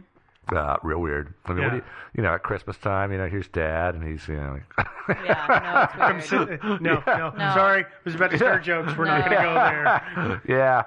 Uh, 0.50 0.76
real 0.82 0.98
weird. 0.98 1.32
I 1.46 1.52
mean, 1.52 1.62
what 1.62 1.70
do 1.70 1.76
you, 1.76 1.82
you 2.14 2.22
know, 2.22 2.34
at 2.34 2.42
Christmas 2.42 2.76
time, 2.76 3.12
you 3.12 3.18
know, 3.18 3.28
here's 3.28 3.46
Dad, 3.48 3.94
and 3.94 4.02
he's, 4.02 4.26
you 4.26 4.36
know, 4.36 4.58
I'm 5.08 6.20
si- 6.20 6.36
no, 6.36 6.78
no, 6.80 7.02
No. 7.06 7.32
Sorry, 7.54 7.84
I 7.84 7.86
was 8.04 8.14
about 8.16 8.32
to 8.32 8.38
start 8.38 8.64
jokes. 8.64 8.96
We're 8.96 9.04
not 9.04 9.24
going 9.24 9.36
to 9.36 9.42
go 9.42 9.54
there. 9.54 10.42
yeah, 10.48 10.82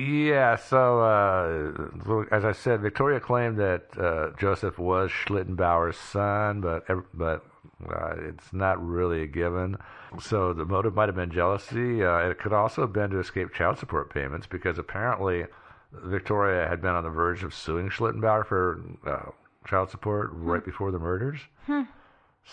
yeah. 0.00 0.56
So, 0.56 1.00
uh, 1.00 2.24
as 2.34 2.44
I 2.44 2.52
said, 2.52 2.80
Victoria 2.82 3.18
claimed 3.20 3.58
that 3.58 3.86
uh, 3.98 4.30
Joseph 4.38 4.78
was 4.78 5.10
Schlittenbauer's 5.10 5.96
son, 5.96 6.60
but 6.60 6.84
but 7.12 7.44
uh, 7.92 8.14
it's 8.16 8.52
not 8.52 8.84
really 8.84 9.22
a 9.22 9.26
given. 9.26 9.76
So 10.20 10.52
the 10.52 10.64
motive 10.64 10.94
might 10.94 11.08
have 11.08 11.16
been 11.16 11.30
jealousy. 11.30 12.02
Uh, 12.04 12.28
it 12.30 12.38
could 12.38 12.52
also 12.52 12.82
have 12.82 12.92
been 12.92 13.10
to 13.10 13.18
escape 13.18 13.52
child 13.54 13.78
support 13.78 14.12
payments 14.12 14.46
because 14.46 14.78
apparently 14.78 15.44
Victoria 15.92 16.68
had 16.68 16.80
been 16.80 16.92
on 16.94 17.04
the 17.04 17.10
verge 17.10 17.42
of 17.42 17.54
suing 17.54 17.88
Schlittenbauer 17.90 18.46
for 18.46 18.80
uh, 19.06 19.30
child 19.66 19.90
support 19.90 20.30
right 20.32 20.64
before 20.64 20.90
the 20.90 20.98
murders. 20.98 21.40
Hmm. 21.66 21.82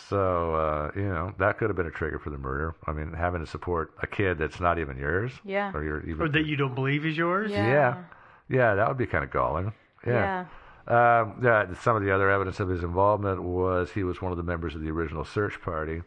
So 0.09 0.53
uh, 0.55 0.91
you 0.95 1.07
know 1.07 1.33
that 1.39 1.57
could 1.57 1.69
have 1.69 1.77
been 1.77 1.87
a 1.87 1.91
trigger 1.91 2.19
for 2.19 2.29
the 2.29 2.37
murder. 2.37 2.75
I 2.85 2.91
mean, 2.91 3.13
having 3.13 3.41
to 3.41 3.47
support 3.47 3.93
a 4.01 4.07
kid 4.07 4.37
that's 4.37 4.59
not 4.59 4.79
even 4.79 4.97
yours, 4.97 5.31
Yeah. 5.45 5.71
or 5.73 5.83
you're 5.83 6.01
even 6.03 6.21
Or 6.21 6.29
that 6.29 6.45
you 6.45 6.55
don't 6.55 6.75
believe 6.75 7.05
is 7.05 7.17
yours? 7.17 7.51
yeah. 7.51 8.03
yeah, 8.49 8.75
that 8.75 8.87
would 8.87 8.97
be 8.97 9.05
kind 9.07 9.23
of 9.23 9.31
galling. 9.31 9.73
Yeah. 10.05 10.45
Um, 10.87 11.39
yeah, 11.43 11.65
some 11.81 11.95
of 11.97 12.03
the 12.03 12.11
other 12.13 12.29
evidence 12.29 12.59
of 12.61 12.69
his 12.69 12.81
involvement 12.83 13.41
was 13.43 13.91
he 13.91 14.03
was 14.03 14.21
one 14.21 14.31
of 14.31 14.37
the 14.37 14.43
members 14.43 14.73
of 14.75 14.81
the 14.81 14.89
original 14.89 15.25
search 15.25 15.59
party. 15.61 16.01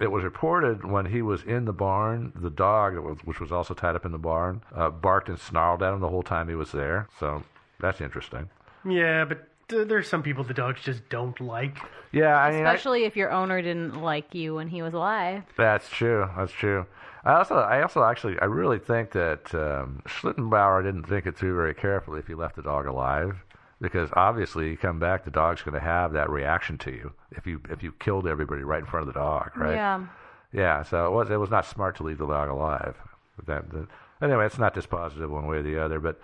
It 0.00 0.10
was 0.10 0.24
reported 0.24 0.84
when 0.84 1.06
he 1.06 1.22
was 1.22 1.42
in 1.42 1.64
the 1.64 1.72
barn, 1.72 2.32
the 2.34 2.50
dog, 2.50 2.96
which 3.24 3.40
was 3.40 3.52
also 3.52 3.74
tied 3.74 3.94
up 3.94 4.04
in 4.06 4.12
the 4.12 4.18
barn, 4.18 4.62
uh, 4.74 4.90
barked 4.90 5.28
and 5.28 5.38
snarled 5.38 5.82
at 5.82 5.92
him 5.92 6.00
the 6.00 6.08
whole 6.08 6.22
time 6.22 6.48
he 6.48 6.54
was 6.54 6.72
there. 6.72 7.08
So 7.20 7.42
that's 7.78 8.00
interesting. 8.00 8.48
Yeah, 8.88 9.24
but 9.24 9.46
th- 9.68 9.86
there's 9.88 10.08
some 10.08 10.22
people 10.22 10.44
the 10.44 10.54
dogs 10.54 10.80
just 10.82 11.08
don't 11.08 11.38
like. 11.40 11.78
Yeah, 12.10 12.36
I 12.36 12.50
mean, 12.50 12.64
I- 12.66 12.72
Especially 12.72 13.04
if 13.04 13.16
your 13.16 13.30
owner 13.30 13.60
didn't 13.62 14.02
like 14.02 14.34
you 14.34 14.54
when 14.56 14.68
he 14.68 14.82
was 14.82 14.94
alive. 14.94 15.44
That's 15.56 15.88
true. 15.88 16.28
That's 16.36 16.52
true. 16.52 16.86
I 17.24 17.34
also, 17.34 17.54
I 17.54 17.82
also 17.82 18.02
actually, 18.02 18.36
I 18.40 18.46
really 18.46 18.80
think 18.80 19.12
that 19.12 19.54
um, 19.54 20.02
Schlittenbauer 20.08 20.82
didn't 20.82 21.04
think 21.04 21.26
it 21.26 21.36
through 21.36 21.54
very 21.54 21.74
carefully 21.74 22.18
if 22.18 22.26
he 22.26 22.34
left 22.34 22.56
the 22.56 22.62
dog 22.62 22.86
alive, 22.86 23.36
because 23.82 24.08
obviously 24.14 24.70
you 24.70 24.76
come 24.76 25.00
back, 25.00 25.24
the 25.24 25.30
dog's 25.30 25.60
going 25.60 25.74
to 25.74 25.80
have 25.80 26.12
that 26.12 26.30
reaction 26.30 26.78
to 26.78 26.92
you 26.92 27.12
if 27.32 27.46
you 27.46 27.60
if 27.68 27.82
you 27.82 27.92
killed 27.92 28.26
everybody 28.26 28.62
right 28.62 28.80
in 28.80 28.86
front 28.86 29.08
of 29.08 29.12
the 29.12 29.18
dog, 29.18 29.50
right? 29.56 29.74
Yeah. 29.74 30.06
Yeah. 30.52 30.82
So 30.84 31.06
it 31.06 31.10
was 31.10 31.30
it 31.30 31.36
was 31.36 31.50
not 31.50 31.66
smart 31.66 31.96
to 31.96 32.04
leave 32.04 32.18
the 32.18 32.26
dog 32.26 32.48
alive. 32.48 32.96
But 33.36 33.46
that, 33.46 33.70
that, 33.72 33.88
anyway, 34.22 34.46
it's 34.46 34.58
not 34.58 34.74
dispositive 34.74 35.28
one 35.28 35.46
way 35.46 35.58
or 35.58 35.62
the 35.62 35.82
other, 35.82 36.00
but. 36.00 36.18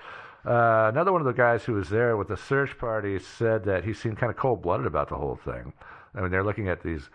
Uh, 0.47 0.88
another 0.88 1.12
one 1.12 1.21
of 1.21 1.27
the 1.27 1.33
guys 1.33 1.64
who 1.64 1.73
was 1.75 1.90
there 1.90 2.16
with 2.16 2.29
the 2.29 2.37
search 2.37 2.79
party 2.79 3.18
said 3.18 3.64
that 3.64 3.85
he 3.85 3.92
seemed 3.92 4.16
kind 4.16 4.31
of 4.31 4.37
cold 4.37 4.62
blooded 4.62 4.87
about 4.87 5.09
the 5.09 5.16
whole 5.16 5.35
thing. 5.44 5.73
I 6.14 6.21
mean, 6.21 6.31
they're 6.31 6.44
looking 6.44 6.68
at 6.68 6.83
these 6.83 7.11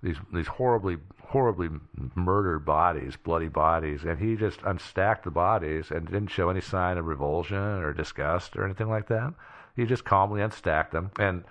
these 0.00 0.16
these 0.32 0.46
horribly 0.46 0.96
horribly 1.24 1.68
murdered 2.14 2.64
bodies, 2.64 3.16
bloody 3.16 3.48
bodies, 3.48 4.04
and 4.04 4.18
he 4.18 4.36
just 4.36 4.60
unstacked 4.60 5.24
the 5.24 5.30
bodies 5.30 5.90
and 5.90 6.06
didn't 6.06 6.28
show 6.28 6.48
any 6.48 6.60
sign 6.60 6.96
of 6.96 7.06
revulsion 7.06 7.82
or 7.82 7.92
disgust 7.92 8.56
or 8.56 8.64
anything 8.64 8.88
like 8.88 9.08
that. 9.08 9.34
He 9.78 9.86
just 9.86 10.04
calmly 10.04 10.42
unstacked 10.42 10.90
them. 10.90 11.12
And 11.20 11.44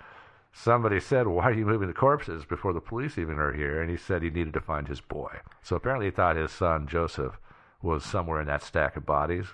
somebody 0.52 1.00
said, 1.00 1.26
"Why 1.26 1.44
are 1.44 1.52
you 1.52 1.64
moving 1.64 1.88
the 1.88 1.94
corpses 1.94 2.44
before 2.44 2.74
the 2.74 2.80
police 2.80 3.16
even 3.16 3.38
are 3.38 3.54
here?" 3.54 3.80
And 3.80 3.90
he 3.90 3.96
said 3.96 4.22
he 4.22 4.28
needed 4.28 4.52
to 4.52 4.60
find 4.60 4.86
his 4.86 5.00
boy. 5.00 5.40
So 5.62 5.76
apparently, 5.76 6.08
he 6.08 6.10
thought 6.10 6.36
his 6.36 6.52
son 6.52 6.86
Joseph 6.86 7.38
was 7.80 8.04
somewhere 8.04 8.40
in 8.42 8.46
that 8.48 8.62
stack 8.62 8.96
of 8.96 9.06
bodies. 9.06 9.46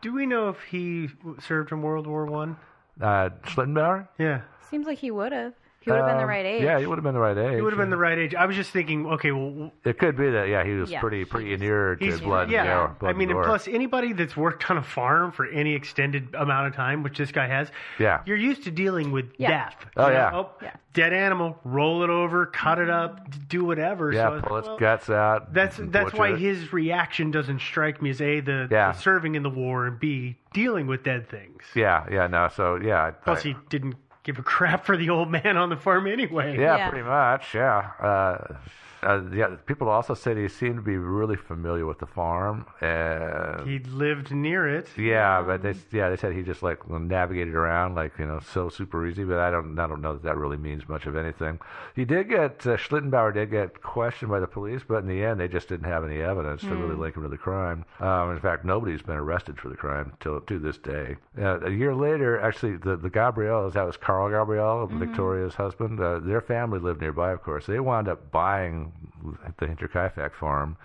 Do 0.00 0.12
we 0.14 0.26
know 0.26 0.48
if 0.48 0.62
he 0.62 1.08
served 1.40 1.72
in 1.72 1.82
World 1.82 2.06
War 2.06 2.24
One? 2.26 2.56
Uh, 3.00 3.30
Schlittenbauer. 3.42 4.06
Yeah. 4.16 4.42
Seems 4.70 4.86
like 4.86 4.98
he 4.98 5.10
would 5.10 5.32
have. 5.32 5.54
He 5.88 5.92
would 5.92 5.98
have 6.00 6.06
been 6.08 6.16
the 6.18 6.22
Um, 6.24 6.28
right 6.28 6.44
age. 6.46 6.62
Yeah, 6.62 6.78
he 6.78 6.86
would 6.86 6.98
have 6.98 7.02
been 7.04 7.14
the 7.14 7.20
right 7.20 7.36
age. 7.38 7.54
He 7.56 7.62
would 7.62 7.72
have 7.72 7.78
been 7.78 7.90
the 7.90 7.96
right 7.96 8.18
age. 8.18 8.34
I 8.34 8.44
was 8.46 8.56
just 8.56 8.70
thinking, 8.70 9.06
okay, 9.06 9.32
well, 9.32 9.72
It 9.84 9.98
could 9.98 10.16
be 10.16 10.30
that. 10.30 10.48
Yeah, 10.48 10.64
he 10.64 10.72
was 10.74 10.90
Yeah, 10.90 11.00
pretty 11.00 11.24
pretty 11.24 11.52
inured 11.54 12.00
to 12.00 12.04
he's 12.06 12.20
blood. 12.20 12.50
yeah. 12.50 12.60
and 12.60 12.68
gore, 12.68 12.96
blood 13.00 13.08
I 13.08 13.12
mean, 13.14 13.22
and 13.30 13.30
and 13.30 13.36
gore. 13.38 13.44
plus 13.44 13.68
anybody 13.68 14.12
that's 14.12 14.36
worked 14.36 14.70
on 14.70 14.76
a 14.76 14.82
farm 14.82 15.32
for 15.32 15.46
any 15.46 15.74
extended 15.74 16.34
amount 16.34 16.66
of 16.68 16.74
time, 16.74 17.02
which 17.02 17.16
this 17.18 17.32
guy 17.32 17.46
has, 17.46 17.70
Yeah. 17.98 18.20
you're 18.26 18.36
used 18.36 18.64
to 18.64 18.70
dealing 18.70 19.10
with 19.12 19.32
Yeah. 19.38 19.48
death. 19.48 19.86
Oh, 19.96 20.06
You 20.08 20.12
know, 20.12 20.18
yeah. 20.62 20.70
oh, 20.74 20.78
dead 20.92 21.12
animal, 21.12 21.58
roll 21.64 22.02
it 22.02 22.10
over, 22.10 22.46
cut 22.46 22.78
it 22.78 22.90
up, 22.90 23.30
d- 23.30 23.38
do 23.48 23.64
whatever. 23.64 24.12
yeah, 24.12 24.28
so 24.28 24.34
it's- 24.36 24.48
pull 24.48 24.56
its 24.58 24.68
well, 24.68 24.78
guts 24.78 25.08
out. 25.10 25.54
That's 25.54 25.78
and 25.78 25.92
that's 25.92 26.10
butcher 26.12 26.16
why 26.18 26.28
it. 26.30 26.38
his 26.38 26.72
reaction 26.72 27.30
doesn't 27.30 27.60
strike 27.60 28.02
me 28.02 28.10
as 28.10 28.20
a 28.20 28.40
the, 28.40 28.68
Yeah. 28.70 28.92
the 28.92 28.98
serving 28.98 29.34
in 29.36 29.42
the 29.42 29.50
war 29.50 29.86
and 29.86 29.98
b 30.00 30.36
dealing 30.52 30.86
with 30.86 31.02
dead 31.04 31.28
things. 31.28 31.62
Yeah, 31.74 32.04
yeah, 32.10 32.26
no. 32.26 32.48
So 32.48 32.76
yeah, 32.76 33.04
I- 33.04 33.10
Plus, 33.12 33.42
he 33.42 33.54
didn't 33.68 33.94
give 34.22 34.38
a 34.38 34.42
crap 34.42 34.84
for 34.84 34.96
the 34.96 35.10
old 35.10 35.30
man 35.30 35.56
on 35.56 35.68
the 35.68 35.76
farm 35.76 36.06
anyway. 36.06 36.58
Yeah, 36.58 36.88
pretty 36.90 37.06
much. 37.06 37.54
Yeah. 37.54 37.90
Uh, 38.00 38.54
uh, 39.02 39.22
yeah. 39.32 39.56
People 39.66 39.88
also 39.88 40.14
said 40.14 40.36
he 40.36 40.48
seemed 40.48 40.76
to 40.76 40.82
be 40.82 40.96
really 40.96 41.36
familiar 41.36 41.86
with 41.86 41.98
the 41.98 42.06
farm, 42.06 42.66
and 42.80 43.68
He 43.68 43.78
lived 43.78 44.32
near 44.32 44.66
it. 44.68 44.88
yeah, 44.96 45.42
but 45.42 45.62
they 45.62 45.74
yeah 45.92 46.08
they 46.10 46.16
said 46.16 46.32
he 46.32 46.42
just 46.42 46.62
like 46.62 46.88
navigated 46.88 47.54
around 47.54 47.94
like 47.94 48.12
you 48.18 48.26
know 48.26 48.40
so 48.40 48.68
super 48.68 49.06
easy. 49.06 49.24
But 49.24 49.38
I 49.38 49.50
don't 49.50 49.78
I 49.78 49.86
don't 49.86 50.00
know 50.00 50.14
that 50.14 50.22
that 50.24 50.36
really 50.36 50.56
means 50.56 50.88
much 50.88 51.06
of 51.06 51.16
anything. 51.16 51.58
He 51.94 52.04
did 52.04 52.28
get 52.28 52.66
uh, 52.66 52.76
Schlittenbauer 52.76 53.32
did 53.34 53.50
get 53.50 53.82
questioned 53.82 54.30
by 54.30 54.40
the 54.40 54.46
police, 54.46 54.82
but 54.86 54.98
in 55.02 55.08
the 55.08 55.22
end 55.24 55.40
they 55.40 55.48
just 55.48 55.68
didn't 55.68 55.86
have 55.86 56.04
any 56.04 56.20
evidence 56.20 56.62
to 56.62 56.74
really 56.74 56.94
Hmm. 56.94 57.00
link 57.02 57.16
him 57.16 57.22
to 57.22 57.28
the 57.28 57.36
crime. 57.38 57.84
Um, 58.00 58.32
in 58.32 58.40
fact, 58.40 58.64
nobody's 58.64 59.02
been 59.02 59.16
arrested 59.16 59.58
for 59.60 59.68
the 59.68 59.76
crime 59.76 60.12
till 60.20 60.40
to 60.40 60.58
this 60.58 60.78
day. 60.78 61.16
Uh, 61.40 61.60
a 61.60 61.70
year 61.70 61.94
later, 61.94 62.40
actually, 62.40 62.76
the 62.76 62.96
the 62.96 63.10
Gabriels 63.10 63.72
that 63.74 63.86
was 63.86 63.96
Carl 63.96 64.28
Gabriel, 64.30 64.86
Victoria's 64.86 65.54
husband. 65.54 66.00
Uh, 66.00 66.18
their 66.18 66.40
family 66.40 66.78
lived 66.78 67.00
nearby, 67.00 67.30
of 67.32 67.42
course. 67.42 67.66
They 67.66 67.80
wound 67.80 68.08
up 68.08 68.30
buying 68.30 68.87
the 69.58 69.66
Hinterkaifeck 69.66 70.34
farm 70.34 70.76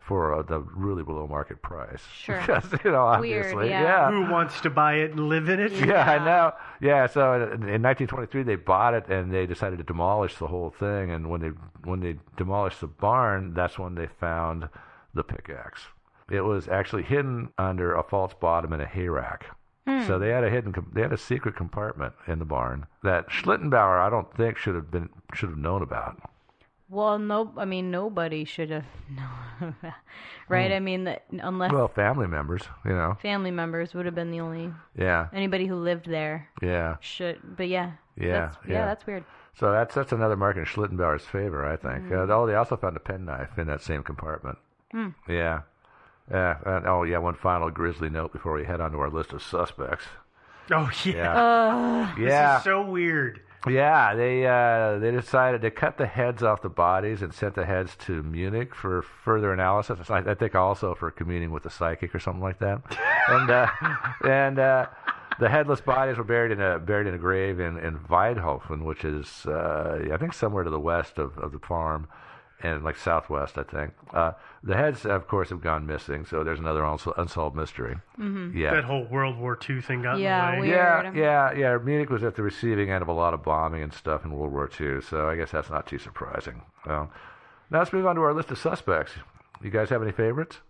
for 0.00 0.34
uh, 0.34 0.42
the 0.42 0.60
really 0.74 1.02
below 1.02 1.26
market 1.26 1.62
price. 1.62 2.02
Sure. 2.12 2.40
Because, 2.46 2.64
you 2.84 2.90
know, 2.90 3.18
Weird, 3.20 3.46
obviously, 3.46 3.68
yeah. 3.68 4.10
Who 4.10 4.30
wants 4.30 4.60
to 4.62 4.70
buy 4.70 4.94
it 4.94 5.12
and 5.12 5.28
live 5.28 5.48
in 5.48 5.60
it? 5.60 5.72
Yeah, 5.72 6.10
I 6.10 6.24
know. 6.24 6.52
Yeah, 6.80 7.06
so 7.06 7.34
in 7.34 7.68
in 7.68 7.82
1923 7.82 8.42
they 8.42 8.56
bought 8.56 8.94
it 8.94 9.08
and 9.08 9.32
they 9.32 9.46
decided 9.46 9.78
to 9.78 9.84
demolish 9.84 10.36
the 10.36 10.46
whole 10.46 10.70
thing. 10.70 11.10
And 11.10 11.30
when 11.30 11.40
they 11.40 11.52
when 11.84 12.00
they 12.00 12.16
demolished 12.36 12.80
the 12.80 12.86
barn, 12.88 13.54
that's 13.54 13.78
when 13.78 13.94
they 13.94 14.06
found 14.06 14.68
the 15.14 15.22
pickaxe. 15.22 15.82
It 16.30 16.42
was 16.42 16.68
actually 16.68 17.02
hidden 17.02 17.50
under 17.58 17.94
a 17.94 18.02
false 18.02 18.34
bottom 18.34 18.72
in 18.72 18.80
a 18.80 18.86
hay 18.86 19.08
rack. 19.08 19.46
Hmm. 19.86 20.06
So 20.06 20.18
they 20.18 20.30
had 20.30 20.44
a 20.44 20.50
hidden, 20.50 20.74
they 20.92 21.02
had 21.02 21.12
a 21.12 21.18
secret 21.18 21.56
compartment 21.56 22.14
in 22.26 22.38
the 22.38 22.44
barn 22.44 22.86
that 23.02 23.28
Schlittenbauer, 23.28 24.00
I 24.00 24.10
don't 24.10 24.32
think, 24.36 24.56
should 24.56 24.74
have 24.74 24.90
been 24.90 25.08
should 25.34 25.50
have 25.50 25.58
known 25.58 25.82
about. 25.82 26.20
Well, 26.90 27.18
no, 27.18 27.52
I 27.56 27.64
mean 27.64 27.90
nobody 27.90 28.44
should 28.44 28.70
have 28.70 28.84
known, 29.10 29.74
right? 30.48 30.70
Hmm. 30.70 30.76
I 30.76 30.80
mean, 30.80 31.04
that 31.04 31.24
unless 31.30 31.72
Well, 31.72 31.88
family 31.88 32.26
members, 32.26 32.62
you 32.84 32.92
know. 32.92 33.16
family 33.22 33.50
members 33.52 33.94
would 33.94 34.06
have 34.06 34.14
been 34.14 34.30
the 34.30 34.40
only 34.40 34.72
Yeah, 34.96 35.28
anybody 35.32 35.66
who 35.66 35.76
lived 35.76 36.06
there 36.08 36.48
yeah, 36.60 36.96
should. 37.00 37.38
But 37.56 37.68
yeah, 37.68 37.92
Yeah, 38.16 38.46
that's, 38.52 38.56
yeah. 38.68 38.84
that's 38.86 39.06
weird. 39.06 39.24
So 39.54 39.72
that's 39.72 39.94
that's 39.94 40.12
another 40.12 40.36
mark 40.36 40.56
in 40.56 40.64
Schlittenbauer's 40.64 41.24
favor, 41.24 41.64
I 41.66 41.76
think. 41.76 42.06
Mm. 42.08 42.28
Uh, 42.28 42.32
oh, 42.34 42.46
they 42.46 42.54
also 42.54 42.76
found 42.76 42.96
a 42.96 43.00
penknife 43.00 43.56
in 43.58 43.66
that 43.68 43.82
same 43.82 44.02
compartment. 44.02 44.58
Hmm. 44.90 45.08
Yeah. 45.28 45.62
Yeah. 46.30 46.56
And, 46.64 46.86
oh, 46.86 47.02
yeah. 47.02 47.18
One 47.18 47.34
final 47.34 47.70
grisly 47.70 48.08
note 48.08 48.32
before 48.32 48.54
we 48.54 48.64
head 48.64 48.80
on 48.80 48.92
to 48.92 48.98
our 49.00 49.10
list 49.10 49.32
of 49.32 49.42
suspects. 49.42 50.04
Oh 50.72 50.90
yeah. 51.04 51.12
Yeah. 51.14 52.14
This 52.16 52.28
yeah. 52.28 52.58
is 52.58 52.64
so 52.64 52.82
weird. 52.82 53.42
Yeah. 53.68 54.14
They 54.14 54.46
uh, 54.46 54.98
they 54.98 55.10
decided 55.10 55.62
to 55.62 55.70
cut 55.70 55.98
the 55.98 56.06
heads 56.06 56.42
off 56.42 56.62
the 56.62 56.68
bodies 56.68 57.22
and 57.22 57.32
sent 57.34 57.54
the 57.54 57.66
heads 57.66 57.96
to 58.00 58.22
Munich 58.22 58.74
for 58.74 59.02
further 59.02 59.52
analysis. 59.52 60.10
I, 60.10 60.34
think 60.34 60.54
also 60.54 60.94
for 60.94 61.10
communing 61.10 61.50
with 61.50 61.64
the 61.64 61.70
psychic 61.70 62.14
or 62.14 62.20
something 62.20 62.42
like 62.42 62.58
that. 62.60 62.82
and 63.28 63.50
uh, 63.50 63.68
and 64.24 64.58
uh, 64.58 64.86
the 65.38 65.48
headless 65.48 65.80
bodies 65.80 66.16
were 66.16 66.24
buried 66.24 66.52
in 66.52 66.60
a 66.60 66.78
buried 66.78 67.06
in 67.06 67.14
a 67.14 67.18
grave 67.18 67.60
in 67.60 67.78
in 67.78 67.98
Waidhofen, 67.98 68.84
which 68.84 69.04
is 69.04 69.46
uh, 69.46 70.08
I 70.12 70.16
think 70.16 70.32
somewhere 70.32 70.64
to 70.64 70.70
the 70.70 70.80
west 70.80 71.18
of, 71.18 71.36
of 71.38 71.52
the 71.52 71.58
farm. 71.58 72.08
And 72.62 72.84
like 72.84 72.96
southwest, 72.96 73.56
I 73.56 73.62
think. 73.62 73.94
Uh, 74.12 74.32
the 74.62 74.76
heads, 74.76 75.06
of 75.06 75.26
course, 75.26 75.48
have 75.48 75.62
gone 75.62 75.86
missing, 75.86 76.26
so 76.26 76.44
there's 76.44 76.58
another 76.58 76.84
unsolved 76.84 77.56
mystery. 77.56 77.96
Mhm. 78.18 78.54
Yeah, 78.54 78.74
That 78.74 78.84
whole 78.84 79.04
World 79.06 79.38
War 79.38 79.58
II 79.68 79.80
thing 79.80 80.02
got 80.02 80.18
Yeah, 80.18 80.50
in 80.50 80.54
the 80.56 80.60
way. 80.60 80.68
weird. 80.68 81.14
yeah, 81.16 81.52
yeah, 81.52 81.52
yeah. 81.72 81.78
Munich 81.78 82.10
was 82.10 82.22
at 82.22 82.34
the 82.34 82.42
receiving 82.42 82.90
end 82.90 83.00
of 83.00 83.08
a 83.08 83.12
lot 83.12 83.32
of 83.32 83.42
bombing 83.42 83.82
and 83.82 83.92
stuff 83.94 84.24
in 84.26 84.32
World 84.32 84.52
War 84.52 84.68
II, 84.78 85.00
so 85.00 85.26
I 85.28 85.36
guess 85.36 85.50
that's 85.52 85.70
not 85.70 85.86
too 85.86 85.98
surprising. 85.98 86.60
Um, 86.86 87.08
now 87.70 87.78
let's 87.78 87.92
move 87.94 88.06
on 88.06 88.16
to 88.16 88.22
our 88.22 88.34
list 88.34 88.50
of 88.50 88.58
suspects. 88.58 89.12
You 89.62 89.70
guys 89.70 89.88
have 89.90 90.02
any 90.02 90.12
favorites? 90.12 90.60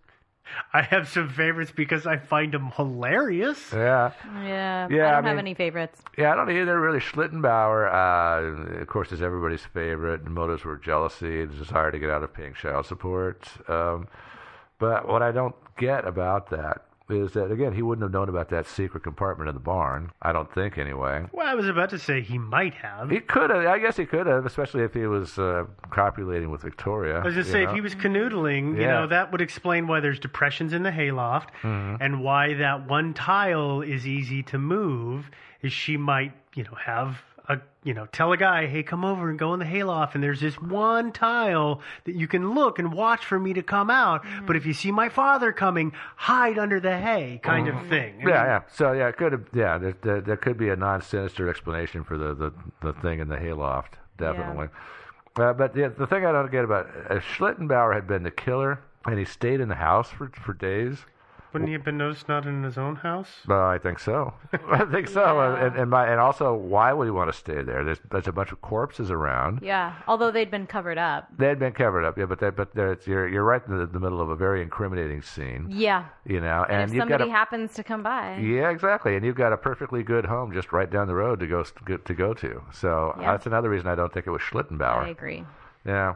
I 0.73 0.83
have 0.83 1.09
some 1.09 1.29
favorites 1.29 1.73
because 1.75 2.07
I 2.07 2.17
find 2.17 2.53
them 2.53 2.71
hilarious. 2.77 3.73
Yeah, 3.73 4.13
Yeah, 4.43 4.89
Yeah, 4.91 5.05
I 5.05 5.09
I 5.09 5.13
don't 5.13 5.25
have 5.25 5.25
mean- 5.25 5.39
any 5.39 5.55
favorites. 5.55 6.01
yeah. 6.19 6.33
I 6.33 6.37
don't 6.37 6.51
either. 6.51 6.79
Really, 6.81 6.99
Schlittenbauer, 7.01 7.93
uh, 7.93 8.81
of 8.81 8.87
course, 8.89 9.13
is 9.13 9.23
everybody's 9.23 9.65
favorite. 9.65 10.25
The 10.25 10.31
motives 10.31 10.65
were 10.65 10.77
jealousy, 10.77 11.45
the 11.45 11.55
desire 11.55 11.91
to 11.93 11.99
get 11.99 12.11
out 12.11 12.23
of 12.23 12.33
paying 12.35 12.55
child 12.55 12.87
support. 12.87 13.49
Um, 13.69 14.09
but 14.79 15.07
what 15.07 15.23
I 15.23 15.31
don't 15.33 15.55
get 15.77 16.07
about 16.07 16.51
that 16.51 16.83
is 17.13 17.33
that 17.33 17.51
again, 17.51 17.73
he 17.73 17.83
wouldn't 17.83 18.03
have 18.03 18.13
known 18.13 18.29
about 18.29 18.49
that 18.51 18.67
secret 18.67 19.03
compartment 19.03 19.49
in 19.49 19.55
the 19.55 19.61
barn. 19.61 20.11
I 20.23 20.33
don't 20.33 20.53
think, 20.53 20.79
anyway. 20.79 21.25
Well, 21.33 21.47
I 21.47 21.55
was 21.55 21.69
about 21.69 21.91
to 21.91 21.99
say 21.99 22.21
he 22.21 22.39
might 22.39 22.75
have. 22.75 23.11
He 23.11 23.21
could 23.21 23.51
have. 23.51 23.65
I 23.67 23.79
guess 23.79 23.97
he 23.97 24.07
could 24.07 24.27
have, 24.27 24.47
especially 24.47 24.83
if 24.83 24.95
he 24.95 25.07
was 25.07 25.39
uh, 25.39 25.65
copulating 25.91 26.51
with 26.51 26.63
Victoria. 26.63 27.19
I 27.21 27.25
was 27.25 27.35
just 27.35 27.51
say 27.51 27.65
know? 27.65 27.71
if 27.71 27.75
he 27.75 27.81
was 27.81 27.95
canoodling, 27.95 28.77
you 28.81 28.87
know, 28.87 29.07
that 29.07 29.33
would 29.33 29.41
explain 29.41 29.87
why 29.87 30.01
there's 30.01 30.19
depressions 30.19 30.73
in 30.73 30.83
the 30.83 30.91
hayloft 30.93 31.51
Mhm. 31.63 31.99
and 32.01 32.23
why 32.23 32.55
that 32.55 32.89
one 32.89 33.15
tile 33.15 33.81
is 33.83 34.07
easy 34.07 34.43
to 34.45 34.59
move. 34.59 35.31
Is 35.63 35.73
she 35.75 35.99
might, 35.99 36.33
you 36.55 36.65
know, 36.65 36.75
have 36.83 37.19
a, 37.51 37.61
you 37.85 37.95
know, 37.95 38.07
tell 38.07 38.33
a 38.33 38.37
guy, 38.37 38.67
hey, 38.67 38.83
come 38.83 39.05
over 39.05 39.29
and 39.31 39.39
go 39.39 39.53
in 39.55 39.59
the 39.59 39.67
hayloft, 39.67 40.15
and 40.15 40.23
there's 40.23 40.41
this 40.41 40.61
one 40.61 41.13
tile 41.13 41.81
that 42.05 42.15
you 42.15 42.29
can 42.29 42.55
look 42.55 42.79
and 42.79 42.93
watch 42.93 43.25
for 43.25 43.39
me 43.39 43.53
to 43.55 43.63
come 43.63 43.91
out. 43.91 44.25
But 44.47 44.57
if 44.57 44.67
you 44.67 44.73
see 44.73 44.93
my 44.93 45.09
father 45.09 45.53
coming, 45.53 45.93
hide 46.17 46.59
under 46.59 46.81
the 46.81 46.97
hay, 46.99 47.41
kind 47.43 47.69
of 47.69 47.75
thing. 47.89 48.15
I 48.15 48.19
mean, 48.19 48.29
Yeah, 48.29 48.45
yeah. 48.45 48.61
So 48.73 48.93
yeah, 48.93 49.09
it 49.09 49.17
could 49.17 49.33
have. 49.33 49.45
Yeah, 49.55 49.79
there, 49.79 49.97
there, 50.03 50.21
there 50.21 50.37
could 50.37 50.59
be 50.59 50.69
a 50.69 50.77
non-sinister 50.77 51.49
explanation 51.49 52.05
for 52.05 52.17
the, 52.17 52.35
the, 52.35 52.53
the 52.83 52.93
thing 52.95 53.21
in 53.21 53.29
the 53.29 53.37
hayloft, 53.37 53.95
definitely. 54.19 54.69
Uh, 55.37 55.53
but 55.53 55.75
the, 55.75 55.93
the 55.97 56.07
thing 56.07 56.27
I 56.27 56.33
don't 56.33 56.51
get 56.51 56.65
about 56.65 56.89
uh, 57.09 57.15
Schlittenbauer 57.21 57.95
had 57.95 58.07
been 58.07 58.23
the 58.23 58.31
killer, 58.31 58.81
and 59.07 59.19
he 59.19 59.25
stayed 59.25 59.61
in 59.61 59.69
the 59.69 59.77
house 59.77 60.11
for 60.11 60.31
for 60.35 60.53
days. 60.53 60.99
Wouldn't 61.53 61.69
he 61.69 61.73
have 61.73 61.85
been 61.85 61.99
noticed 61.99 62.29
not 62.29 62.47
in 62.47 62.63
his 62.63 62.79
own 62.79 62.97
house? 62.97 63.29
Well, 63.47 63.67
I 63.67 63.79
think 63.79 63.99
so. 63.99 64.35
I 64.71 64.85
think 64.85 65.09
so. 65.09 65.41
And 65.55 65.77
and, 65.77 65.91
my, 65.91 66.07
and 66.07 66.21
also, 66.21 66.55
why 66.55 66.93
would 66.93 67.07
he 67.07 67.11
want 67.11 67.31
to 67.33 67.37
stay 67.37 67.63
there? 67.63 67.85
There's 67.85 67.99
there's 68.11 68.29
a 68.29 68.33
bunch 68.33 68.53
of 68.53 68.61
corpses 68.61 69.11
around. 69.11 69.61
Yeah, 69.63 69.95
although 70.07 70.31
they'd 70.31 70.51
been 70.51 70.67
covered 70.67 70.99
up. 70.99 71.29
They 71.37 71.49
had 71.49 71.59
been 71.59 71.73
covered 71.73 72.05
up, 72.05 72.17
yeah, 72.19 72.27
but 72.27 72.39
they, 72.39 72.51
but 72.51 72.75
there, 72.75 72.93
it's, 72.93 73.07
you're 73.07 73.29
you're 73.29 73.45
right 73.45 73.63
in 73.67 73.79
the, 73.79 73.87
the 73.87 74.01
middle 74.01 74.21
of 74.21 74.31
a 74.31 74.37
very 74.37 74.63
incriminating 74.63 75.23
scene. 75.23 75.67
Yeah, 75.69 76.07
You 76.25 76.41
know, 76.41 76.65
and, 76.69 76.83
and 76.83 76.91
if 76.91 76.95
you've 76.95 77.09
got 77.09 77.15
somebody 77.15 77.31
a, 77.31 77.35
happens 77.35 77.75
to 77.75 77.85
come 77.85 78.03
by, 78.03 78.37
Yeah, 78.39 78.71
exactly. 78.71 79.17
And 79.17 79.25
you've 79.25 79.37
got 79.37 79.53
a 79.53 79.57
perfectly 79.57 80.03
good 80.03 80.25
home 80.27 80.53
just 80.53 80.73
right 80.73 80.91
down 80.91 81.07
the 81.09 81.15
road 81.15 81.41
to 81.41 81.47
go 81.47 81.63
to 81.65 82.15
go 82.15 82.35
to. 82.35 82.63
So 82.73 83.15
Yeah. 83.21 83.33
that's 83.33 83.47
another 83.47 83.69
reason 83.71 83.89
I 83.89 83.95
don't 83.95 84.13
think 84.13 84.27
it 84.27 84.31
was 84.31 84.43
Schlittenbauer. 84.43 85.05
I 85.05 85.09
agree. 85.09 85.45
Yeah. 85.85 86.15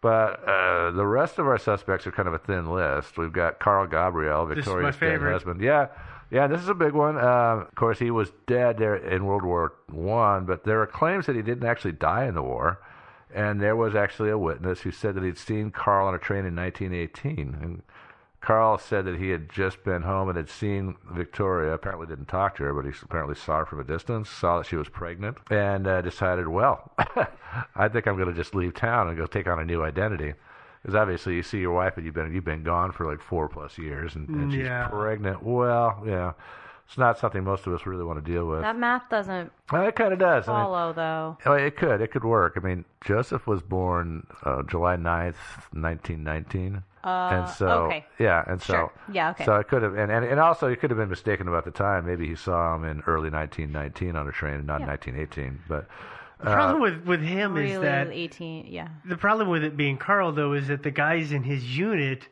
But 0.00 0.44
uh, 0.48 0.90
the 0.92 1.06
rest 1.06 1.38
of 1.38 1.46
our 1.46 1.58
suspects 1.58 2.06
are 2.06 2.12
kind 2.12 2.28
of 2.28 2.34
a 2.34 2.38
thin 2.38 2.70
list. 2.70 3.18
We've 3.18 3.32
got 3.32 3.58
Carl 3.58 3.86
Gabriel, 3.86 4.46
This 4.46 4.58
is 4.58 4.66
my 4.66 4.90
Victoria's 4.90 5.20
dead 5.20 5.32
husband. 5.32 5.60
Yeah, 5.60 5.88
yeah, 6.30 6.46
this 6.46 6.60
is 6.60 6.68
a 6.68 6.74
big 6.74 6.92
one. 6.92 7.16
Uh, 7.16 7.64
of 7.66 7.74
course, 7.74 7.98
he 7.98 8.10
was 8.10 8.30
dead 8.46 8.78
there 8.78 8.94
in 8.94 9.24
World 9.24 9.42
War 9.42 9.72
One, 9.90 10.44
but 10.44 10.64
there 10.64 10.80
are 10.82 10.86
claims 10.86 11.26
that 11.26 11.36
he 11.36 11.42
didn't 11.42 11.66
actually 11.66 11.92
die 11.92 12.26
in 12.26 12.34
the 12.34 12.42
war. 12.42 12.80
And 13.34 13.60
there 13.60 13.76
was 13.76 13.94
actually 13.94 14.30
a 14.30 14.38
witness 14.38 14.80
who 14.80 14.90
said 14.90 15.14
that 15.14 15.22
he'd 15.22 15.36
seen 15.36 15.70
Carl 15.70 16.06
on 16.08 16.14
a 16.14 16.18
train 16.18 16.46
in 16.46 16.56
1918. 16.56 17.58
And 17.60 17.82
Carl 18.40 18.78
said 18.78 19.04
that 19.04 19.16
he 19.18 19.30
had 19.30 19.48
just 19.50 19.82
been 19.82 20.02
home 20.02 20.28
and 20.28 20.36
had 20.36 20.48
seen 20.48 20.96
Victoria. 21.10 21.72
Apparently, 21.72 22.06
didn't 22.06 22.28
talk 22.28 22.56
to 22.56 22.62
her, 22.64 22.72
but 22.72 22.84
he 22.84 22.92
apparently 23.02 23.34
saw 23.34 23.58
her 23.60 23.66
from 23.66 23.80
a 23.80 23.84
distance, 23.84 24.28
saw 24.30 24.58
that 24.58 24.66
she 24.66 24.76
was 24.76 24.88
pregnant, 24.88 25.38
and 25.50 25.86
uh, 25.88 26.00
decided, 26.02 26.46
well, 26.46 26.92
I 27.74 27.88
think 27.88 28.06
I'm 28.06 28.16
going 28.16 28.28
to 28.28 28.34
just 28.34 28.54
leave 28.54 28.74
town 28.74 29.08
and 29.08 29.16
go 29.16 29.26
take 29.26 29.48
on 29.48 29.58
a 29.58 29.64
new 29.64 29.82
identity. 29.82 30.34
Because 30.82 30.94
obviously, 30.94 31.34
you 31.34 31.42
see 31.42 31.58
your 31.58 31.72
wife 31.74 31.96
and 31.96 32.06
you've 32.06 32.14
been 32.14 32.32
you've 32.32 32.44
been 32.44 32.62
gone 32.62 32.92
for 32.92 33.04
like 33.10 33.20
four 33.20 33.48
plus 33.48 33.76
years, 33.76 34.14
and, 34.14 34.28
and 34.28 34.52
she's 34.52 34.62
Yeah. 34.62 34.86
pregnant. 34.86 35.42
Well, 35.42 36.00
yeah, 36.06 36.32
it's 36.86 36.96
not 36.96 37.18
something 37.18 37.42
most 37.42 37.66
of 37.66 37.74
us 37.74 37.84
really 37.84 38.04
want 38.04 38.24
to 38.24 38.32
deal 38.32 38.46
with. 38.46 38.60
That 38.60 38.78
math 38.78 39.08
doesn't 39.10 39.50
Well, 39.72 39.86
it 39.88 39.96
kind 39.96 40.12
of 40.12 40.20
does. 40.20 40.48
I 40.48 40.52
mean, 40.52 40.62
follow, 40.62 40.92
though. 40.92 41.36
Oh, 41.44 41.54
it 41.54 41.76
could. 41.76 42.00
It 42.00 42.12
could 42.12 42.24
work. 42.24 42.52
I 42.56 42.60
mean, 42.64 42.84
Joseph 43.00 43.48
was 43.48 43.60
born 43.62 44.28
uh, 44.44 44.62
July 44.62 44.94
9th, 44.96 45.34
1919. 45.72 46.84
Uh, 47.08 47.30
and 47.36 47.48
so, 47.48 47.68
okay. 47.84 48.04
yeah, 48.18 48.44
and 48.46 48.60
so, 48.60 48.72
Sure. 48.72 48.92
Yeah, 49.12 49.30
okay. 49.30 49.44
So 49.44 49.54
it 49.56 49.68
could 49.68 49.82
have, 49.82 49.94
and, 49.96 50.10
and, 50.12 50.24
and 50.24 50.38
also, 50.38 50.68
he 50.68 50.76
could 50.76 50.90
have 50.90 50.98
been 50.98 51.08
mistaken 51.08 51.48
about 51.48 51.64
the 51.64 51.70
time. 51.70 52.06
Maybe 52.06 52.26
he 52.26 52.34
saw 52.34 52.74
him 52.76 52.84
in 52.84 53.00
early 53.06 53.30
1919 53.30 54.16
on 54.16 54.28
a 54.28 54.32
train, 54.32 54.54
and 54.54 54.66
not 54.66 54.80
Yeah. 54.80 54.86
1918. 54.88 55.60
But 55.68 55.88
The 56.40 56.50
uh, 56.50 56.54
problem 56.54 56.80
with, 56.82 57.04
with 57.04 57.22
him 57.22 57.54
really, 57.54 57.72
is 57.72 57.80
that 57.80 58.08
18, 58.10 58.66
yeah. 58.66 58.88
the 59.04 59.16
problem 59.16 59.48
with 59.48 59.64
it 59.64 59.76
being 59.76 59.96
Carl 59.96 60.32
though 60.32 60.52
is 60.52 60.68
that 60.68 60.82
the 60.82 60.90
guys 60.90 61.32
in 61.32 61.42
his 61.42 61.76
unit 61.76 62.28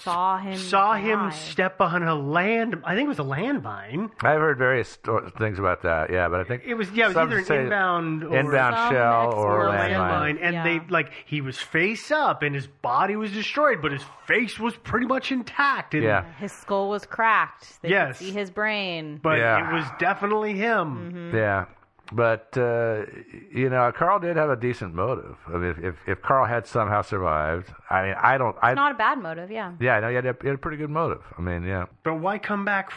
Saw 0.00 0.38
him. 0.38 0.56
saw 0.56 0.94
him 0.94 1.18
die. 1.18 1.30
step 1.30 1.80
on 1.80 2.02
a 2.02 2.14
land. 2.14 2.80
I 2.84 2.94
think 2.94 3.06
it 3.06 3.08
was 3.08 3.18
a 3.18 3.22
landmine. 3.22 4.10
I've 4.22 4.40
heard 4.40 4.58
various 4.58 4.88
sto- 4.90 5.28
things 5.38 5.58
about 5.58 5.82
that. 5.82 6.10
Yeah, 6.10 6.28
but 6.28 6.40
I 6.40 6.44
think 6.44 6.62
It 6.66 6.74
was 6.74 6.90
yeah, 6.92 7.04
it 7.04 7.08
was 7.08 7.14
some 7.14 7.28
either 7.28 7.38
an 7.38 7.60
inbound 7.64 8.24
or 8.24 8.38
inbound 8.38 8.76
Some 8.76 8.92
shell 8.92 9.32
or 9.34 9.64
or 9.64 9.66
a 9.68 9.70
landmine. 9.72 9.90
landmine, 10.36 10.38
and 10.42 10.54
Yeah. 10.54 10.62
they 10.64 10.80
like 10.88 11.10
he 11.26 11.40
was 11.40 11.58
face 11.58 12.10
up 12.10 12.42
and 12.42 12.54
his 12.54 12.66
body 12.66 13.16
was 13.16 13.32
destroyed, 13.32 13.82
but 13.82 13.92
his 13.92 14.04
face 14.26 14.58
was 14.58 14.76
pretty 14.76 15.06
much 15.06 15.32
intact. 15.32 15.94
And, 15.94 16.02
Yeah. 16.04 16.24
His 16.38 16.52
skull 16.52 16.88
was 16.88 17.04
cracked. 17.06 17.80
They 17.82 17.90
Yes. 17.90 18.18
could 18.18 18.26
see 18.28 18.32
his 18.32 18.50
brain. 18.50 19.18
but 19.22 19.38
Yeah. 19.38 19.68
it 19.68 19.72
was 19.74 19.84
definitely 19.98 20.52
him. 20.54 21.12
Mm-hmm. 21.30 21.36
Yeah, 21.36 21.64
but 22.12 22.56
uh, 22.56 23.04
you 23.52 23.68
know, 23.68 23.90
Carl 23.92 24.18
did 24.18 24.36
have 24.36 24.50
a 24.50 24.56
decent 24.56 24.94
motive. 24.94 25.36
I 25.46 25.52
mean, 25.52 25.70
if, 25.70 25.78
if 25.78 25.94
if 26.06 26.22
Carl 26.22 26.46
had 26.46 26.66
somehow 26.66 27.02
survived, 27.02 27.72
I 27.90 28.02
mean, 28.02 28.14
I 28.20 28.38
don't, 28.38 28.56
I 28.62 28.70
It's 28.72 28.76
not 28.76 28.92
a 28.92 28.96
bad 28.96 29.18
motive, 29.18 29.50
yeah. 29.50 29.72
yeah, 29.80 29.96
I 29.96 30.00
know 30.00 30.08
he 30.08 30.14
had, 30.14 30.26
a, 30.26 30.36
he 30.40 30.48
had 30.48 30.54
a 30.54 30.58
pretty 30.58 30.76
good 30.78 30.90
motive. 30.90 31.22
I 31.36 31.40
mean, 31.42 31.64
yeah. 31.64 31.86
But 32.02 32.14
why 32.16 32.38
come 32.38 32.64
back 32.64 32.92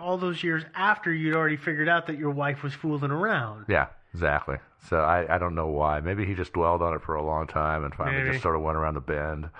all 0.00 0.16
those 0.16 0.42
years 0.42 0.62
after 0.74 1.12
you'd 1.12 1.34
already 1.34 1.56
figured 1.56 1.88
out 1.88 2.06
that 2.06 2.16
your 2.16 2.30
wife 2.30 2.62
was 2.62 2.72
fooling 2.72 3.10
around? 3.10 3.66
Yeah, 3.68 3.86
exactly. 4.14 4.56
So 4.88 5.00
I, 5.00 5.34
I 5.34 5.38
don't 5.38 5.54
know 5.54 5.66
why. 5.66 6.00
Maybe 6.00 6.24
he 6.24 6.34
just 6.34 6.52
dwelled 6.54 6.80
on 6.80 6.94
it 6.94 7.02
for 7.02 7.16
a 7.16 7.22
long 7.22 7.46
time 7.46 7.84
and 7.84 7.94
finally 7.94 8.18
Maybe. 8.22 8.30
just 8.32 8.42
sort 8.42 8.56
of 8.56 8.62
went 8.62 8.78
around 8.78 8.94
the 8.94 9.00
bend. 9.00 9.50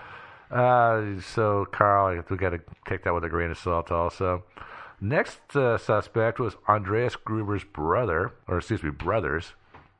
Uh, 0.50 1.20
so 1.20 1.66
Carl, 1.70 2.22
we 2.30 2.36
got 2.36 2.50
to 2.50 2.60
take 2.88 3.04
that 3.04 3.12
with 3.14 3.24
a 3.24 3.28
grain 3.28 3.50
of 3.50 3.58
salt. 3.58 3.90
Also, 3.92 4.42
next 5.00 5.40
uh, 5.56 5.78
suspect 5.78 6.38
was 6.38 6.56
Andreas 6.68 7.16
Gruber's 7.16 7.64
brother, 7.64 8.32
or 8.48 8.58
excuse 8.58 8.82
me, 8.82 8.90
brothers. 8.90 9.54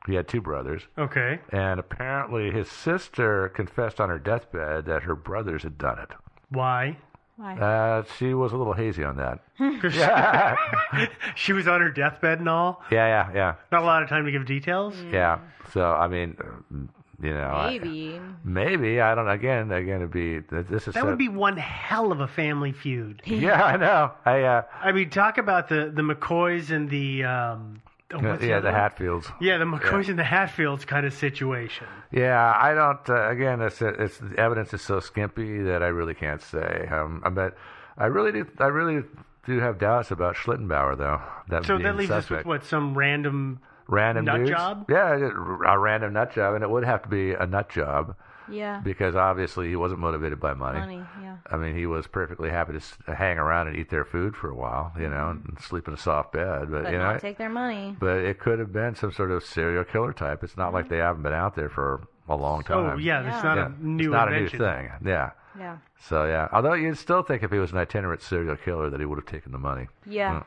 He 0.07 0.15
had 0.15 0.27
two 0.27 0.41
brothers. 0.41 0.83
Okay. 0.97 1.39
And 1.51 1.79
apparently 1.79 2.49
his 2.51 2.69
sister 2.71 3.49
confessed 3.49 4.01
on 4.01 4.09
her 4.09 4.17
deathbed 4.17 4.85
that 4.85 5.03
her 5.03 5.15
brothers 5.15 5.61
had 5.63 5.77
done 5.77 5.99
it. 5.99 6.09
Why? 6.49 6.97
Why? 7.37 7.55
Uh, 7.57 8.03
she 8.17 8.33
was 8.33 8.51
a 8.51 8.57
little 8.57 8.73
hazy 8.73 9.03
on 9.03 9.17
that. 9.17 9.39
yeah. 9.93 10.55
she 11.35 11.53
was 11.53 11.67
on 11.67 11.81
her 11.81 11.91
deathbed 11.91 12.39
and 12.39 12.49
all. 12.49 12.81
yeah, 12.91 13.07
yeah, 13.07 13.31
yeah, 13.33 13.55
Not 13.71 13.83
a 13.83 13.85
lot 13.85 14.01
of 14.03 14.09
time 14.09 14.25
to 14.25 14.31
give 14.31 14.45
details. 14.45 14.95
yeah. 15.11 15.39
So 15.71 15.85
I 15.93 16.07
mean, 16.07 16.35
uh, 16.39 16.75
you 17.21 17.33
know, 17.33 17.47
I- 17.47 17.71
Maybe. 17.71 18.19
maybe 18.43 18.99
I 19.01 19.13
don't. 19.15 19.29
Again, 19.29 19.71
again, 19.71 19.97
it'd 19.97 20.11
be 20.11 20.39
this 20.39 20.87
is 20.87 20.93
That 20.93 21.01
so- 21.01 21.05
would 21.05 21.17
be 21.17 21.29
one 21.29 21.57
hell 21.57 22.11
of 22.11 22.19
a 22.19 22.27
family 22.27 22.71
feud. 22.71 23.21
Yeah, 23.27 23.63
I 23.63 23.77
know. 23.77 24.11
I 24.25 24.41
uh, 24.43 24.61
I 24.81 24.91
mean, 24.91 25.09
talk 25.09 25.37
about 25.37 25.69
the 25.69 25.91
the 25.93 26.01
McCoys 26.01 26.69
and 26.71 26.89
the 26.89 27.23
um. 27.25 27.81
oh, 28.13 28.19
yeah, 28.21 28.57
other 28.57 28.61
the? 28.61 28.71
Hatfields. 28.71 29.27
Yeah, 29.39 29.57
the 29.57 29.65
McCoys 29.65 30.09
and 30.09 30.17
the 30.19 30.23
Hatfields 30.23 30.85
kind 30.85 31.05
of 31.05 31.13
situation. 31.13 31.87
Yeah, 32.11 32.53
I 32.57 32.73
don't. 32.73 33.09
Uh, 33.09 33.29
again, 33.29 33.61
it's 33.61 33.81
it's 33.81 34.17
the 34.17 34.37
evidence 34.37 34.73
is 34.73 34.81
so 34.81 34.99
skimpy 34.99 35.61
that 35.63 35.81
I 35.83 35.87
really 35.87 36.13
can't 36.15 36.41
say. 36.41 36.87
Um, 36.91 37.23
but 37.33 37.55
I 37.97 38.05
really 38.07 38.31
do. 38.31 38.47
I 38.59 38.67
really 38.67 39.03
do 39.45 39.59
have 39.59 39.79
doubts 39.79 40.11
about 40.11 40.35
Schlittenbauer, 40.35 40.97
though. 40.97 41.21
That 41.49 41.65
So 41.65 41.77
that 41.77 41.95
leaves 41.95 42.11
us 42.11 42.29
with 42.29 42.45
what 42.45 42.63
some 42.65 42.97
random 42.97 43.59
random 43.91 44.25
nut 44.25 44.47
job? 44.47 44.85
Yeah, 44.89 45.29
a 45.67 45.77
random 45.77 46.13
nut 46.13 46.33
job, 46.33 46.55
and 46.55 46.63
it 46.63 46.69
would 46.69 46.83
have 46.83 47.03
to 47.03 47.09
be 47.09 47.33
a 47.33 47.45
nut 47.45 47.69
job 47.69 48.15
Yeah. 48.49 48.81
because 48.83 49.15
obviously 49.15 49.69
he 49.69 49.75
wasn't 49.75 49.99
motivated 49.99 50.39
by 50.39 50.53
money. 50.53 50.79
Money, 50.79 51.03
yeah. 51.21 51.35
I 51.49 51.57
mean, 51.57 51.75
he 51.75 51.85
was 51.85 52.07
perfectly 52.07 52.49
happy 52.49 52.73
to 52.79 52.81
uh, 53.07 53.15
hang 53.15 53.37
around 53.37 53.67
and 53.67 53.77
eat 53.77 53.89
their 53.89 54.05
food 54.05 54.35
for 54.35 54.49
a 54.49 54.55
while, 54.55 54.91
you 54.97 55.09
know, 55.09 55.35
mm-hmm. 55.35 55.49
and 55.49 55.59
sleep 55.59 55.87
in 55.87 55.93
a 55.93 55.97
soft 55.97 56.31
bed. 56.33 56.71
But, 56.71 56.83
But 56.83 56.91
you 56.91 56.97
know, 56.97 57.17
take 57.19 57.37
their 57.37 57.49
money. 57.49 57.95
but 57.99 58.17
it 58.17 58.39
could 58.39 58.59
have 58.59 58.73
been 58.73 58.95
some 58.95 59.11
sort 59.11 59.31
of 59.31 59.43
serial 59.43 59.83
killer 59.83 60.13
type. 60.13 60.43
It's 60.43 60.57
not 60.57 60.73
like 60.73 60.85
mm-hmm. 60.85 60.93
they 60.95 60.99
haven't 60.99 61.23
been 61.23 61.33
out 61.33 61.55
there 61.55 61.69
for 61.69 62.07
a 62.29 62.35
long 62.35 62.63
oh, 62.69 62.73
time. 62.73 62.95
Oh 62.95 62.97
yeah, 62.97 63.35
it's 63.35 63.43
not 63.43 63.57
Yeah. 63.57 63.65
a 63.67 63.83
new 63.83 64.05
it's 64.05 64.11
not 64.11 64.27
invention. 64.31 64.61
a 64.61 64.65
new 64.65 64.87
thing. 64.89 64.91
Yeah. 65.05 65.31
Yeah. 65.59 65.77
So 66.07 66.25
yeah, 66.25 66.47
although 66.53 66.73
you'd 66.73 66.97
still 66.97 67.23
think 67.23 67.43
if 67.43 67.51
he 67.51 67.59
was 67.59 67.71
an 67.71 67.77
itinerant 67.77 68.21
serial 68.21 68.55
killer 68.55 68.89
that 68.89 68.99
he 69.01 69.05
would 69.05 69.17
have 69.17 69.25
taken 69.25 69.51
the 69.51 69.57
money. 69.57 69.87
Yeah. 70.05 70.39
Mm. 70.39 70.45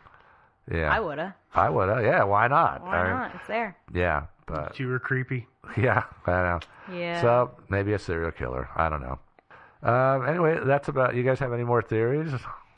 Yeah. 0.70 0.94
I 0.94 1.00
woulda. 1.00 1.34
I 1.54 1.68
would 1.70 1.88
have. 1.88 2.02
Yeah. 2.04 2.24
Why 2.24 2.48
not? 2.48 2.82
Why 2.82 2.98
I- 2.98 3.10
not? 3.10 3.34
It's 3.34 3.46
there. 3.46 3.76
Yeah, 3.92 4.24
but 4.46 4.78
You 4.78 4.88
were 4.88 4.98
creepy. 4.98 5.46
yeah, 5.76 6.04
I 6.26 6.30
know. 6.32 6.60
Yeah. 6.92 7.20
So 7.20 7.50
maybe 7.68 7.92
a 7.92 7.98
serial 7.98 8.30
killer. 8.30 8.68
I 8.76 8.88
don't 8.88 9.02
know. 9.02 9.18
Um, 9.82 10.26
anyway, 10.26 10.58
that's 10.64 10.88
about. 10.88 11.14
You 11.14 11.22
guys 11.22 11.38
have 11.40 11.52
any 11.52 11.64
more 11.64 11.82
theories? 11.82 12.32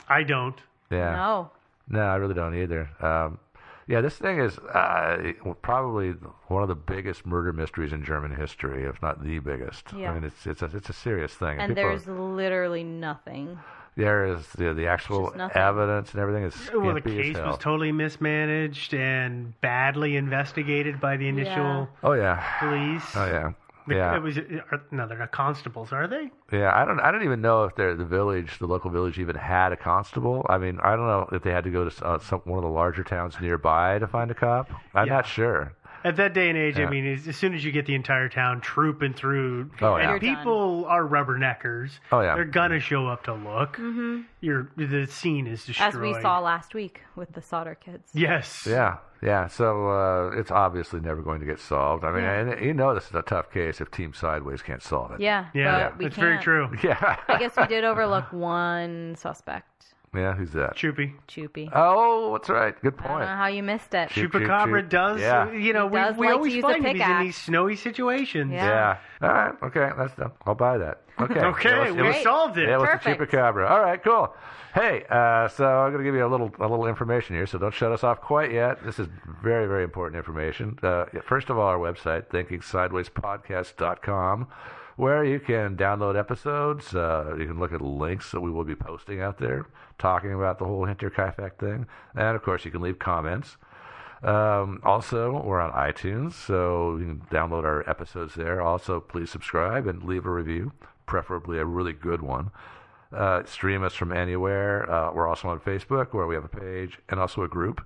I 0.08 0.22
don't. 0.24 0.60
Yeah. 0.90 1.12
No. 1.12 1.50
No, 1.88 2.00
I 2.00 2.16
really 2.16 2.34
don't 2.34 2.54
either. 2.54 2.88
Um, 3.00 3.38
yeah, 3.88 4.00
this 4.00 4.16
thing 4.16 4.40
is 4.40 4.58
uh, 4.58 5.32
probably 5.62 6.10
one 6.48 6.62
of 6.62 6.68
the 6.68 6.74
biggest 6.74 7.24
murder 7.24 7.52
mysteries 7.52 7.92
in 7.92 8.04
German 8.04 8.34
history, 8.34 8.82
if 8.84 9.00
not 9.00 9.22
the 9.22 9.38
biggest. 9.38 9.92
Yeah. 9.96 10.10
I 10.10 10.14
mean, 10.14 10.24
it's 10.24 10.44
it's 10.46 10.62
a, 10.62 10.70
it's 10.74 10.88
a 10.88 10.92
serious 10.92 11.32
thing. 11.34 11.58
And 11.60 11.70
people 11.76 11.84
are- 11.84 11.88
there's 11.90 12.08
literally 12.08 12.82
nothing. 12.82 13.56
There 13.96 14.26
is 14.26 14.46
the, 14.58 14.74
the 14.74 14.86
actual 14.86 15.32
evidence 15.54 16.12
and 16.12 16.20
everything 16.20 16.44
is 16.44 16.54
skimpy 16.54 16.78
Well, 16.86 16.94
the 16.94 17.00
as 17.00 17.04
case 17.26 17.36
hell. 17.36 17.46
was 17.48 17.58
totally 17.58 17.92
mismanaged 17.92 18.94
and 18.94 19.58
badly 19.60 20.16
investigated 20.16 21.00
by 21.00 21.16
the 21.16 21.28
initial 21.28 21.88
oh 22.02 22.12
yeah. 22.12 22.42
police. 22.58 23.04
Oh 23.16 23.26
yeah. 23.26 23.52
The- 23.88 23.94
yeah. 23.94 24.16
It 24.16 24.22
was 24.22 24.36
no, 24.90 25.06
they're 25.06 25.16
not 25.16 25.30
constables, 25.30 25.92
are 25.92 26.08
they? 26.08 26.28
Yeah, 26.50 26.72
I 26.74 26.84
don't. 26.84 26.98
I 26.98 27.12
don't 27.12 27.22
even 27.22 27.40
know 27.40 27.62
if 27.64 27.76
they're, 27.76 27.94
the 27.94 28.04
village, 28.04 28.58
the 28.58 28.66
local 28.66 28.90
village, 28.90 29.16
even 29.20 29.36
had 29.36 29.70
a 29.70 29.76
constable. 29.76 30.44
I 30.48 30.58
mean, 30.58 30.80
I 30.82 30.96
don't 30.96 31.06
know 31.06 31.28
if 31.30 31.44
they 31.44 31.52
had 31.52 31.62
to 31.64 31.70
go 31.70 31.88
to 31.88 32.04
uh, 32.04 32.18
some 32.18 32.40
one 32.46 32.58
of 32.58 32.64
the 32.64 32.68
larger 32.74 33.04
towns 33.04 33.36
nearby 33.40 34.00
to 34.00 34.08
find 34.08 34.28
a 34.32 34.34
cop. 34.34 34.68
I'm 34.92 35.06
Yeah. 35.06 35.12
not 35.14 35.26
sure. 35.26 35.72
At 36.06 36.16
that 36.16 36.34
day 36.34 36.48
and 36.48 36.56
age, 36.56 36.78
Yeah. 36.78 36.86
I 36.86 36.90
mean, 36.90 37.04
as, 37.06 37.26
as 37.26 37.36
soon 37.36 37.52
as 37.54 37.64
you 37.64 37.72
get 37.72 37.84
the 37.86 37.94
entire 37.96 38.28
town 38.28 38.60
trooping 38.60 39.14
through, 39.14 39.70
Oh, 39.82 39.96
yeah. 39.96 40.02
and 40.02 40.10
You're 40.22 40.36
people 40.36 40.84
are 40.86 41.02
rubberneckers. 41.04 41.98
Oh, 42.12 42.20
yeah. 42.20 42.34
they're 42.36 42.44
gonna 42.44 42.78
show 42.80 43.08
up 43.08 43.24
to 43.24 43.34
look. 43.34 43.76
Mm-hmm. 43.76 44.20
You're 44.40 44.70
the 44.76 45.06
scene 45.06 45.46
is 45.46 45.64
destroyed. 45.66 45.88
As 45.88 45.96
we 45.96 46.14
saw 46.22 46.38
last 46.38 46.74
week 46.74 47.00
with 47.16 47.32
the 47.32 47.42
Sodder 47.42 47.74
kids. 47.74 48.10
Yes. 48.14 48.66
Yeah, 48.70 48.98
yeah. 49.22 49.48
So 49.48 49.88
uh, 49.90 50.30
it's 50.38 50.50
obviously 50.52 51.00
never 51.00 51.22
going 51.22 51.40
to 51.40 51.46
get 51.46 51.58
solved. 51.58 52.04
I 52.04 52.12
mean, 52.12 52.22
Yeah. 52.22 52.40
and 52.52 52.64
you 52.64 52.72
know 52.74 52.94
this 52.94 53.08
is 53.08 53.14
a 53.14 53.22
tough 53.22 53.50
case 53.50 53.80
if 53.80 53.90
Team 53.90 54.12
Sideways 54.14 54.62
can't 54.62 54.82
solve 54.82 55.10
it. 55.12 55.20
Yeah. 55.20 55.46
Yeah, 55.54 55.88
but 55.90 55.98
we 55.98 56.04
that's 56.04 56.16
very 56.16 56.38
true. 56.38 56.70
Yeah. 56.84 57.16
I 57.26 57.38
guess 57.38 57.56
we 57.56 57.66
did 57.66 57.82
overlook 57.84 58.32
one 58.32 59.16
suspect. 59.18 59.75
Yeah, 60.16 60.34
who's 60.34 60.52
that? 60.52 60.76
Choopy. 60.76 61.12
Choopy. 61.28 61.70
Oh, 61.74 62.32
that's 62.32 62.48
right. 62.48 62.74
Good 62.80 62.94
I 62.98 63.02
don't 63.02 63.08
point. 63.08 63.20
know 63.28 63.36
how 63.36 63.46
you 63.46 63.62
missed 63.62 63.92
it. 63.94 64.08
Choop, 64.10 64.30
choop, 64.30 64.46
Chupacabra 64.46 64.82
choop. 64.84 64.88
does, 64.88 65.20
Yeah. 65.20 65.50
you 65.52 65.72
know, 65.72 65.88
He 65.88 65.94
we, 65.94 66.00
does 66.00 66.16
we 66.16 66.26
like 66.26 66.32
to 66.32 66.36
always 66.38 66.54
use 66.54 66.64
a 66.64 66.68
find 66.68 66.78
him 66.78 66.86
in 66.86 66.92
pickaxe. 66.96 67.24
these 67.24 67.36
snowy 67.36 67.76
situations. 67.76 68.52
Yeah. 68.52 68.96
Yeah. 69.20 69.28
All 69.28 69.34
right. 69.34 69.54
Okay. 69.64 69.90
That's 69.96 70.14
done. 70.14 70.30
I'll 70.46 70.54
buy 70.54 70.78
that. 70.78 71.00
Okay. 71.18 71.40
Okay, 71.40 71.78
was- 71.78 71.88
it 71.88 71.96
we 71.96 72.02
was- 72.02 72.22
solved 72.22 72.58
it. 72.58 72.68
Yeah, 72.68 72.74
it 72.74 72.78
was 72.78 72.88
Perfect. 72.90 73.18
the 73.20 73.26
chupacabra. 73.26 73.70
All 73.70 73.80
right, 73.80 74.02
cool. 74.04 74.34
Hey, 74.74 75.04
uh, 75.08 75.48
so 75.48 75.64
I'm 75.66 75.90
going 75.90 76.04
to 76.04 76.06
give 76.08 76.14
you 76.14 76.26
a 76.26 76.28
little 76.28 76.52
a 76.60 76.68
little 76.68 76.86
information 76.86 77.34
here. 77.36 77.46
So 77.46 77.56
don't 77.56 77.72
shut 77.72 77.90
us 77.90 78.04
off 78.04 78.20
quite 78.20 78.52
yet. 78.52 78.84
This 78.84 78.98
is 78.98 79.08
very 79.42 79.66
very 79.66 79.82
important 79.82 80.18
information. 80.18 80.78
Uh, 80.82 81.06
first 81.24 81.48
of 81.48 81.56
all, 81.58 81.68
our 81.68 81.78
website 81.78 82.26
thinkingsidewayspodcast.com, 82.26 84.46
where 84.96 85.24
you 85.24 85.38
can 85.38 85.76
download 85.76 86.18
episodes. 86.18 86.94
Uh, 86.94 87.34
you 87.38 87.46
can 87.46 87.58
look 87.58 87.72
at 87.72 87.80
links 87.80 88.32
that 88.32 88.40
we 88.40 88.50
will 88.50 88.64
be 88.64 88.74
posting 88.74 89.20
out 89.20 89.38
there, 89.38 89.66
talking 89.98 90.32
about 90.32 90.58
the 90.58 90.64
whole 90.64 90.86
Hinterkaifeck 90.86 91.58
thing, 91.58 91.86
and 92.14 92.36
of 92.36 92.42
course 92.42 92.64
you 92.64 92.70
can 92.70 92.80
leave 92.80 92.98
comments. 92.98 93.56
Um, 94.22 94.80
also, 94.82 95.42
we're 95.42 95.60
on 95.60 95.72
iTunes, 95.72 96.32
so 96.32 96.96
you 96.96 97.04
can 97.04 97.22
download 97.30 97.64
our 97.64 97.88
episodes 97.88 98.34
there. 98.34 98.62
Also, 98.62 98.98
please 98.98 99.30
subscribe 99.30 99.86
and 99.86 100.02
leave 100.02 100.24
a 100.24 100.30
review, 100.30 100.72
preferably 101.04 101.58
a 101.58 101.64
really 101.64 101.92
good 101.92 102.22
one. 102.22 102.50
Uh, 103.12 103.44
stream 103.44 103.84
us 103.84 103.94
from 103.94 104.12
anywhere. 104.12 104.90
Uh, 104.90 105.12
we're 105.12 105.28
also 105.28 105.48
on 105.48 105.60
Facebook, 105.60 106.12
where 106.12 106.26
we 106.26 106.34
have 106.34 106.44
a 106.44 106.48
page 106.48 106.98
and 107.08 107.20
also 107.20 107.42
a 107.42 107.48
group, 107.48 107.84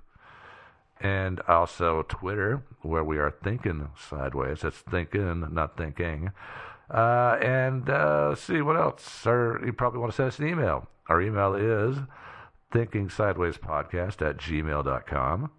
and 0.99 1.41
also 1.41 2.03
Twitter, 2.03 2.63
where 2.81 3.03
we 3.03 3.17
are 3.17 3.31
thinking 3.43 3.89
sideways. 3.95 4.61
That's 4.61 4.77
thinking, 4.77 5.53
not 5.53 5.77
thinking. 5.77 6.31
Uh, 6.91 7.37
and 7.41 7.89
uh, 7.89 8.27
let's 8.29 8.41
see 8.41 8.61
what 8.61 8.75
else. 8.75 9.25
Or 9.25 9.61
you 9.65 9.71
probably 9.73 9.99
want 9.99 10.11
to 10.11 10.15
send 10.15 10.27
us 10.27 10.39
an 10.39 10.47
email. 10.47 10.87
Our 11.07 11.21
email 11.21 11.55
is 11.55 11.97
thinkingsidewayspodcast 12.71 14.21
at 14.27 14.37
gmail.com. 14.37 15.51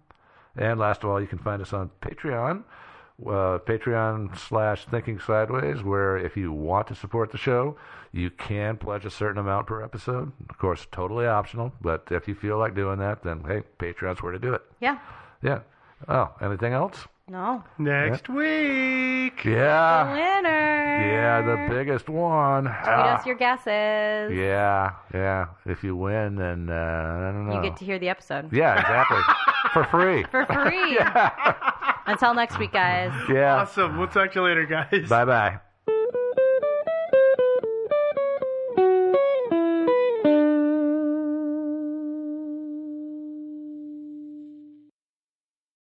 And 0.55 0.79
last 0.79 1.03
of 1.03 1.09
all, 1.09 1.19
you 1.19 1.27
can 1.27 1.39
find 1.39 1.61
us 1.61 1.73
on 1.73 1.89
Patreon, 2.01 2.63
uh, 3.25 3.57
Patreon 3.59 4.37
slash 4.37 4.85
Thinking 4.85 5.19
Sideways, 5.19 5.81
where 5.81 6.17
if 6.17 6.37
you 6.37 6.51
want 6.51 6.87
to 6.87 6.95
support 6.95 7.31
the 7.31 7.37
show, 7.39 7.75
you 8.11 8.29
can 8.29 8.77
pledge 8.77 9.05
a 9.05 9.09
certain 9.09 9.39
amount 9.39 9.65
per 9.65 9.81
episode. 9.81 10.31
Of 10.49 10.59
course, 10.59 10.85
totally 10.91 11.25
optional, 11.25 11.73
but 11.81 12.07
if 12.11 12.27
you 12.27 12.35
feel 12.35 12.59
like 12.59 12.75
doing 12.75 12.99
that, 12.99 13.23
then 13.23 13.43
hey, 13.47 13.63
Patreon's 13.79 14.21
where 14.21 14.31
to 14.31 14.39
do 14.39 14.53
it. 14.53 14.61
Yeah. 14.79 14.99
Yeah. 15.41 15.61
Oh, 16.07 16.29
anything 16.41 16.73
else? 16.73 17.07
No. 17.27 17.63
Next 17.79 18.29
week. 18.29 19.43
Yeah. 19.45 20.13
Winner. 20.13 20.62
Yeah, 20.73 21.41
the 21.41 21.73
biggest 21.73 22.07
one. 22.09 22.63
Tweet 22.65 22.73
Ah, 22.85 23.15
us 23.19 23.25
your 23.25 23.35
guesses. 23.35 24.31
yeah, 24.37 24.91
yeah. 25.13 25.45
If 25.65 25.83
you 25.83 25.95
win, 25.95 26.35
then 26.35 26.69
uh, 26.69 26.73
I 26.73 27.31
don't 27.31 27.47
know. 27.47 27.55
You 27.55 27.69
get 27.69 27.77
to 27.77 27.85
hear 27.85 27.99
the 27.99 28.09
episode. 28.09 28.51
Yeah, 28.53 28.79
exactly. 28.79 29.19
For 29.73 29.83
free. 29.85 30.23
For 30.29 30.45
free. 30.45 30.99
Until 32.05 32.33
next 32.35 32.59
week, 32.59 32.73
guys. 32.73 33.11
Yeah. 33.29 33.55
Awesome. 33.61 33.97
We'll 33.97 34.07
talk 34.07 34.31
to 34.33 34.39
you 34.39 34.45
later, 34.45 34.65
guys. 34.65 35.09
Bye 35.09 35.25
bye. 35.25 35.72